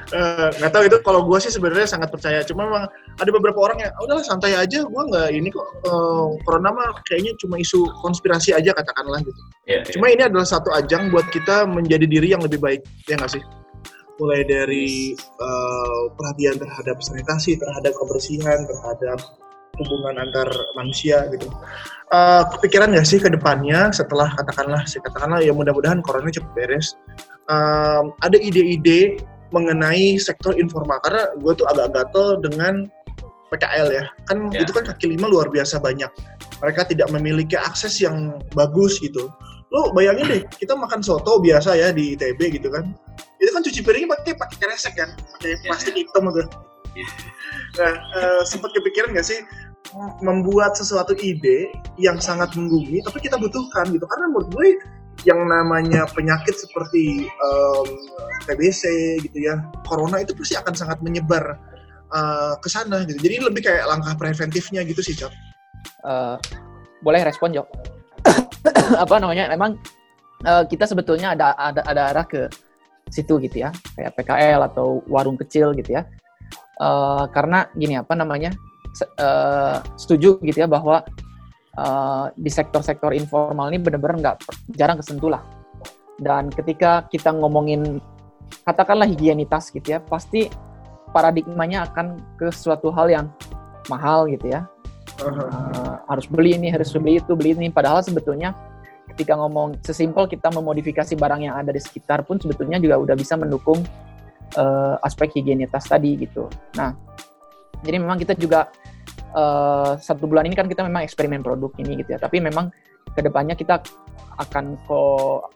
eh, 0.10 0.50
nggak 0.58 0.72
uh, 0.72 0.74
tahu 0.74 0.84
itu 0.90 0.98
kalau 1.06 1.22
gue 1.30 1.38
sih 1.38 1.54
sebenarnya 1.54 1.86
sangat 1.86 2.10
percaya 2.10 2.42
cuma 2.42 2.66
memang 2.66 2.86
ada 3.22 3.30
beberapa 3.30 3.60
orang 3.62 3.86
yang 3.86 3.92
udahlah 4.02 4.26
santai 4.26 4.58
aja 4.58 4.82
gue 4.82 5.04
nggak 5.14 5.30
ini 5.30 5.54
kok 5.54 5.70
uh, 5.86 6.34
corona 6.42 6.74
mah 6.74 6.90
kayaknya 7.06 7.38
cuma 7.38 7.62
isu 7.62 7.86
konspirasi 8.02 8.58
aja 8.58 8.74
katakanlah 8.74 9.22
gitu 9.22 9.42
yeah, 9.70 9.86
iya. 9.86 9.94
cuma 9.94 10.10
yeah. 10.10 10.16
ini 10.18 10.24
adalah 10.26 10.48
satu 10.50 10.74
ajang 10.74 11.14
buat 11.14 11.30
kita 11.30 11.70
menjadi 11.70 12.10
diri 12.10 12.34
yang 12.34 12.42
lebih 12.42 12.58
baik 12.58 12.82
ya 13.06 13.14
nggak 13.14 13.38
sih 13.38 13.44
mulai 14.18 14.42
dari 14.50 15.14
uh, 15.38 16.10
perhatian 16.18 16.58
terhadap 16.58 16.98
sanitasi 17.06 17.54
terhadap 17.62 17.94
kebersihan 17.94 18.66
terhadap 18.66 19.22
hubungan 19.82 20.18
antar 20.18 20.50
manusia 20.74 21.26
gitu. 21.34 21.48
Uh, 22.08 22.48
kepikiran 22.56 22.96
nggak 22.96 23.08
sih 23.08 23.20
ke 23.20 23.28
depannya 23.28 23.92
setelah 23.92 24.32
katakanlah, 24.40 24.82
sih 24.88 25.04
katakanlah 25.04 25.44
ya 25.44 25.52
mudah-mudahan 25.52 26.00
corona 26.02 26.32
cepat 26.32 26.52
beres. 26.56 26.96
Uh, 27.52 28.12
ada 28.24 28.40
ide-ide 28.40 29.22
mengenai 29.52 30.20
sektor 30.20 30.52
informal 30.60 31.00
karena 31.04 31.32
gue 31.40 31.54
tuh 31.56 31.68
agak 31.72 31.96
gatel 31.96 32.44
dengan 32.44 32.92
PKL 33.48 33.88
ya 33.96 34.04
kan 34.28 34.52
yeah. 34.52 34.64
itu 34.64 34.72
kan 34.76 34.84
kaki 34.84 35.16
lima 35.16 35.32
luar 35.32 35.48
biasa 35.48 35.80
banyak 35.80 36.12
mereka 36.60 36.84
tidak 36.84 37.08
memiliki 37.16 37.56
akses 37.56 38.00
yang 38.04 38.36
bagus 38.52 39.00
gitu 39.00 39.32
lo 39.72 39.92
bayangin 39.92 40.28
deh 40.28 40.42
kita 40.60 40.76
makan 40.76 41.04
soto 41.04 41.40
biasa 41.40 41.76
ya 41.76 41.92
di 41.92 42.16
ITB 42.16 42.60
gitu 42.60 42.72
kan 42.72 42.92
itu 43.40 43.52
kan 43.52 43.62
cuci 43.64 43.80
piringnya 43.84 44.16
pakai 44.16 44.34
pakai 44.36 44.58
kresek 44.60 44.96
kan 44.96 45.12
pakai 45.16 45.56
iya. 45.56 45.68
plastik 45.68 45.96
hitam 45.96 46.24
gitu 46.32 46.44
nah 47.80 47.94
uh, 48.16 48.42
sempat 48.48 48.72
kepikiran 48.74 49.16
gak 49.16 49.28
sih 49.28 49.40
membuat 50.20 50.76
sesuatu 50.76 51.16
ide 51.18 51.72
yang 51.96 52.20
sangat 52.20 52.54
menggumi 52.54 53.00
tapi 53.06 53.24
kita 53.24 53.40
butuhkan 53.40 53.90
gitu. 53.94 54.04
Karena 54.04 54.26
menurut 54.32 54.50
gue 54.54 54.68
yang 55.26 55.50
namanya 55.50 56.06
penyakit 56.14 56.54
seperti 56.54 57.26
um, 57.42 57.88
TBC 58.46 58.84
gitu 59.26 59.38
ya 59.50 59.58
corona 59.90 60.22
itu 60.22 60.38
pasti 60.38 60.54
akan 60.54 60.74
sangat 60.78 61.02
menyebar 61.02 61.58
uh, 62.14 62.54
ke 62.62 62.70
sana 62.70 63.04
gitu. 63.08 63.18
Jadi 63.18 63.36
lebih 63.42 63.66
kayak 63.66 63.88
langkah 63.90 64.14
preventifnya 64.14 64.86
gitu 64.86 65.02
sih 65.02 65.18
cok. 65.18 65.34
Uh, 66.06 66.38
boleh 67.02 67.22
respon 67.26 67.54
Jok 67.54 67.68
apa 69.04 69.16
namanya? 69.18 69.50
Memang 69.52 69.78
uh, 70.46 70.64
kita 70.68 70.86
sebetulnya 70.86 71.34
ada 71.34 71.54
ada 71.58 71.82
ada 71.86 72.02
arah 72.14 72.26
ke 72.28 72.48
situ 73.10 73.40
gitu 73.42 73.64
ya. 73.64 73.70
Kayak 73.96 74.16
PKL 74.20 74.62
atau 74.74 75.02
warung 75.10 75.38
kecil 75.40 75.74
gitu 75.74 75.98
ya. 75.98 76.06
Uh, 76.78 77.26
karena 77.34 77.66
gini 77.74 77.98
apa 77.98 78.14
namanya 78.14 78.54
uh, 79.20 79.80
setuju 79.96 80.40
gitu 80.42 80.58
ya 80.66 80.68
bahwa 80.70 81.04
uh, 81.78 82.32
di 82.34 82.50
sektor-sektor 82.50 83.14
informal 83.14 83.70
ini 83.72 83.80
benar-benar 83.80 84.18
nggak 84.20 84.38
jarang 84.76 84.98
kesentuh 85.00 85.32
lah. 85.32 85.44
Dan 86.18 86.50
ketika 86.50 87.06
kita 87.08 87.30
ngomongin 87.30 88.02
katakanlah 88.66 89.06
higienitas 89.06 89.70
gitu 89.70 89.98
ya, 89.98 90.00
pasti 90.02 90.50
paradigmanya 91.14 91.88
akan 91.92 92.18
ke 92.36 92.50
suatu 92.50 92.90
hal 92.90 93.08
yang 93.08 93.26
mahal 93.88 94.26
gitu 94.28 94.50
ya. 94.50 94.66
Uh, 95.18 95.98
harus 96.10 96.30
beli 96.30 96.58
ini, 96.58 96.70
harus 96.70 96.94
beli 96.94 97.22
itu, 97.22 97.34
beli 97.38 97.54
ini. 97.54 97.70
Padahal 97.70 98.02
sebetulnya 98.02 98.54
ketika 99.14 99.34
ngomong 99.34 99.82
sesimpel 99.82 100.30
kita 100.30 100.52
memodifikasi 100.54 101.18
barang 101.18 101.42
yang 101.42 101.56
ada 101.58 101.74
di 101.74 101.82
sekitar 101.82 102.22
pun 102.28 102.38
sebetulnya 102.38 102.78
juga 102.78 103.02
udah 103.02 103.16
bisa 103.18 103.34
mendukung 103.34 103.82
uh, 104.60 104.96
aspek 105.02 105.42
higienitas 105.42 105.90
tadi 105.90 106.22
gitu. 106.22 106.46
Nah, 106.78 106.94
jadi 107.86 107.98
memang 108.02 108.18
kita 108.18 108.34
juga 108.34 108.72
uh, 109.38 109.98
satu 110.00 110.26
bulan 110.26 110.50
ini 110.50 110.56
kan 110.58 110.66
kita 110.66 110.82
memang 110.86 111.06
eksperimen 111.06 111.46
produk 111.46 111.70
ini 111.82 112.00
gitu 112.02 112.18
ya. 112.18 112.20
Tapi 112.22 112.42
memang 112.42 112.74
ke 113.14 113.22
depannya 113.22 113.58
kita 113.58 113.82
akan 114.38 114.78
ko 114.86 115.00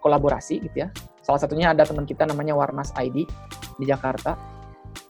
kolaborasi 0.02 0.62
gitu 0.66 0.86
ya. 0.86 0.88
Salah 1.22 1.42
satunya 1.42 1.70
ada 1.70 1.86
teman 1.86 2.06
kita 2.06 2.26
namanya 2.26 2.58
Warnas 2.58 2.94
ID 2.98 3.30
di 3.78 3.86
Jakarta. 3.86 4.38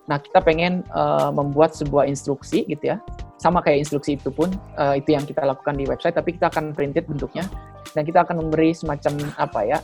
Nah 0.08 0.20
kita 0.20 0.44
pengen 0.44 0.84
uh, 0.92 1.32
membuat 1.32 1.76
sebuah 1.76 2.08
instruksi 2.08 2.68
gitu 2.68 2.96
ya. 2.96 3.00
Sama 3.40 3.64
kayak 3.64 3.88
instruksi 3.88 4.20
itu 4.22 4.30
pun 4.30 4.54
uh, 4.78 4.94
itu 4.94 5.16
yang 5.18 5.26
kita 5.26 5.44
lakukan 5.44 5.76
di 5.76 5.88
website. 5.88 6.16
Tapi 6.16 6.36
kita 6.36 6.52
akan 6.52 6.76
printed 6.76 7.08
bentuknya 7.08 7.48
dan 7.96 8.04
kita 8.08 8.24
akan 8.24 8.44
memberi 8.48 8.76
semacam 8.76 9.14
apa 9.40 9.60
ya. 9.66 9.80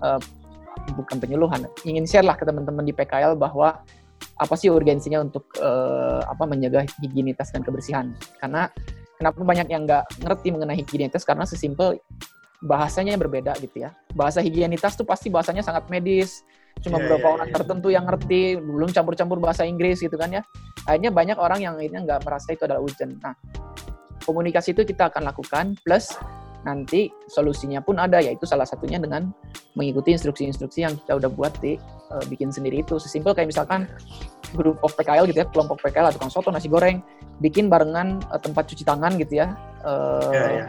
Uh, 0.00 0.20
bukan 0.96 1.20
penyuluhan, 1.20 1.68
ingin 1.84 2.08
share 2.08 2.24
lah 2.24 2.34
ke 2.34 2.42
teman-teman 2.48 2.82
di 2.88 2.96
PKL 2.96 3.36
bahwa 3.36 3.84
apa 4.40 4.54
sih 4.56 4.72
urgensinya 4.72 5.20
untuk 5.20 5.52
uh, 5.60 6.24
apa 6.24 6.48
menjaga 6.48 6.88
higienitas 7.04 7.52
dan 7.52 7.60
kebersihan? 7.60 8.16
Karena 8.40 8.72
kenapa 9.20 9.36
banyak 9.44 9.68
yang 9.68 9.84
nggak 9.84 10.24
ngerti 10.24 10.48
mengenai 10.56 10.80
higienitas? 10.80 11.28
Karena 11.28 11.44
sesimpel 11.44 12.00
bahasanya 12.64 13.12
yang 13.12 13.20
berbeda 13.20 13.52
gitu 13.60 13.84
ya. 13.84 13.92
Bahasa 14.16 14.40
higienitas 14.40 14.96
tuh 14.96 15.04
pasti 15.04 15.28
bahasanya 15.28 15.60
sangat 15.60 15.92
medis. 15.92 16.40
Cuma 16.80 16.96
yeah, 16.96 17.04
beberapa 17.04 17.26
yeah, 17.28 17.36
orang 17.36 17.48
yeah. 17.52 17.56
tertentu 17.60 17.88
yang 17.92 18.04
ngerti 18.08 18.40
belum 18.56 18.90
campur-campur 18.96 19.36
bahasa 19.36 19.68
Inggris 19.68 20.00
gitu 20.00 20.16
kan 20.16 20.32
ya. 20.32 20.42
Akhirnya 20.88 21.12
banyak 21.12 21.36
orang 21.36 21.60
yang 21.60 21.76
akhirnya 21.76 22.00
nggak 22.08 22.20
merasa 22.24 22.56
itu 22.56 22.64
adalah 22.64 22.80
urgent. 22.80 23.20
Nah 23.20 23.36
komunikasi 24.24 24.72
itu 24.72 24.88
kita 24.88 25.12
akan 25.12 25.28
lakukan 25.32 25.76
plus 25.84 26.16
nanti 26.62 27.08
solusinya 27.26 27.80
pun 27.80 27.96
ada 27.96 28.20
yaitu 28.20 28.44
salah 28.44 28.68
satunya 28.68 29.00
dengan 29.00 29.32
mengikuti 29.72 30.12
instruksi-instruksi 30.12 30.84
yang 30.84 30.94
kita 30.96 31.16
udah 31.16 31.30
buat 31.32 31.52
di 31.60 31.80
uh, 32.12 32.24
bikin 32.28 32.52
sendiri 32.52 32.84
itu. 32.84 33.00
Sesimpel 33.00 33.32
kayak 33.32 33.48
misalkan 33.48 33.88
grup 34.52 34.76
of 34.82 34.92
PKL 34.98 35.30
gitu 35.30 35.40
ya 35.40 35.46
kelompok 35.48 35.80
PKL 35.80 36.10
atau 36.12 36.28
soto 36.28 36.50
nasi 36.50 36.66
goreng 36.66 37.00
bikin 37.40 37.72
barengan 37.72 38.20
uh, 38.28 38.40
tempat 38.40 38.68
cuci 38.68 38.84
tangan 38.84 39.16
gitu 39.16 39.40
ya. 39.40 39.56
Uh, 39.80 40.28
yeah, 40.32 40.48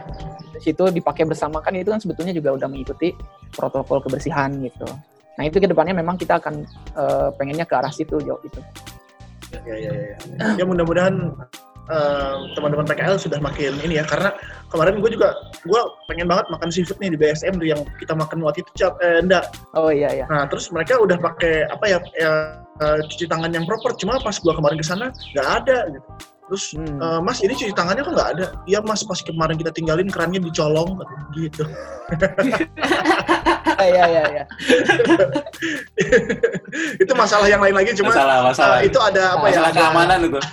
situ 0.64 0.88
dipakai 0.88 1.28
bersama. 1.28 1.60
Kan 1.60 1.76
itu 1.76 1.92
kan 1.92 2.00
sebetulnya 2.00 2.32
juga 2.32 2.56
udah 2.56 2.68
mengikuti 2.70 3.12
protokol 3.52 4.00
kebersihan 4.00 4.56
gitu. 4.64 4.88
Nah 5.36 5.44
itu 5.48 5.60
ke 5.60 5.68
depannya 5.68 5.96
memang 5.96 6.16
kita 6.16 6.40
akan 6.40 6.64
uh, 6.96 7.28
pengennya 7.36 7.68
ke 7.68 7.74
arah 7.76 7.92
situ 7.92 8.20
jauh 8.20 8.40
itu 8.44 8.60
Ya, 9.52 9.76
ya, 9.76 9.92
ya. 9.92 10.16
Ya 10.56 10.64
mudah-mudahan 10.64 11.36
eh, 11.90 12.34
teman-teman 12.54 12.86
PKL 12.86 13.18
sudah 13.18 13.38
makin 13.42 13.74
ini 13.82 13.98
ya 13.98 14.04
karena 14.06 14.30
kemarin 14.70 15.02
gue 15.02 15.10
juga 15.10 15.34
gue 15.66 15.80
pengen 16.06 16.30
banget 16.30 16.46
makan 16.52 16.70
seafood 16.70 16.98
nih 17.02 17.10
di 17.14 17.18
BSM 17.18 17.58
tuh 17.58 17.68
yang 17.68 17.80
kita 17.98 18.14
makan 18.14 18.38
waktu 18.44 18.62
itu 18.62 18.70
cap 18.78 18.94
eh, 19.02 19.18
enggak 19.18 19.50
Oh 19.74 19.90
iya 19.90 20.12
iya. 20.14 20.26
Nah, 20.30 20.46
terus 20.46 20.70
mereka 20.70 21.00
udah 21.00 21.18
pakai 21.18 21.66
apa 21.66 21.84
ya, 21.90 21.98
ya 22.14 22.30
eh, 22.80 22.98
cuci 23.08 23.26
tangan 23.26 23.50
yang 23.50 23.64
proper. 23.66 23.92
Cuma 23.98 24.20
pas 24.22 24.36
gua 24.38 24.54
kemarin 24.54 24.78
ke 24.78 24.86
sana 24.86 25.10
nggak 25.34 25.48
ada 25.64 25.78
gitu. 25.90 26.08
Terus 26.52 26.64
Hmm. 26.76 26.98
"Eh, 27.00 27.20
Mas 27.24 27.38
ini 27.40 27.52
cuci 27.56 27.72
tangannya 27.72 28.04
kok 28.04 28.12
nggak 28.12 28.30
ada? 28.36 28.46
Iya 28.68 28.78
Mas 28.84 29.00
pas 29.02 29.20
kemarin 29.24 29.56
kita 29.56 29.72
tinggalin 29.72 30.08
kerannya 30.12 30.40
dicolong 30.42 31.00
gitu. 31.32 31.64
Iya 33.92 34.04
iya 34.08 34.22
iya. 34.32 34.44
itu 37.02 37.12
masalah 37.14 37.46
yang 37.48 37.62
lain 37.62 37.74
lagi. 37.76 37.94
Cuma 37.96 38.12
masalah 38.12 38.36
masalah 38.52 38.76
eh, 38.82 38.88
itu 38.90 38.98
ada 39.00 39.22
apa 39.38 39.46
ya? 39.48 39.56
masalah 39.56 39.70
Ada, 39.70 39.80
keamanan 39.80 40.18
itu 40.28 40.38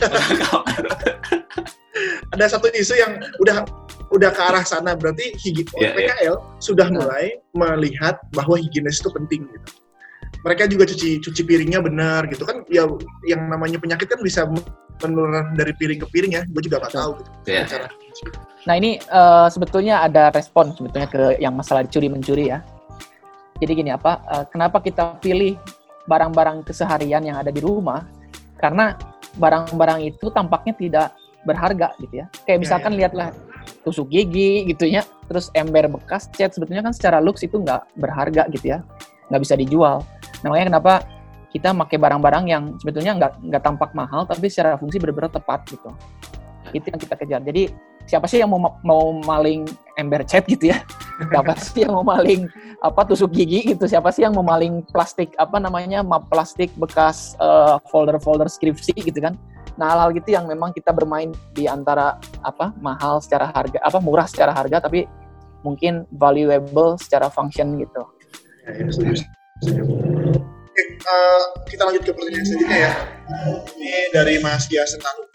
ada 2.33 2.45
satu 2.47 2.67
isu 2.71 2.93
yang 2.95 3.19
udah 3.43 3.65
udah 4.13 4.29
ke 4.31 4.41
arah 4.41 4.63
sana. 4.65 4.95
Berarti 4.95 5.35
higi, 5.37 5.65
Iya, 5.77 5.93
iya. 5.93 6.13
PKL 6.15 6.35
sudah 6.63 6.87
mulai 6.89 7.37
melihat 7.53 8.17
bahwa 8.33 8.55
higienis 8.57 9.03
itu 9.03 9.09
penting 9.11 9.45
gitu. 9.49 9.69
Mereka 10.47 10.71
juga 10.71 10.87
cuci 10.87 11.19
cuci 11.19 11.41
piringnya 11.43 11.83
benar 11.83 12.23
gitu 12.31 12.47
kan 12.47 12.63
ya 12.71 12.87
yang 13.27 13.51
namanya 13.51 13.75
penyakit 13.75 14.07
kan 14.07 14.23
bisa 14.23 14.47
menular 15.03 15.51
dari 15.55 15.75
piring 15.75 15.99
ke 15.99 16.07
piring 16.11 16.31
ya 16.39 16.43
gue 16.47 16.61
juga 16.63 16.79
nggak 16.83 16.95
tahu 16.95 17.11
gitu 17.19 17.29
Iya. 17.47 17.63
cara 17.67 17.87
Nah 18.67 18.75
ini 18.75 18.99
eh, 18.99 19.47
sebetulnya 19.51 20.03
ada 20.03 20.31
respon 20.31 20.71
sebetulnya 20.75 21.07
ke 21.11 21.23
yang 21.43 21.55
masalah 21.55 21.83
curi 21.87 22.07
mencuri 22.11 22.51
ya. 22.51 22.59
Jadi 23.59 23.71
gini 23.75 23.91
apa? 23.91 24.23
eh, 24.23 24.45
kenapa 24.49 24.79
kita 24.79 25.19
pilih 25.19 25.59
barang-barang 26.07 26.65
keseharian 26.65 27.21
yang 27.21 27.37
ada 27.37 27.51
di 27.51 27.59
rumah? 27.59 28.07
Karena 28.59 28.95
barang-barang 29.37 29.99
itu 30.03 30.31
tampaknya 30.33 30.73
tidak 30.75 31.07
berharga 31.43 31.95
gitu 32.01 32.23
ya. 32.23 32.25
Kayak 32.43 32.57
Ya, 32.57 32.61
misalkan 32.61 32.91
lihatlah 32.97 33.29
tusuk 33.85 34.11
gigi 34.11 34.67
gitu 34.67 34.89
ya, 34.89 35.05
terus 35.29 35.53
ember 35.55 35.87
bekas 35.87 36.27
cat 36.35 36.51
sebetulnya 36.51 36.83
kan 36.83 36.91
secara 36.91 37.23
looks 37.23 37.45
itu 37.45 37.61
nggak 37.61 37.95
berharga 37.95 38.49
gitu 38.51 38.75
ya, 38.75 38.79
nggak 39.31 39.41
bisa 39.45 39.55
dijual. 39.55 40.03
Nah, 40.43 40.51
makanya 40.51 40.67
kenapa 40.75 40.93
kita 41.49 41.73
pakai 41.73 41.97
barang-barang 41.97 42.45
yang 42.45 42.63
sebetulnya 42.77 43.17
nggak 43.17 43.33
nggak 43.49 43.63
tampak 43.65 43.91
mahal 43.97 44.21
tapi 44.27 44.51
secara 44.51 44.77
fungsi 44.77 45.01
benar-benar 45.01 45.33
tepat 45.33 45.65
gitu. 45.69 45.89
Itu 46.75 46.85
yang 46.93 47.01
kita 47.01 47.15
kejar. 47.17 47.41
Jadi 47.41 47.73
siapa 48.09 48.25
sih 48.25 48.41
yang 48.41 48.49
mau 48.49 48.81
mau 48.81 49.13
maling 49.21 49.69
ember 50.01 50.25
cat 50.25 50.49
gitu 50.49 50.73
ya? 50.73 50.81
Siapa 51.29 51.53
sih 51.61 51.85
yang 51.85 51.93
mau 51.93 52.01
maling 52.01 52.49
apa 52.81 53.05
tusuk 53.05 53.29
gigi 53.29 53.77
gitu? 53.77 53.85
Siapa 53.85 54.09
sih 54.09 54.25
yang 54.25 54.33
mau 54.33 54.41
maling 54.41 54.81
plastik 54.89 55.37
apa 55.37 55.61
namanya 55.61 56.01
map 56.01 56.25
plastik 56.33 56.73
bekas 56.73 57.37
eh, 57.37 57.77
folder-folder 57.93 58.49
skripsi 58.49 58.97
gitu 58.97 59.21
kan? 59.21 59.37
Nah 59.77 59.93
hal-hal 59.93 60.11
gitu 60.17 60.33
yang 60.33 60.49
memang 60.49 60.73
kita 60.73 60.89
bermain 60.89 61.29
di 61.53 61.69
antara 61.69 62.17
apa 62.41 62.73
mahal 62.81 63.21
secara 63.21 63.53
harga 63.53 63.77
apa 63.79 64.01
murah 64.01 64.25
secara 64.25 64.51
harga 64.51 64.89
tapi 64.89 65.05
mungkin 65.61 66.09
valuable 66.09 66.97
secara 66.97 67.29
function 67.29 67.77
gitu. 67.77 68.01
Ya, 68.65 68.73
ya, 68.73 68.85
setuju, 68.89 69.13
setuju. 69.61 69.83
Oke, 70.49 70.83
eh, 70.83 71.43
kita 71.69 71.81
lanjut 71.85 72.03
ke 72.07 72.11
pertanyaan 72.15 72.45
selanjutnya 72.47 72.79
ya. 72.79 72.91
Ini 73.77 73.91
dari 74.15 74.35
Mas 74.41 74.65
Dia 74.65 74.87
Sentaru. 74.87 75.28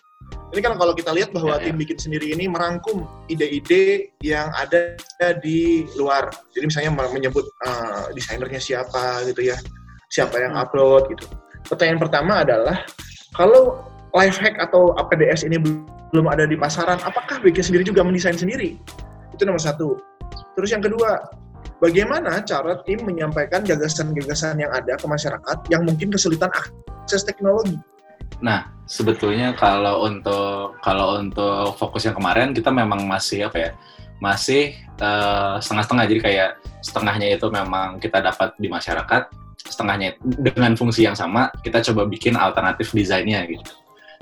Ini 0.54 0.62
kan 0.62 0.78
kalau 0.78 0.94
kita 0.94 1.10
lihat 1.10 1.34
bahwa 1.34 1.58
Ya, 1.58 1.66
ya. 1.66 1.66
tim 1.66 1.76
bikin 1.82 1.98
sendiri 1.98 2.30
ini 2.30 2.46
merangkum 2.46 3.02
ide-ide 3.26 4.14
yang 4.22 4.54
ada 4.54 4.94
di 5.42 5.82
luar. 5.98 6.30
Jadi 6.54 6.70
misalnya 6.70 6.94
menyebut 6.94 7.42
eh, 7.66 8.14
desainernya 8.14 8.62
siapa 8.62 9.26
gitu 9.26 9.50
ya, 9.50 9.58
siapa 10.14 10.38
yang 10.38 10.54
Hmm. 10.54 10.62
upload 10.62 11.10
gitu. 11.10 11.26
Pertanyaan 11.66 11.98
pertama 11.98 12.46
adalah 12.46 12.86
kalau 13.34 13.82
life 14.14 14.38
hack 14.38 14.54
atau 14.62 14.94
APDS 14.94 15.42
ini 15.42 15.58
belum 16.14 16.30
ada 16.30 16.46
di 16.46 16.54
pasaran, 16.54 17.02
apakah 17.02 17.42
bikin 17.42 17.66
sendiri 17.66 17.82
juga 17.82 18.06
mendesain 18.06 18.38
sendiri? 18.38 18.78
Itu 19.34 19.42
nomor 19.42 19.58
satu. 19.58 19.98
Terus 20.54 20.70
yang 20.70 20.86
kedua, 20.86 21.18
bagaimana 21.82 22.38
cara 22.46 22.78
tim 22.86 23.02
menyampaikan 23.02 23.66
gagasan-gagasan 23.66 24.62
yang 24.62 24.70
ada 24.70 24.94
ke 24.94 25.06
masyarakat 25.10 25.58
yang 25.66 25.82
mungkin 25.82 26.14
kesulitan 26.14 26.54
akses 26.54 27.26
teknologi? 27.26 27.74
Nah, 28.42 28.68
sebetulnya 28.84 29.56
kalau 29.56 30.04
untuk 30.04 30.76
kalau 30.84 31.16
untuk 31.20 31.74
fokus 31.80 32.04
yang 32.04 32.16
kemarin 32.16 32.52
kita 32.52 32.68
memang 32.68 33.04
masih 33.08 33.48
apa 33.48 33.56
ya? 33.56 33.70
Masih 34.20 34.76
eh, 35.00 35.54
setengah-setengah. 35.60 36.04
Jadi 36.10 36.20
kayak 36.20 36.50
setengahnya 36.84 37.36
itu 37.36 37.46
memang 37.48 37.96
kita 37.96 38.20
dapat 38.20 38.52
di 38.60 38.68
masyarakat, 38.68 39.22
setengahnya 39.64 40.20
dengan 40.20 40.76
fungsi 40.76 41.08
yang 41.08 41.16
sama 41.16 41.48
kita 41.64 41.80
coba 41.92 42.04
bikin 42.04 42.36
alternatif 42.36 42.92
desainnya 42.92 43.44
gitu. 43.48 43.64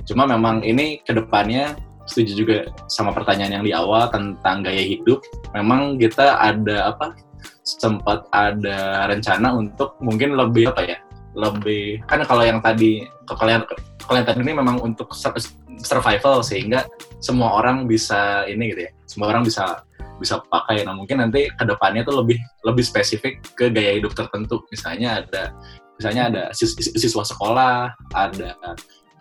Cuma 0.07 0.27
memang 0.27 0.63
ini 0.63 0.99
ke 1.03 1.15
depannya 1.15 1.75
setuju 2.03 2.31
juga 2.35 2.57
sama 2.91 3.15
pertanyaan 3.15 3.59
yang 3.59 3.65
di 3.65 3.71
awal 3.71 4.11
tentang 4.11 4.63
gaya 4.63 4.83
hidup. 4.83 5.23
Memang 5.55 5.95
kita 5.99 6.39
ada 6.39 6.95
apa? 6.95 7.15
Sempat 7.63 8.27
ada 8.35 9.07
rencana 9.07 9.55
untuk 9.55 9.95
mungkin 10.03 10.35
lebih 10.35 10.71
apa 10.71 10.83
ya? 10.83 10.97
Lebih 11.35 12.03
kan 12.07 12.23
kalau 12.27 12.43
yang 12.43 12.59
tadi 12.59 13.07
kalau 13.27 13.51
yang 13.51 13.63
tadi 14.07 14.39
ini 14.43 14.53
memang 14.55 14.79
untuk 14.83 15.15
sur- 15.15 15.35
survival 15.79 16.43
sehingga 16.43 16.85
semua 17.23 17.59
orang 17.59 17.87
bisa 17.87 18.43
ini 18.45 18.75
gitu 18.75 18.81
ya. 18.87 18.91
Semua 19.07 19.31
orang 19.31 19.43
bisa 19.47 19.83
bisa 20.19 20.39
pakai. 20.47 20.85
Nah 20.85 20.93
mungkin 20.95 21.19
nanti 21.19 21.49
ke 21.51 21.63
depannya 21.65 22.05
tuh 22.05 22.23
lebih 22.23 22.37
lebih 22.63 22.83
spesifik 22.85 23.41
ke 23.57 23.71
gaya 23.73 23.97
hidup 23.97 24.13
tertentu. 24.13 24.63
Misalnya 24.69 25.23
ada 25.23 25.51
misalnya 25.97 26.23
ada 26.29 26.43
sis- 26.55 26.75
sis- 26.75 26.95
siswa 26.95 27.23
sekolah 27.23 27.93
ada 28.13 28.55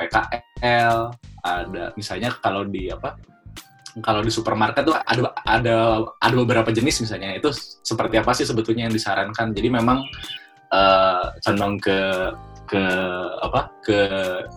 PKL 0.01 1.13
ada 1.43 1.85
misalnya 1.99 2.35
kalau 2.39 2.67
di 2.67 2.89
apa 2.91 3.19
kalau 4.01 4.25
di 4.25 4.33
supermarket 4.33 4.89
tuh 4.89 4.97
ada 4.97 5.37
ada 5.45 5.77
ada 6.17 6.35
beberapa 6.35 6.73
jenis 6.73 7.05
misalnya. 7.05 7.37
Itu 7.37 7.53
seperti 7.85 8.17
apa 8.21 8.33
sih 8.33 8.49
sebetulnya 8.49 8.89
yang 8.89 8.95
disarankan? 8.95 9.53
Jadi 9.53 9.69
memang 9.69 10.01
eh, 10.73 11.25
condong 11.45 11.77
ke 11.77 11.99
ke 12.69 12.85
apa 13.43 13.69
ke 13.85 13.97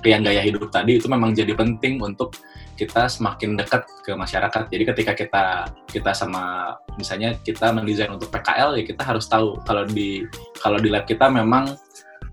yang 0.05 0.21
gaya 0.23 0.45
hidup 0.45 0.69
tadi 0.71 1.01
itu 1.01 1.09
memang 1.09 1.33
jadi 1.33 1.51
penting 1.57 1.99
untuk 1.99 2.37
kita 2.75 3.07
semakin 3.07 3.55
dekat 3.55 3.87
ke 4.03 4.11
masyarakat. 4.13 4.67
Jadi 4.67 4.83
ketika 4.83 5.11
kita 5.15 5.45
kita 5.87 6.11
sama 6.11 6.75
misalnya 6.99 7.39
kita 7.39 7.71
mendesain 7.71 8.11
untuk 8.11 8.27
PKL 8.29 8.75
ya 8.79 8.83
kita 8.83 9.03
harus 9.03 9.25
tahu 9.31 9.55
kalau 9.63 9.87
di 9.87 10.27
kalau 10.59 10.77
di 10.79 10.91
lab 10.91 11.07
kita 11.07 11.31
memang 11.31 11.71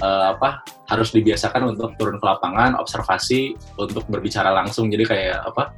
eh, 0.02 0.26
apa 0.34 0.66
harus 0.90 1.14
dibiasakan 1.14 1.72
untuk 1.72 1.94
turun 1.96 2.18
ke 2.18 2.26
lapangan, 2.26 2.74
observasi 2.76 3.54
untuk 3.78 4.04
berbicara 4.10 4.50
langsung. 4.50 4.90
Jadi 4.90 5.04
kayak 5.06 5.46
apa? 5.46 5.72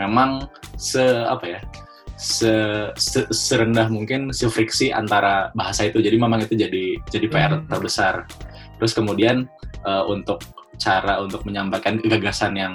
Memang 0.00 0.48
se 0.80 1.04
apa 1.28 1.44
ya? 1.46 1.60
Se, 2.16 2.48
se- 2.96 3.28
serendah 3.28 3.92
mungkin 3.92 4.32
se 4.32 4.48
friksi 4.48 4.88
antara 4.88 5.52
bahasa 5.52 5.84
itu. 5.84 6.00
Jadi 6.00 6.16
memang 6.16 6.40
itu 6.40 6.56
jadi 6.56 6.96
jadi 7.12 7.26
PR 7.28 7.52
Hmm. 7.60 7.68
terbesar. 7.68 8.24
Terus 8.78 8.92
kemudian 8.92 9.48
eh, 9.84 10.04
untuk 10.06 10.42
cara 10.76 11.20
untuk 11.24 11.42
menyampaikan 11.48 12.00
gagasan 12.04 12.52
yang 12.56 12.74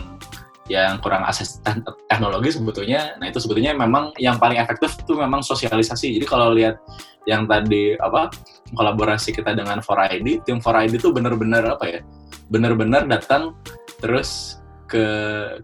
yang 0.69 1.01
kurang 1.03 1.27
akses 1.27 1.59
te- 1.59 1.83
teknologi 2.07 2.53
sebetulnya, 2.55 3.17
nah 3.19 3.27
itu 3.27 3.43
sebetulnya 3.43 3.75
memang 3.75 4.15
yang 4.21 4.39
paling 4.39 4.61
efektif 4.61 4.95
itu 5.03 5.19
memang 5.19 5.43
sosialisasi. 5.43 6.15
Jadi 6.15 6.25
kalau 6.25 6.55
lihat 6.55 6.79
yang 7.27 7.45
tadi 7.45 7.99
apa 7.99 8.31
kolaborasi 8.73 9.35
kita 9.35 9.51
dengan 9.51 9.83
4ID, 9.83 10.47
tim 10.47 10.63
4ID 10.63 11.01
itu 11.01 11.09
benar-benar 11.11 11.75
apa 11.75 11.85
ya, 11.85 11.99
benar-benar 12.47 13.03
datang 13.09 13.57
terus 13.99 14.61
ke 14.87 15.03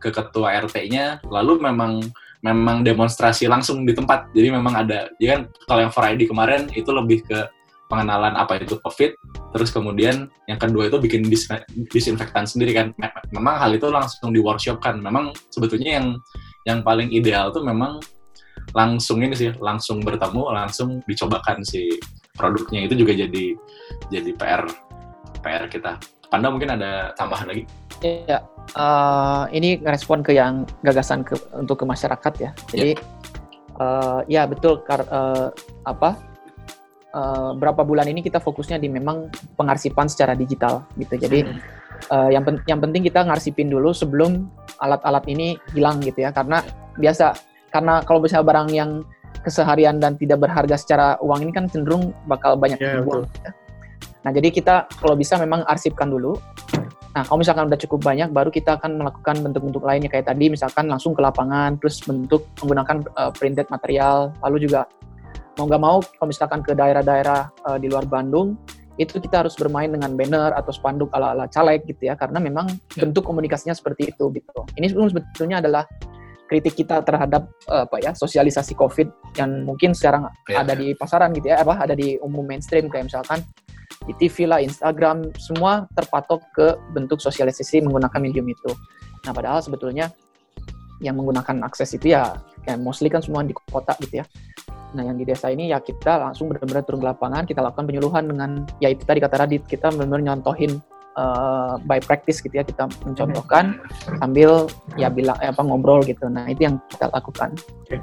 ke 0.02 0.10
ketua 0.12 0.60
RT-nya, 0.68 1.24
lalu 1.32 1.62
memang 1.64 2.04
memang 2.44 2.86
demonstrasi 2.86 3.50
langsung 3.50 3.88
di 3.88 3.96
tempat. 3.96 4.30
Jadi 4.36 4.54
memang 4.54 4.76
ada, 4.76 5.10
jadi 5.18 5.28
kan 5.34 5.42
kalau 5.66 5.80
yang 5.88 5.94
4ID 5.94 6.22
kemarin 6.30 6.62
itu 6.76 6.90
lebih 6.94 7.26
ke 7.26 7.48
pengenalan 7.88 8.36
apa 8.36 8.60
itu 8.60 8.78
COVID, 8.84 9.12
terus 9.56 9.72
kemudian 9.72 10.28
yang 10.46 10.60
kedua 10.60 10.92
itu 10.92 11.00
bikin 11.00 11.26
dis- 11.28 11.48
disinfektan 11.92 12.44
sendiri 12.44 12.76
kan. 12.76 12.88
Me- 13.00 13.12
Memang 13.32 13.56
hal 13.60 13.72
itu 13.76 13.88
langsung 13.88 14.36
di 14.36 14.44
workshop 14.44 14.84
kan. 14.84 15.00
Memang 15.00 15.32
sebetulnya 15.52 16.00
yang 16.04 16.08
yang 16.68 16.80
paling 16.84 17.08
ideal 17.16 17.50
tuh 17.56 17.64
memang 17.64 18.04
langsung 18.76 19.24
ini 19.24 19.34
sih, 19.34 19.56
langsung 19.64 20.04
bertemu, 20.04 20.52
langsung 20.52 21.00
dicobakan 21.08 21.64
si 21.64 21.88
produknya 22.36 22.86
itu 22.86 22.94
juga 23.00 23.16
jadi 23.16 23.46
jadi 24.12 24.32
PR 24.36 24.64
PR 25.40 25.66
kita. 25.72 25.96
Panda 26.28 26.52
mungkin 26.52 26.76
ada 26.76 27.16
tambahan 27.16 27.48
lagi? 27.48 27.64
Ya, 28.04 28.44
eh, 28.76 29.44
ini 29.56 29.80
ngerespon 29.80 30.22
ke 30.22 30.36
yang 30.36 30.68
gagasan 30.84 31.24
ke, 31.24 31.40
untuk 31.56 31.82
ke 31.82 31.86
masyarakat 31.88 32.34
ya. 32.36 32.52
Jadi 32.68 33.00
eh, 33.80 34.20
ya 34.28 34.44
betul 34.44 34.84
kar, 34.84 35.08
eh, 35.08 35.48
apa 35.88 36.27
eh, 37.18 37.52
berapa 37.58 37.82
bulan 37.82 38.06
ini 38.06 38.22
kita 38.22 38.38
fokusnya 38.38 38.78
di 38.78 38.88
memang 38.88 39.34
pengarsipan 39.58 40.06
secara 40.06 40.38
digital 40.38 40.86
gitu. 41.02 41.18
Jadi 41.18 41.42
eh, 42.14 42.30
yang 42.30 42.46
pen- 42.46 42.62
yang 42.70 42.78
penting 42.78 43.02
kita 43.02 43.26
ngarsipin 43.26 43.74
dulu 43.74 43.90
sebelum 43.92 44.46
alat-alat 44.78 45.26
ini 45.26 45.58
hilang 45.74 45.98
gitu 46.06 46.22
ya. 46.22 46.30
Karena 46.30 46.62
biasa 47.02 47.34
karena 47.74 48.06
kalau 48.06 48.22
misalnya 48.22 48.46
barang 48.46 48.70
yang 48.70 48.92
keseharian 49.42 49.98
dan 49.98 50.16
tidak 50.20 50.44
berharga 50.44 50.76
secara 50.78 51.08
uang 51.24 51.40
ini 51.48 51.52
kan 51.56 51.66
cenderung 51.72 52.12
bakal 52.28 52.56
banyak 52.60 52.78
Ya, 52.80 53.00
dibuang. 53.00 53.26
ya. 53.44 53.52
Nah, 54.26 54.32
jadi 54.36 54.52
kita 54.52 54.92
kalau 55.00 55.16
bisa 55.16 55.40
memang 55.40 55.64
arsipkan 55.64 56.12
dulu. 56.12 56.36
Nah, 57.16 57.24
kalau 57.26 57.40
misalkan 57.42 57.66
udah 57.72 57.80
cukup 57.80 58.04
banyak, 58.06 58.30
baru 58.30 58.52
kita 58.52 58.78
akan 58.78 59.02
melakukan 59.02 59.40
bentuk-bentuk 59.42 59.82
lainnya 59.82 60.12
kayak 60.12 60.30
tadi, 60.30 60.52
misalkan 60.52 60.86
langsung 60.92 61.16
ke 61.18 61.22
lapangan, 61.24 61.80
terus 61.80 62.04
bentuk 62.06 62.46
menggunakan 62.62 63.08
uh, 63.18 63.32
printed 63.34 63.66
material, 63.74 64.36
lalu 64.44 64.70
juga 64.70 64.86
mau 65.58 65.66
nggak 65.66 65.82
mau, 65.82 65.98
kalau 66.00 66.28
misalkan 66.30 66.62
ke 66.62 66.78
daerah-daerah 66.78 67.50
uh, 67.66 67.78
di 67.82 67.90
luar 67.90 68.06
Bandung, 68.06 68.56
itu 68.98 69.22
kita 69.22 69.46
harus 69.46 69.54
bermain 69.54 69.90
dengan 69.90 70.14
banner 70.18 70.58
atau 70.58 70.74
spanduk 70.74 71.14
ala-ala 71.14 71.46
caleg 71.50 71.86
gitu 71.86 72.10
ya, 72.10 72.18
karena 72.18 72.42
memang 72.42 72.66
ya. 72.98 73.06
bentuk 73.06 73.26
komunikasinya 73.26 73.74
seperti 73.74 74.14
itu 74.14 74.30
gitu. 74.34 74.60
Ini 74.78 74.90
sebetulnya 74.90 75.62
adalah 75.62 75.86
kritik 76.48 76.80
kita 76.80 77.04
terhadap 77.04 77.50
uh, 77.68 77.84
apa 77.84 78.00
ya 78.00 78.16
sosialisasi 78.16 78.74
COVID 78.80 79.36
yang 79.36 79.68
mungkin 79.68 79.92
sekarang 79.92 80.32
ya, 80.48 80.64
ada 80.64 80.74
di 80.74 80.96
pasaran 80.96 81.36
gitu 81.36 81.52
ya, 81.52 81.62
apa 81.62 81.76
ada 81.78 81.94
di 81.94 82.16
umum 82.24 82.46
mainstream 82.48 82.88
kayak 82.88 83.12
misalkan 83.12 83.44
di 84.08 84.16
TV 84.16 84.48
lah, 84.48 84.64
Instagram, 84.64 85.36
semua 85.36 85.84
terpatok 85.92 86.40
ke 86.56 86.68
bentuk 86.96 87.20
sosialisasi 87.20 87.84
menggunakan 87.84 88.20
medium 88.24 88.48
itu. 88.48 88.72
Nah, 89.28 89.36
padahal 89.36 89.60
sebetulnya 89.60 90.08
yang 91.04 91.20
menggunakan 91.20 91.68
akses 91.68 91.94
itu 91.94 92.16
ya 92.16 92.40
kayak 92.64 92.80
mostly 92.80 93.12
kan 93.12 93.20
semua 93.20 93.44
di 93.44 93.52
kota 93.54 93.94
gitu 94.00 94.24
ya. 94.24 94.26
Nah, 94.96 95.04
yang 95.04 95.20
di 95.20 95.28
desa 95.28 95.52
ini 95.52 95.72
ya 95.72 95.84
kita 95.84 96.20
langsung 96.22 96.48
benar-benar 96.48 96.84
turun 96.88 97.04
ke 97.04 97.08
lapangan, 97.12 97.44
kita 97.44 97.60
lakukan 97.60 97.86
penyuluhan 97.88 98.24
dengan 98.30 98.50
ya 98.80 98.88
itu 98.92 99.04
tadi 99.04 99.20
kata 99.20 99.44
Radit, 99.44 99.68
kita 99.68 99.92
benar-benar 99.92 100.36
nyontohin 100.36 100.80
uh, 101.18 101.76
by 101.84 102.00
practice 102.00 102.40
gitu 102.40 102.54
ya 102.54 102.64
kita 102.64 102.88
mencontohkan 103.04 103.82
sambil 104.22 104.70
ya 104.96 105.10
bilang 105.10 105.36
eh, 105.42 105.50
apa 105.50 105.60
ngobrol 105.66 106.06
gitu. 106.06 106.30
Nah 106.30 106.48
itu 106.48 106.70
yang 106.70 106.80
kita 106.94 107.10
lakukan. 107.12 107.58
Okay. 107.90 108.00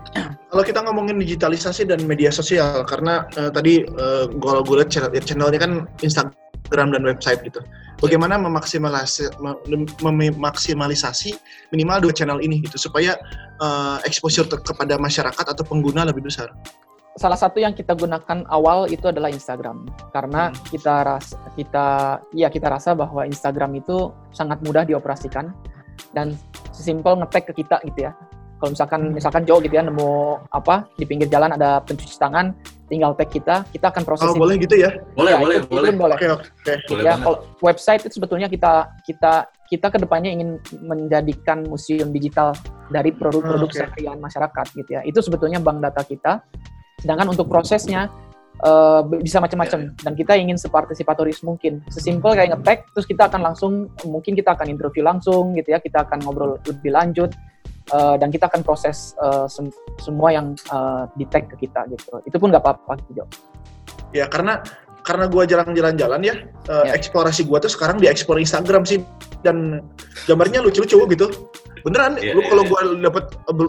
Kalau 0.50 0.64
kita 0.66 0.80
ngomongin 0.84 1.16
digitalisasi 1.22 1.88
dan 1.88 2.02
media 2.04 2.28
sosial 2.34 2.82
karena 2.84 3.24
uh, 3.38 3.48
tadi 3.48 3.86
uh, 3.86 4.28
kalau 4.42 4.60
gue 4.66 4.82
lihat 4.82 4.90
channel, 4.90 5.10
channelnya 5.22 5.60
kan 5.62 5.72
Instagram 6.02 6.43
dan 6.78 7.04
website 7.04 7.40
gitu. 7.46 7.62
Bagaimana 8.02 8.36
memaksimalisasi, 8.36 9.38
memaksimalisasi 10.02 11.30
minimal 11.70 12.10
dua 12.10 12.12
channel 12.12 12.42
ini 12.42 12.60
gitu 12.60 12.76
supaya 12.76 13.16
uh, 13.62 14.02
exposure 14.04 14.44
kepada 14.50 14.98
masyarakat 14.98 15.46
atau 15.46 15.64
pengguna 15.64 16.04
lebih 16.04 16.26
besar 16.26 16.50
salah 17.14 17.38
satu 17.38 17.62
yang 17.62 17.70
kita 17.74 17.94
gunakan 17.94 18.42
awal 18.50 18.90
itu 18.90 19.06
adalah 19.06 19.30
Instagram 19.30 19.86
karena 20.10 20.50
hmm. 20.50 20.56
kita 20.66 20.94
rasa 21.06 21.36
kita 21.54 21.86
ya 22.34 22.50
kita 22.50 22.66
rasa 22.66 22.98
bahwa 22.98 23.22
Instagram 23.22 23.78
itu 23.78 24.10
sangat 24.34 24.58
mudah 24.66 24.82
dioperasikan 24.82 25.54
dan 26.10 26.34
sesimpel 26.74 27.14
ngetek 27.22 27.54
ke 27.54 27.62
kita 27.62 27.78
gitu 27.86 28.10
ya 28.10 28.12
kalau 28.58 28.74
misalkan 28.74 29.00
hmm. 29.10 29.14
misalkan 29.14 29.42
jauh 29.46 29.62
gitu 29.62 29.78
ya 29.78 29.86
nemu 29.86 30.42
apa 30.50 30.90
di 30.98 31.06
pinggir 31.06 31.30
jalan 31.30 31.54
ada 31.54 31.78
pencuci 31.86 32.18
tangan 32.18 32.50
tinggal 32.86 33.16
tag 33.16 33.32
kita 33.32 33.64
kita 33.72 33.86
akan 33.88 34.02
proses 34.04 34.28
oh, 34.28 34.36
boleh 34.36 34.60
gitu 34.60 34.76
ya? 34.76 34.92
Boleh 35.16 35.32
ya, 35.34 35.38
boleh 35.40 35.56
itu, 35.60 35.68
boleh. 35.72 35.90
itu 35.90 36.00
boleh. 36.00 36.16
Oke 36.16 36.26
oke 36.30 36.46
okay. 36.64 37.00
ya 37.00 37.16
kalau 37.16 37.38
website 37.64 38.04
itu 38.04 38.20
sebetulnya 38.20 38.48
kita 38.48 38.92
kita 39.04 39.48
kita 39.68 39.86
ke 39.88 39.98
depannya 39.98 40.30
ingin 40.30 40.60
menjadikan 40.84 41.64
museum 41.64 42.12
digital 42.12 42.52
dari 42.92 43.10
produk-produk 43.10 43.68
oh, 43.68 43.88
okay. 43.88 44.14
masyarakat 44.14 44.66
gitu 44.76 44.90
ya. 44.94 45.00
Itu 45.02 45.24
sebetulnya 45.24 45.58
bank 45.58 45.80
data 45.80 46.02
kita. 46.04 46.32
Sedangkan 47.00 47.32
untuk 47.32 47.48
prosesnya 47.48 48.12
uh, 48.60 49.00
bisa 49.02 49.40
macam-macam. 49.40 49.96
Dan 49.96 50.12
kita 50.14 50.36
ingin 50.36 50.60
separtisipatoris 50.60 51.40
mungkin. 51.42 51.80
Sesimpel 51.88 52.36
kayak 52.36 52.54
ngetek 52.54 52.78
terus 52.92 53.08
kita 53.08 53.26
akan 53.32 53.40
langsung 53.40 53.72
mungkin 54.04 54.36
kita 54.36 54.52
akan 54.52 54.68
interview 54.68 55.02
langsung 55.02 55.56
gitu 55.56 55.72
ya, 55.74 55.80
kita 55.80 56.04
akan 56.04 56.22
ngobrol 56.22 56.60
lebih 56.68 56.92
lanjut 56.92 57.32
uh, 57.94 58.14
dan 58.18 58.28
kita 58.34 58.50
akan 58.50 58.66
proses 58.66 59.14
uh, 59.22 59.46
sem 59.46 59.70
semua 60.02 60.34
yang 60.34 60.58
uh, 60.74 61.06
di 61.14 61.24
tag 61.30 61.46
ke 61.46 61.66
kita 61.70 61.86
gitu. 61.94 62.18
Itu 62.26 62.36
pun 62.42 62.50
nggak 62.50 62.62
apa-apa 62.66 62.98
gitu. 63.06 63.22
Ya 64.10 64.26
karena 64.26 64.62
karena 65.04 65.28
gue 65.28 65.42
jarang 65.44 65.70
jalan-jalan 65.76 66.20
ya, 66.24 66.34
uh, 66.72 66.88
ya, 66.88 66.96
eksplorasi 66.96 67.44
gue 67.44 67.58
tuh 67.60 67.70
sekarang 67.70 68.00
di 68.00 68.08
explore 68.08 68.40
Instagram 68.40 68.88
sih. 68.88 69.04
Dan 69.44 69.84
gambarnya 70.24 70.64
lucu-lucu 70.64 71.04
gitu. 71.12 71.28
Beneran 71.84 72.16
yeah, 72.16 72.32
lu 72.32 72.40
yeah, 72.40 72.48
kalau 72.48 72.64
yeah. 72.64 72.72
gue 72.72 72.80
dapet 73.04 73.24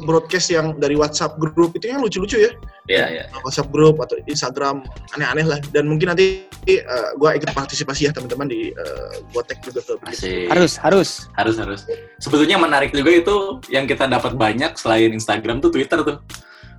broadcast 0.07 0.47
yang 0.47 0.79
dari 0.79 0.95
WhatsApp 0.95 1.35
grup 1.35 1.75
itu 1.75 1.91
yang 1.91 1.99
lucu-lucu 1.99 2.47
ya. 2.47 2.55
Yeah, 2.87 3.07
yeah. 3.11 3.25
WhatsApp 3.43 3.75
grup 3.75 3.99
atau 3.99 4.15
Instagram 4.23 4.87
aneh-aneh 5.11 5.43
lah. 5.43 5.59
Dan 5.75 5.91
mungkin 5.91 6.15
nanti 6.15 6.47
uh, 6.47 6.79
eh, 6.79 7.09
gue 7.19 7.29
ikut 7.43 7.51
partisipasi 7.51 8.07
ya 8.07 8.15
teman-teman 8.15 8.47
di 8.47 8.71
uh, 8.71 9.19
gue 9.35 9.43
tag 9.43 9.59
juga 9.59 9.83
tuh. 9.83 9.99
Harus 10.47 10.79
harus. 10.79 11.27
Harus 11.35 11.59
harus. 11.59 11.83
Sebetulnya 12.23 12.55
menarik 12.55 12.95
juga 12.95 13.11
itu 13.11 13.59
yang 13.67 13.83
kita 13.83 14.07
dapat 14.07 14.39
banyak 14.39 14.79
selain 14.79 15.11
Instagram 15.11 15.59
tuh 15.59 15.75
Twitter 15.75 15.99
tuh 15.99 16.23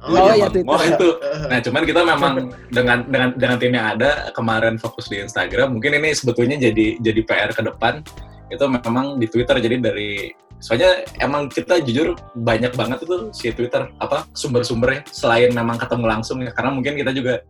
Oh, 0.07 0.15
oh 0.15 0.33
iya, 0.35 0.47
Twitter. 0.47 0.71
Oh 0.71 0.83
itu. 0.83 1.09
Nah, 1.51 1.59
cuman 1.63 1.83
kita 1.87 2.01
memang 2.03 2.33
dengan 2.75 2.99
dengan 3.07 3.29
dengan 3.39 3.57
tim 3.59 3.73
yang 3.75 3.87
ada 3.99 4.31
kemarin 4.35 4.79
fokus 4.79 5.07
di 5.07 5.23
Instagram. 5.23 5.79
Mungkin 5.79 5.99
ini 5.99 6.11
sebetulnya 6.15 6.59
jadi 6.59 6.99
jadi 6.99 7.21
PR 7.23 7.51
ke 7.55 7.63
depan 7.63 8.03
itu 8.51 8.65
memang 8.67 9.19
di 9.19 9.27
Twitter. 9.31 9.59
Jadi 9.59 9.77
dari 9.79 10.11
soalnya 10.59 11.05
emang 11.21 11.53
kita 11.53 11.85
jujur 11.85 12.17
banyak 12.33 12.73
banget 12.73 13.05
itu 13.05 13.29
si 13.37 13.53
Twitter 13.53 13.93
apa 14.01 14.25
sumber-sumbernya 14.33 15.05
selain 15.13 15.53
memang 15.53 15.77
ketemu 15.77 16.07
langsung 16.09 16.41
ya 16.41 16.51
karena 16.57 16.73
mungkin 16.73 16.97
kita 16.97 17.13
juga 17.13 17.45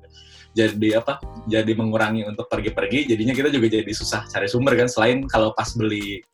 jadi 0.56 1.04
apa 1.04 1.22
jadi 1.46 1.70
mengurangi 1.76 2.26
untuk 2.26 2.50
pergi-pergi 2.50 3.12
jadinya 3.14 3.36
kita 3.36 3.52
juga 3.52 3.70
jadi 3.78 3.92
susah 3.92 4.26
cari 4.26 4.48
sumber 4.50 4.74
kan 4.74 4.88
selain 4.90 5.22
kalau 5.30 5.54
pas 5.54 5.70
beli 5.76 6.24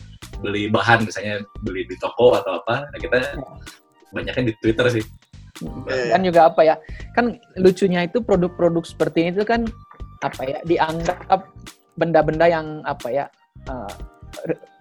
beli 0.40 0.72
bahan 0.72 1.04
misalnya 1.04 1.44
beli 1.60 1.84
di 1.84 1.98
toko 2.00 2.38
atau 2.38 2.62
apa 2.62 2.88
nah 2.88 2.98
kita 3.02 3.36
banyaknya 4.14 4.52
di 4.52 4.54
Twitter 4.62 4.86
sih 4.88 5.04
kan 6.10 6.20
juga 6.22 6.40
apa 6.50 6.60
ya 6.62 6.74
kan 7.14 7.38
lucunya 7.58 8.06
itu 8.06 8.18
produk-produk 8.22 8.84
seperti 8.86 9.28
ini 9.28 9.30
itu 9.38 9.46
kan 9.46 9.66
apa 10.22 10.42
ya 10.46 10.58
dianggap 10.66 11.50
benda-benda 11.98 12.46
yang 12.48 12.80
apa 12.88 13.08
ya 13.10 13.24
uh, 13.68 13.90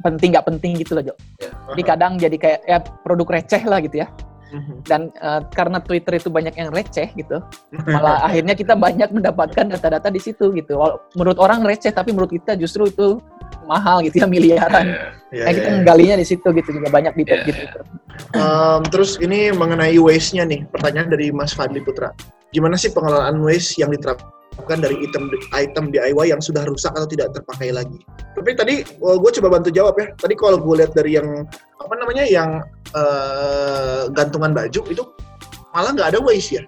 penting 0.01 0.33
nggak 0.33 0.47
penting 0.47 0.79
gitu 0.79 0.97
loh 0.97 1.03
Jo. 1.11 1.13
Yeah. 1.39 1.53
Jadi 1.75 1.81
kadang 1.83 2.11
jadi 2.17 2.37
kayak 2.39 2.59
ya 2.65 2.77
produk 3.03 3.27
receh 3.39 3.61
lah 3.67 3.79
gitu 3.83 4.03
ya. 4.03 4.07
Mhm. 4.51 4.83
Dan 4.83 5.01
uh, 5.23 5.47
karena 5.47 5.79
Twitter 5.79 6.19
itu 6.19 6.27
banyak 6.27 6.51
yang 6.59 6.75
receh 6.75 7.07
gitu, 7.15 7.39
malah 7.87 8.19
akhirnya 8.27 8.51
kita 8.51 8.75
banyak 8.75 9.07
mendapatkan 9.07 9.71
data-data 9.71 10.11
di 10.11 10.19
situ 10.19 10.51
gitu. 10.51 10.75
Menurut 11.15 11.39
orang 11.39 11.63
receh, 11.63 11.95
tapi 11.95 12.11
menurut 12.11 12.35
kita 12.35 12.59
justru 12.59 12.91
itu 12.91 13.23
mahal 13.65 14.01
gitu 14.05 14.21
ya 14.21 14.27
miliaran. 14.27 14.85
Yeah, 14.85 15.11
yeah, 15.31 15.45
nah, 15.47 15.53
kita 15.55 15.67
yeah. 15.67 15.75
menggalinya 15.81 16.15
di 16.19 16.25
situ 16.27 16.47
gitu 16.51 16.69
juga 16.75 16.87
banyak 16.91 17.13
di 17.15 17.23
yeah, 17.27 17.43
gitu. 17.47 17.61
Yeah. 17.61 18.37
Um, 18.37 18.81
terus 18.87 19.17
ini 19.21 19.51
mengenai 19.55 19.95
waste-nya 19.97 20.43
nih, 20.45 20.67
pertanyaan 20.69 21.09
dari 21.11 21.31
Mas 21.31 21.55
Fadli 21.55 21.79
Putra. 21.81 22.11
Gimana 22.51 22.75
sih 22.75 22.91
pengelolaan 22.91 23.39
waste 23.39 23.79
yang 23.79 23.95
diterapkan 23.95 24.79
dari 24.83 24.99
item 25.01 25.31
item 25.55 25.85
DIY 25.89 26.35
yang 26.35 26.43
sudah 26.43 26.67
rusak 26.67 26.91
atau 26.91 27.07
tidak 27.07 27.31
terpakai 27.31 27.71
lagi. 27.71 27.99
Tapi 28.35 28.51
tadi 28.55 28.75
well, 28.99 29.17
gue 29.19 29.31
coba 29.39 29.59
bantu 29.59 29.71
jawab 29.71 29.95
ya. 29.97 30.11
Tadi 30.19 30.35
kalau 30.35 30.59
gue 30.59 30.75
lihat 30.83 30.91
dari 30.91 31.15
yang 31.15 31.47
apa 31.79 31.93
namanya 31.95 32.27
yang 32.27 32.59
uh, 32.93 34.11
gantungan 34.11 34.51
baju 34.51 34.81
itu 34.91 35.03
malah 35.71 35.95
nggak 35.95 36.15
ada 36.15 36.19
waste 36.19 36.59
ya. 36.59 36.63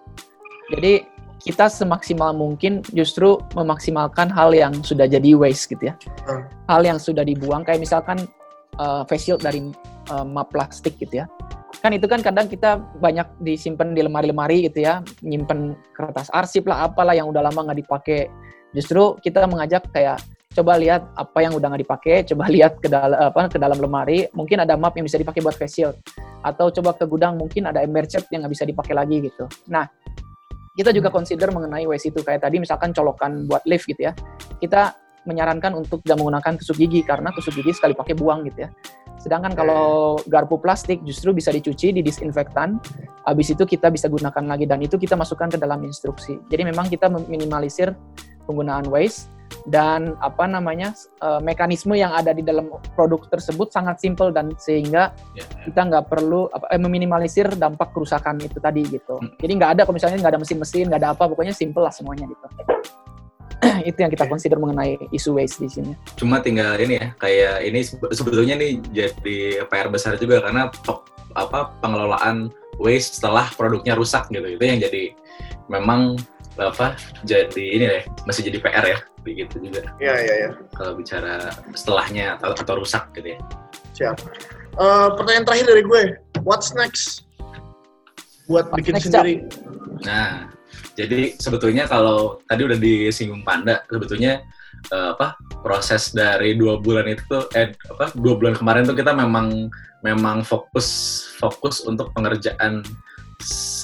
Jadi 0.72 1.13
kita 1.44 1.68
semaksimal 1.68 2.32
mungkin 2.32 2.80
justru 2.96 3.36
memaksimalkan 3.52 4.32
hal 4.32 4.56
yang 4.56 4.72
sudah 4.80 5.06
jadi 5.06 5.36
waste 5.36 5.76
gitu 5.76 5.92
ya. 5.92 5.96
Hmm. 6.24 6.48
Hal 6.72 6.88
yang 6.88 6.98
sudah 6.98 7.28
dibuang 7.28 7.68
kayak 7.68 7.84
misalkan 7.84 8.24
uh, 8.80 9.04
face 9.06 9.28
shield 9.28 9.44
dari 9.44 9.60
uh, 10.10 10.26
map 10.26 10.50
plastik 10.50 10.96
gitu 10.98 11.24
ya 11.24 11.28
kan 11.84 11.92
itu 11.92 12.08
kan 12.08 12.24
kadang 12.24 12.48
kita 12.48 12.80
banyak 13.04 13.28
disimpan 13.44 13.92
di 13.92 14.08
lemari-lemari 14.08 14.72
gitu 14.72 14.88
ya 14.88 15.04
nyimpen 15.20 15.76
kertas 15.92 16.32
arsip 16.32 16.64
lah 16.64 16.88
apalah 16.88 17.12
yang 17.12 17.28
udah 17.28 17.44
lama 17.44 17.60
nggak 17.72 17.84
dipakai 17.84 18.32
justru 18.72 19.20
kita 19.20 19.44
mengajak 19.52 19.84
kayak 19.92 20.24
coba 20.54 20.80
lihat 20.80 21.04
apa 21.20 21.44
yang 21.44 21.58
udah 21.58 21.68
nggak 21.74 21.84
dipakai 21.84 22.16
coba 22.30 22.48
lihat 22.48 22.80
ke 22.80 22.88
dalam 22.88 23.18
apa 23.18 23.52
ke 23.52 23.60
dalam 23.60 23.76
lemari 23.84 24.30
mungkin 24.32 24.64
ada 24.64 24.80
map 24.80 24.96
yang 24.96 25.04
bisa 25.10 25.20
dipakai 25.20 25.44
buat 25.44 25.58
face 25.60 25.82
shield 25.82 25.96
atau 26.46 26.72
coba 26.72 26.96
ke 26.96 27.04
gudang 27.04 27.36
mungkin 27.36 27.68
ada 27.68 27.82
ember 27.84 28.08
cat 28.08 28.24
yang 28.32 28.48
nggak 28.48 28.54
bisa 28.54 28.64
dipakai 28.64 28.94
lagi 28.96 29.20
gitu 29.20 29.50
nah 29.68 29.90
kita 30.74 30.90
juga 30.90 31.14
consider 31.14 31.54
mengenai 31.54 31.86
waste 31.86 32.10
itu 32.10 32.26
kayak 32.26 32.42
tadi 32.42 32.58
misalkan 32.58 32.90
colokan 32.92 33.46
buat 33.46 33.62
lift 33.70 33.86
gitu 33.86 34.10
ya. 34.10 34.14
Kita 34.58 34.98
menyarankan 35.24 35.78
untuk 35.78 36.04
tidak 36.04 36.20
menggunakan 36.20 36.60
tusuk 36.60 36.76
gigi 36.82 37.06
karena 37.06 37.32
tusuk 37.32 37.56
gigi 37.56 37.78
sekali 37.78 37.94
pakai 37.96 38.18
buang 38.18 38.44
gitu 38.50 38.68
ya. 38.68 38.70
Sedangkan 39.22 39.56
kalau 39.56 40.20
garpu 40.28 40.60
plastik 40.60 41.00
justru 41.08 41.32
bisa 41.32 41.48
dicuci, 41.54 41.96
didisinfektan, 41.96 42.76
habis 43.24 43.56
itu 43.56 43.64
kita 43.64 43.88
bisa 43.88 44.12
gunakan 44.12 44.44
lagi. 44.44 44.68
Dan 44.68 44.84
itu 44.84 45.00
kita 45.00 45.16
masukkan 45.16 45.48
ke 45.48 45.56
dalam 45.56 45.80
instruksi. 45.86 46.42
Jadi 46.52 46.68
memang 46.68 46.92
kita 46.92 47.08
meminimalisir 47.08 47.96
penggunaan 48.44 48.90
waste 48.92 49.32
dan 49.68 50.20
apa 50.20 50.44
namanya 50.44 50.92
uh, 51.24 51.40
mekanisme 51.40 51.96
yang 51.96 52.12
ada 52.12 52.36
di 52.36 52.44
dalam 52.44 52.68
produk 52.98 53.24
tersebut 53.32 53.72
sangat 53.72 54.00
simpel 54.04 54.30
dan 54.30 54.52
sehingga 54.60 55.16
yeah, 55.34 55.46
yeah. 55.48 55.64
kita 55.68 55.82
nggak 55.88 56.06
perlu 56.12 56.52
apa, 56.52 56.68
eh, 56.72 56.82
meminimalisir 56.82 57.48
dampak 57.56 57.96
kerusakan 57.96 58.44
itu 58.44 58.60
tadi 58.60 58.84
gitu. 58.88 59.20
Hmm. 59.20 59.32
Jadi 59.40 59.52
nggak 59.56 59.72
ada 59.80 59.82
kalau 59.88 59.96
misalnya 59.96 60.18
nggak 60.20 60.34
ada 60.36 60.42
mesin-mesin, 60.42 60.86
nggak 60.92 61.02
ada 61.02 61.12
apa, 61.16 61.24
pokoknya 61.32 61.56
simple 61.56 61.84
lah 61.84 61.94
semuanya 61.94 62.28
gitu. 62.28 62.48
itu 63.90 63.98
yang 64.04 64.12
kita 64.12 64.28
consider 64.28 64.60
mengenai 64.60 65.00
isu 65.16 65.40
waste 65.40 65.64
di 65.64 65.70
sini. 65.72 65.92
Cuma 66.20 66.44
tinggal 66.44 66.76
ini 66.80 67.00
ya, 67.00 67.08
kayak 67.16 67.64
ini 67.64 67.80
sebetulnya 68.12 68.60
nih 68.60 68.84
jadi 68.92 69.38
PR 69.72 69.88
besar 69.88 70.20
juga 70.20 70.44
karena 70.44 70.68
apa 71.34 71.74
pengelolaan 71.80 72.52
waste 72.78 73.24
setelah 73.24 73.48
produknya 73.56 73.96
rusak 73.96 74.28
gitu. 74.30 74.46
Itu 74.46 74.64
yang 74.64 74.80
jadi 74.84 75.16
memang 75.72 76.20
apa 76.60 76.94
jadi 77.26 77.66
ini 77.78 77.86
deh 77.90 78.04
masih 78.30 78.46
jadi 78.46 78.58
PR 78.62 78.86
ya 78.86 78.98
begitu 79.24 79.56
juga 79.58 79.88
Iya, 79.98 80.16
iya, 80.20 80.36
iya. 80.46 80.50
kalau 80.76 80.94
bicara 81.00 81.50
setelahnya 81.74 82.38
atau, 82.38 82.54
atau 82.54 82.76
rusak 82.84 83.10
gitu 83.16 83.34
ya 83.34 83.40
Siap. 83.94 84.18
Eh, 84.74 85.08
pertanyaan 85.14 85.46
terakhir 85.46 85.66
dari 85.70 85.84
gue, 85.86 86.02
what's 86.42 86.74
next? 86.74 87.30
Buat 88.50 88.74
What's 88.74 88.78
bikin 88.82 88.94
next, 88.98 89.06
sendiri. 89.14 89.46
Nah, 90.02 90.50
jadi 90.98 91.38
sebetulnya 91.38 91.86
kalau 91.86 92.42
tadi 92.50 92.66
udah 92.66 92.78
disinggung 92.82 93.46
Panda, 93.46 93.86
sebetulnya 93.86 94.42
eh, 94.90 95.10
apa 95.14 95.38
proses 95.62 96.10
dari 96.10 96.58
dua 96.58 96.82
bulan 96.82 97.06
itu 97.06 97.22
tuh, 97.30 97.46
eh 97.54 97.70
apa 97.94 98.12
dua 98.18 98.34
bulan 98.34 98.58
kemarin 98.58 98.84
tuh 98.90 98.98
kita 98.98 99.14
memang 99.14 99.70
memang 100.02 100.42
fokus 100.42 101.22
fokus 101.38 101.86
untuk 101.86 102.10
pengerjaan 102.18 102.82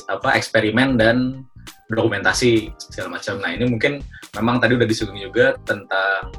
apa 0.10 0.36
eksperimen 0.36 0.98
dan 0.98 1.46
dokumentasi 1.90 2.70
segala 2.78 3.18
macam. 3.18 3.42
Nah 3.42 3.52
ini 3.54 3.66
mungkin 3.66 3.94
memang 4.38 4.62
tadi 4.62 4.78
udah 4.78 4.88
disinggung 4.88 5.18
juga 5.18 5.58
tentang 5.66 6.30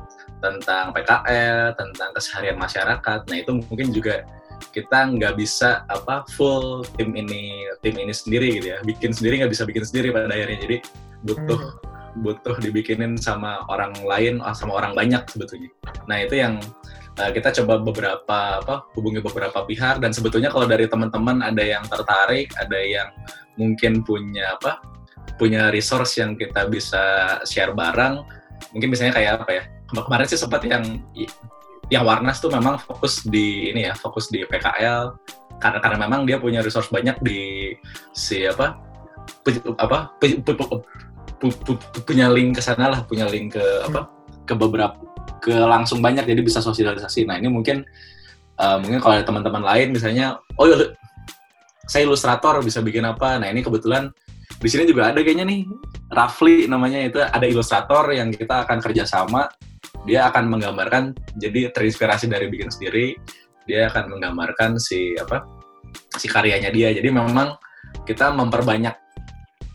tentang 0.40 0.94
PKL, 0.96 1.76
tentang 1.76 2.11
keseharian 2.16 2.57
masyarakat. 2.57 3.20
Nah 3.28 3.36
itu 3.36 3.51
mungkin 3.66 3.90
juga 3.92 4.24
kita 4.70 5.11
nggak 5.16 5.34
bisa 5.40 5.82
apa 5.90 6.22
full 6.36 6.86
tim 6.94 7.12
ini 7.18 7.66
tim 7.82 7.98
ini 7.98 8.14
sendiri 8.14 8.62
gitu 8.62 8.66
ya. 8.72 8.78
Bikin 8.86 9.11
sendiri 9.11 9.42
nggak 9.42 9.53
bisa 9.53 9.66
bikin 9.66 9.84
sendiri 9.84 10.14
pada 10.14 10.30
akhirnya. 10.30 10.59
Jadi 10.62 10.76
butuh 11.26 11.61
butuh 12.22 12.57
dibikinin 12.59 13.14
sama 13.18 13.62
orang 13.70 13.94
lain 14.03 14.42
ah, 14.42 14.55
sama 14.55 14.78
orang 14.78 14.94
banyak 14.94 15.26
sebetulnya. 15.30 15.70
Nah 16.07 16.16
itu 16.22 16.38
yang 16.38 16.62
eh, 17.18 17.30
kita 17.34 17.51
coba 17.62 17.82
beberapa 17.82 18.62
apa 18.62 18.86
hubungi 18.94 19.18
beberapa 19.18 19.66
pihak. 19.66 19.98
Dan 19.98 20.14
sebetulnya 20.14 20.55
kalau 20.55 20.70
dari 20.70 20.86
teman-teman 20.86 21.42
ada 21.42 21.61
yang 21.61 21.82
tertarik 21.90 22.55
ada 22.55 22.78
yang 22.78 23.11
mungkin 23.59 24.01
punya 24.07 24.57
apa 24.57 24.78
punya 25.41 25.73
resource 25.73 26.21
yang 26.21 26.37
kita 26.37 26.68
bisa 26.68 27.37
share 27.49 27.73
bareng. 27.73 28.21
Mungkin 28.77 28.93
misalnya 28.93 29.16
kayak 29.16 29.33
apa 29.41 29.53
ya? 29.57 29.64
Kema- 29.89 30.05
kemarin 30.05 30.27
sih 30.29 30.37
sempat 30.37 30.61
yang 30.68 30.85
yang 31.91 32.05
Warnas 32.07 32.39
tuh 32.39 32.53
memang 32.53 32.79
fokus 32.79 33.27
di 33.27 33.73
ini 33.73 33.89
ya 33.89 33.97
fokus 33.97 34.31
di 34.31 34.47
PKL 34.47 35.16
karena 35.59 35.79
karena 35.83 35.99
memang 36.07 36.23
dia 36.29 36.39
punya 36.39 36.62
resource 36.62 36.93
banyak 36.93 37.18
di 37.25 37.73
si 38.12 38.45
apa? 38.47 38.77
Pu- 39.43 39.77
apa? 39.81 40.12
Pu- 40.21 40.41
pu- 40.45 40.57
pu- 40.57 40.85
pu- 41.41 41.57
pu- 41.77 42.03
punya 42.05 42.29
link 42.29 42.61
ke 42.61 42.62
sana 42.62 42.93
lah 42.93 43.01
punya 43.09 43.27
link 43.27 43.57
ke 43.59 43.64
apa? 43.89 44.07
Ke 44.45 44.55
beberapa 44.55 44.95
ke 45.41 45.57
langsung 45.57 46.05
banyak 46.05 46.29
jadi 46.29 46.41
bisa 46.45 46.61
sosialisasi. 46.61 47.25
Nah 47.25 47.41
ini 47.41 47.49
mungkin 47.49 47.83
eh, 48.61 48.77
mungkin 48.85 49.01
kalau 49.01 49.16
ada 49.16 49.25
teman-teman 49.25 49.64
lain 49.64 49.97
misalnya 49.97 50.37
oh 50.61 50.68
iya 50.68 50.93
saya 51.91 52.07
ilustrator 52.07 52.62
bisa 52.62 52.79
bikin 52.85 53.03
apa? 53.03 53.41
Nah 53.41 53.51
ini 53.51 53.66
kebetulan 53.66 54.14
di 54.61 54.68
sini 54.68 54.84
juga 54.84 55.08
ada 55.08 55.24
kayaknya 55.24 55.48
nih 55.48 55.61
Rafli 56.12 56.68
namanya 56.68 57.00
itu 57.00 57.18
ada 57.18 57.46
ilustrator 57.48 58.12
yang 58.12 58.28
kita 58.28 58.68
akan 58.68 58.78
kerjasama 58.84 59.48
dia 60.04 60.28
akan 60.28 60.52
menggambarkan 60.52 61.16
jadi 61.40 61.72
terinspirasi 61.72 62.28
dari 62.28 62.52
bikin 62.52 62.68
sendiri 62.68 63.16
dia 63.64 63.88
akan 63.88 64.16
menggambarkan 64.16 64.76
si 64.80 65.14
apa 65.16 65.61
si 66.16 66.26
karyanya 66.26 66.70
dia. 66.74 66.90
Jadi 66.90 67.08
memang 67.11 67.54
kita 68.06 68.34
memperbanyak 68.34 68.96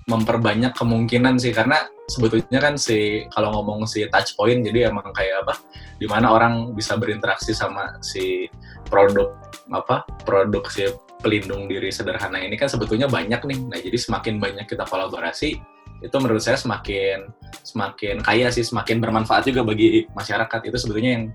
memperbanyak 0.06 0.78
kemungkinan 0.78 1.42
sih 1.42 1.50
karena 1.50 1.82
sebetulnya 2.06 2.62
kan 2.62 2.78
si 2.78 3.26
kalau 3.34 3.50
ngomong 3.58 3.90
si 3.90 4.06
touch 4.06 4.38
point 4.38 4.62
jadi 4.62 4.94
emang 4.94 5.10
kayak 5.10 5.42
apa 5.42 5.58
di 5.98 6.06
mana 6.06 6.30
orang 6.30 6.78
bisa 6.78 6.94
berinteraksi 6.94 7.58
sama 7.58 7.98
si 8.06 8.46
produk 8.86 9.34
apa 9.74 10.06
produk 10.22 10.62
si 10.70 10.86
pelindung 11.26 11.66
diri 11.66 11.90
sederhana 11.90 12.38
ini 12.38 12.54
kan 12.54 12.70
sebetulnya 12.70 13.10
banyak 13.10 13.42
nih. 13.42 13.60
Nah 13.66 13.80
jadi 13.82 13.98
semakin 13.98 14.38
banyak 14.38 14.70
kita 14.70 14.86
kolaborasi 14.86 15.58
itu 16.06 16.16
menurut 16.22 16.44
saya 16.46 16.54
semakin 16.54 17.34
semakin 17.66 18.22
kaya 18.22 18.54
sih 18.54 18.62
semakin 18.62 19.02
bermanfaat 19.02 19.50
juga 19.50 19.66
bagi 19.66 20.06
masyarakat. 20.14 20.70
Itu 20.70 20.78
sebetulnya 20.78 21.12
yang 21.18 21.26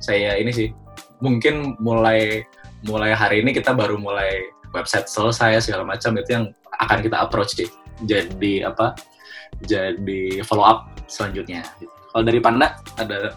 saya 0.00 0.40
ini 0.40 0.48
sih. 0.56 0.72
Mungkin 1.20 1.76
mulai 1.84 2.48
mulai 2.88 3.12
hari 3.12 3.44
ini 3.44 3.52
kita 3.52 3.76
baru 3.76 4.00
mulai 4.00 4.48
website 4.72 5.04
selesai 5.12 5.68
segala 5.68 5.84
macam 5.84 6.16
itu 6.16 6.32
yang 6.32 6.44
akan 6.80 7.04
kita 7.04 7.16
approach 7.20 7.60
sih. 7.60 7.68
Jadi 8.08 8.64
apa? 8.64 8.96
Jadi 9.68 10.40
follow 10.48 10.64
up 10.64 10.88
selanjutnya. 11.04 11.60
Kalau 12.12 12.24
dari 12.24 12.40
Panda 12.40 12.80
ada 12.96 13.36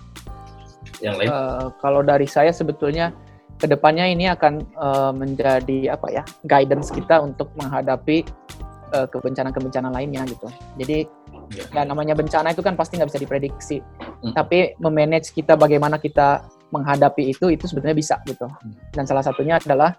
yang 1.04 1.20
lain? 1.20 1.28
Eh, 1.28 1.66
kalau 1.84 2.04
dari 2.04 2.28
saya 2.28 2.52
sebetulnya 2.52 3.12
ke 3.60 3.68
depannya 3.68 4.08
ini 4.08 4.32
akan 4.32 4.54
eh, 4.64 5.12
menjadi 5.14 6.00
apa 6.00 6.08
ya 6.10 6.24
guidance 6.48 6.90
kita 6.96 7.20
untuk 7.20 7.52
menghadapi 7.60 8.24
eh, 8.96 9.08
kebencanaan-kebencanaan 9.12 9.94
lainnya 9.94 10.24
gitu. 10.26 10.48
Jadi 10.80 11.20
Ya. 11.50 11.82
ya 11.82 11.84
namanya 11.86 12.14
bencana 12.14 12.54
itu 12.54 12.62
kan 12.62 12.78
pasti 12.78 12.98
nggak 13.02 13.10
bisa 13.10 13.22
diprediksi. 13.22 13.78
Hmm. 14.22 14.34
Tapi 14.38 14.78
memanage 14.78 15.34
kita 15.34 15.58
bagaimana 15.58 15.98
kita 15.98 16.46
menghadapi 16.70 17.34
itu 17.34 17.50
itu 17.50 17.66
sebenarnya 17.66 17.98
bisa 17.98 18.16
gitu. 18.30 18.46
Dan 18.94 19.10
salah 19.10 19.26
satunya 19.26 19.58
adalah 19.58 19.98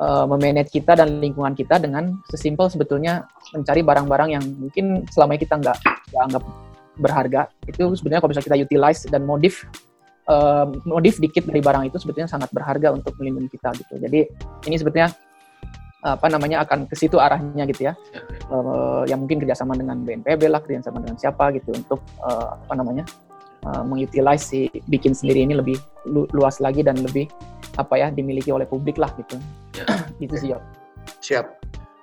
eh, 0.00 0.24
memanage 0.24 0.72
kita 0.72 0.96
dan 0.96 1.20
lingkungan 1.20 1.52
kita 1.52 1.76
dengan 1.76 2.16
sesimpel 2.32 2.72
sebetulnya 2.72 3.28
mencari 3.52 3.84
barang-barang 3.84 4.28
yang 4.32 4.44
mungkin 4.56 5.04
selama 5.12 5.36
ini 5.36 5.40
kita 5.44 5.54
nggak 5.60 5.78
nggak 6.12 6.22
anggap 6.32 6.44
berharga 6.96 7.42
itu 7.68 7.92
sebenarnya 7.92 8.24
kalau 8.24 8.32
bisa 8.32 8.40
kita 8.40 8.56
utilize 8.56 9.04
dan 9.12 9.28
modif 9.28 9.68
eh, 10.26 10.66
modif 10.84 11.18
dikit 11.22 11.46
dari 11.46 11.62
barang 11.62 11.90
itu 11.90 11.96
sebetulnya 12.02 12.30
sangat 12.30 12.50
berharga 12.50 12.92
untuk 12.94 13.14
melindungi 13.18 13.54
kita 13.54 13.70
gitu. 13.78 13.98
Jadi 13.98 14.26
ini 14.66 14.76
sebetulnya 14.76 15.10
apa 16.06 16.30
namanya 16.30 16.62
akan 16.62 16.86
ke 16.86 16.94
situ 16.94 17.18
arahnya 17.18 17.66
gitu 17.66 17.90
ya. 17.90 17.94
Ya, 18.14 18.22
ya. 18.22 18.22
Eh, 18.54 19.02
yang 19.10 19.26
mungkin 19.26 19.42
kerjasama 19.42 19.74
dengan 19.74 20.06
BNPB 20.06 20.46
lah, 20.46 20.62
kerjasama 20.62 21.02
dengan 21.02 21.18
siapa 21.18 21.50
gitu 21.56 21.74
untuk 21.74 21.98
eh, 22.22 22.48
apa 22.54 22.74
namanya 22.78 23.02
eh, 23.66 23.82
mengutilize 23.82 24.44
si 24.46 24.70
bikin 24.86 25.10
sendiri 25.16 25.42
ini 25.42 25.58
lebih 25.58 25.74
lu- 26.06 26.30
luas 26.30 26.62
lagi 26.62 26.86
dan 26.86 27.02
lebih 27.02 27.26
apa 27.76 27.98
ya 27.98 28.08
dimiliki 28.14 28.54
oleh 28.54 28.64
publik 28.70 28.96
lah 29.02 29.10
gitu. 29.18 29.34
Ya. 29.74 29.84
gitu 30.22 30.34
sih 30.38 30.48
Yo. 30.54 30.58
Siap. 31.22 31.46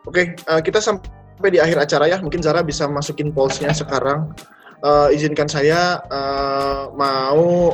Oke, 0.04 0.36
eh, 0.36 0.62
kita 0.62 0.84
sampai 0.84 1.50
di 1.54 1.64
akhir 1.64 1.80
acara 1.80 2.06
ya. 2.12 2.20
Mungkin 2.20 2.44
Zara 2.44 2.60
bisa 2.60 2.90
masukin 2.92 3.32
polls-nya 3.32 3.72
sekarang. 3.82 4.36
Eh, 4.84 5.16
izinkan 5.16 5.48
saya 5.48 6.04
eh, 6.12 6.84
mau. 6.92 7.72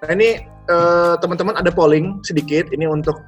Nah 0.00 0.10
ini 0.16 0.40
eh, 0.48 1.14
teman-teman 1.20 1.60
ada 1.60 1.68
polling 1.68 2.24
sedikit. 2.24 2.72
Ini 2.72 2.88
untuk 2.88 3.20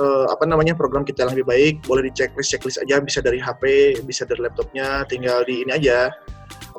eh, 0.00 0.26
apa 0.32 0.48
namanya 0.48 0.72
program 0.72 1.04
kita 1.04 1.28
yang 1.28 1.36
lebih 1.36 1.46
baik. 1.52 1.74
Boleh 1.84 2.08
di 2.08 2.12
checklist 2.16 2.48
checklist 2.48 2.80
aja. 2.80 2.96
Bisa 3.04 3.20
dari 3.20 3.36
HP, 3.36 4.00
bisa 4.08 4.24
dari 4.24 4.40
laptopnya. 4.40 5.04
Tinggal 5.12 5.44
di 5.44 5.68
ini 5.68 5.72
aja. 5.76 6.08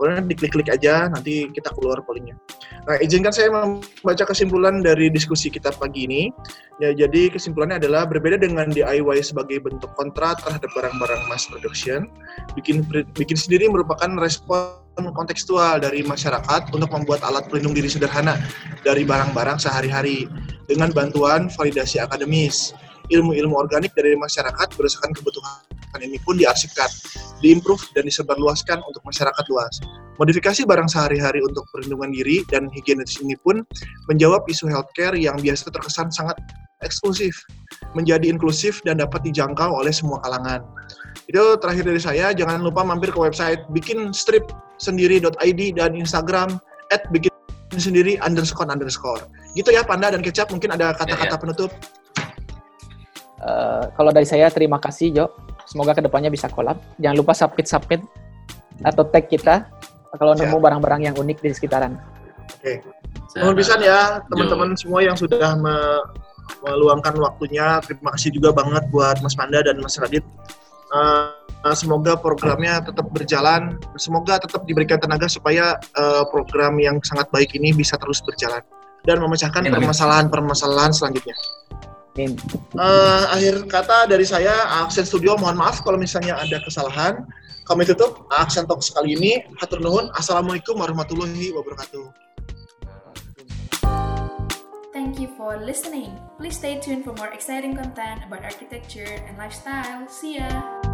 Namanya 0.02 0.26
diklik-klik 0.26 0.66
aja. 0.66 1.14
Nanti 1.14 1.46
kita 1.54 1.70
keluar 1.78 2.02
pollingnya. 2.02 2.34
Nah 2.90 2.98
izinkan 2.98 3.30
saya 3.30 3.54
membaca 3.54 4.26
kesimpulan 4.26 4.82
dari 4.82 5.14
diskusi 5.14 5.54
kita 5.54 5.70
pagi 5.78 6.10
ini. 6.10 6.34
Ya, 6.82 6.90
jadi 6.98 7.30
kesimpulannya 7.30 7.78
adalah 7.78 8.10
berbeda 8.10 8.42
dengan 8.42 8.74
DIY 8.74 9.22
sebagai 9.22 9.62
bentuk 9.62 9.94
kontra 9.94 10.34
terhadap 10.42 10.66
barang-barang 10.74 11.30
mass 11.30 11.46
production, 11.46 12.10
bikin 12.58 12.82
bikin 13.14 13.38
sendiri 13.38 13.70
merupakan 13.70 14.10
respon 14.18 14.81
kontekstual 15.00 15.80
dari 15.80 16.04
masyarakat 16.04 16.76
untuk 16.76 16.92
membuat 16.92 17.24
alat 17.24 17.48
pelindung 17.48 17.74
diri 17.74 17.88
sederhana 17.88 18.36
dari 18.84 19.08
barang-barang 19.08 19.58
sehari-hari 19.62 20.28
dengan 20.68 20.92
bantuan 20.92 21.48
validasi 21.48 22.04
akademis. 22.04 22.76
Ilmu-ilmu 23.12 23.60
organik 23.60 23.92
dari 23.92 24.16
masyarakat 24.16 24.72
berdasarkan 24.76 25.12
kebutuhan 25.12 25.72
ini 26.00 26.16
pun 26.24 26.40
diarsipkan, 26.40 26.88
diimprove 27.44 27.84
dan 27.92 28.08
disebarluaskan 28.08 28.80
untuk 28.88 29.04
masyarakat 29.04 29.46
luas. 29.52 29.84
Modifikasi 30.16 30.64
barang 30.64 30.88
sehari-hari 30.88 31.44
untuk 31.44 31.68
perlindungan 31.76 32.16
diri 32.16 32.48
dan 32.48 32.72
higienis 32.72 33.20
ini 33.20 33.36
pun 33.42 33.68
menjawab 34.08 34.48
isu 34.48 34.72
healthcare 34.72 35.18
yang 35.20 35.36
biasa 35.44 35.68
terkesan 35.74 36.08
sangat 36.14 36.40
eksklusif, 36.82 37.36
menjadi 37.94 38.32
inklusif 38.32 38.80
dan 38.88 39.04
dapat 39.04 39.22
dijangkau 39.28 39.76
oleh 39.76 39.92
semua 39.94 40.24
kalangan. 40.24 40.64
Itu 41.28 41.60
terakhir 41.60 41.86
dari 41.86 42.02
saya, 42.02 42.32
jangan 42.34 42.64
lupa 42.64 42.82
mampir 42.82 43.14
ke 43.14 43.20
website 43.20 43.62
bikinsendiri.id 44.82 45.78
dan 45.78 45.94
Instagram 45.94 46.50
at 46.90 47.06
bikin 47.14 47.30
sendiri 47.78 48.18
underscore 48.26 48.66
underscore. 48.68 49.22
Gitu 49.54 49.70
ya 49.70 49.86
Panda 49.86 50.10
dan 50.10 50.26
Kecap, 50.26 50.50
mungkin 50.50 50.74
ada 50.74 50.92
kata-kata 50.98 51.30
Ya, 51.30 51.38
ya. 51.38 51.40
penutup. 51.40 51.72
Eh, 53.42 53.84
kalau 53.94 54.12
dari 54.14 54.26
saya 54.26 54.50
terima 54.50 54.82
kasih 54.82 55.14
Jo. 55.14 55.26
Semoga 55.70 55.96
ke 55.96 56.02
depannya 56.04 56.28
bisa 56.28 56.52
collab. 56.52 56.82
Jangan 57.00 57.16
lupa 57.16 57.32
submit 57.32 57.64
submit 57.70 58.02
atau 58.82 59.06
tag 59.08 59.30
kita 59.30 59.70
kalau 60.20 60.34
Siap. 60.36 60.50
nemu 60.50 60.58
barang-barang 60.60 61.02
yang 61.08 61.16
unik 61.16 61.38
di 61.40 61.54
sekitaran. 61.56 61.96
Mohon 63.40 63.56
bisa 63.56 63.80
ya 63.80 64.20
teman-teman 64.28 64.76
semua 64.76 65.00
yang 65.00 65.16
sudah 65.16 65.56
me- 65.56 66.04
meluangkan 66.68 67.16
waktunya. 67.24 67.80
Terima 67.88 68.12
kasih 68.12 68.36
juga 68.36 68.52
banget 68.52 68.84
buat 68.92 69.24
Mas 69.24 69.32
Panda 69.32 69.64
dan 69.64 69.80
Mas 69.80 69.96
Radit. 69.96 70.26
Eh, 70.92 71.76
semoga 71.78 72.18
programnya 72.18 72.82
tetap 72.82 73.08
berjalan. 73.14 73.78
Semoga 73.96 74.42
tetap 74.42 74.66
diberikan 74.66 74.98
tenaga 74.98 75.30
supaya 75.32 75.78
eh, 75.78 76.24
program 76.34 76.82
yang 76.82 77.00
sangat 77.06 77.30
baik 77.30 77.54
ini 77.56 77.72
bisa 77.72 77.96
terus 78.02 78.20
berjalan 78.26 78.66
dan 79.06 79.18
memecahkan 79.22 79.70
permasalahan-permasalahan 79.70 80.92
selanjutnya. 80.92 81.38
Amin. 82.18 82.36
Eh, 82.76 83.24
akhir 83.32 83.72
kata 83.72 84.12
dari 84.12 84.28
saya, 84.28 84.84
Aksen 84.84 85.08
Studio 85.08 85.40
mohon 85.40 85.56
maaf 85.56 85.80
kalau 85.86 85.96
misalnya 85.96 86.36
ada 86.38 86.60
kesalahan. 86.66 87.24
kami 87.62 87.88
tutup 87.88 88.28
Aksen 88.36 88.68
Talk 88.68 88.84
kali 88.84 89.16
ini. 89.16 89.48
Hatur 89.64 89.80
nuhun. 89.80 90.12
Assalamualaikum 90.18 90.76
warahmatullahi 90.76 91.56
wabarakatuh. 91.56 92.31
You 95.22 95.28
for 95.38 95.56
listening. 95.56 96.18
Please 96.40 96.58
stay 96.58 96.80
tuned 96.80 97.06
for 97.06 97.14
more 97.14 97.28
exciting 97.28 97.76
content 97.76 98.26
about 98.26 98.44
architecture 98.44 99.22
and 99.28 99.38
lifestyle. 99.38 100.08
See 100.10 100.38
ya! 100.38 100.91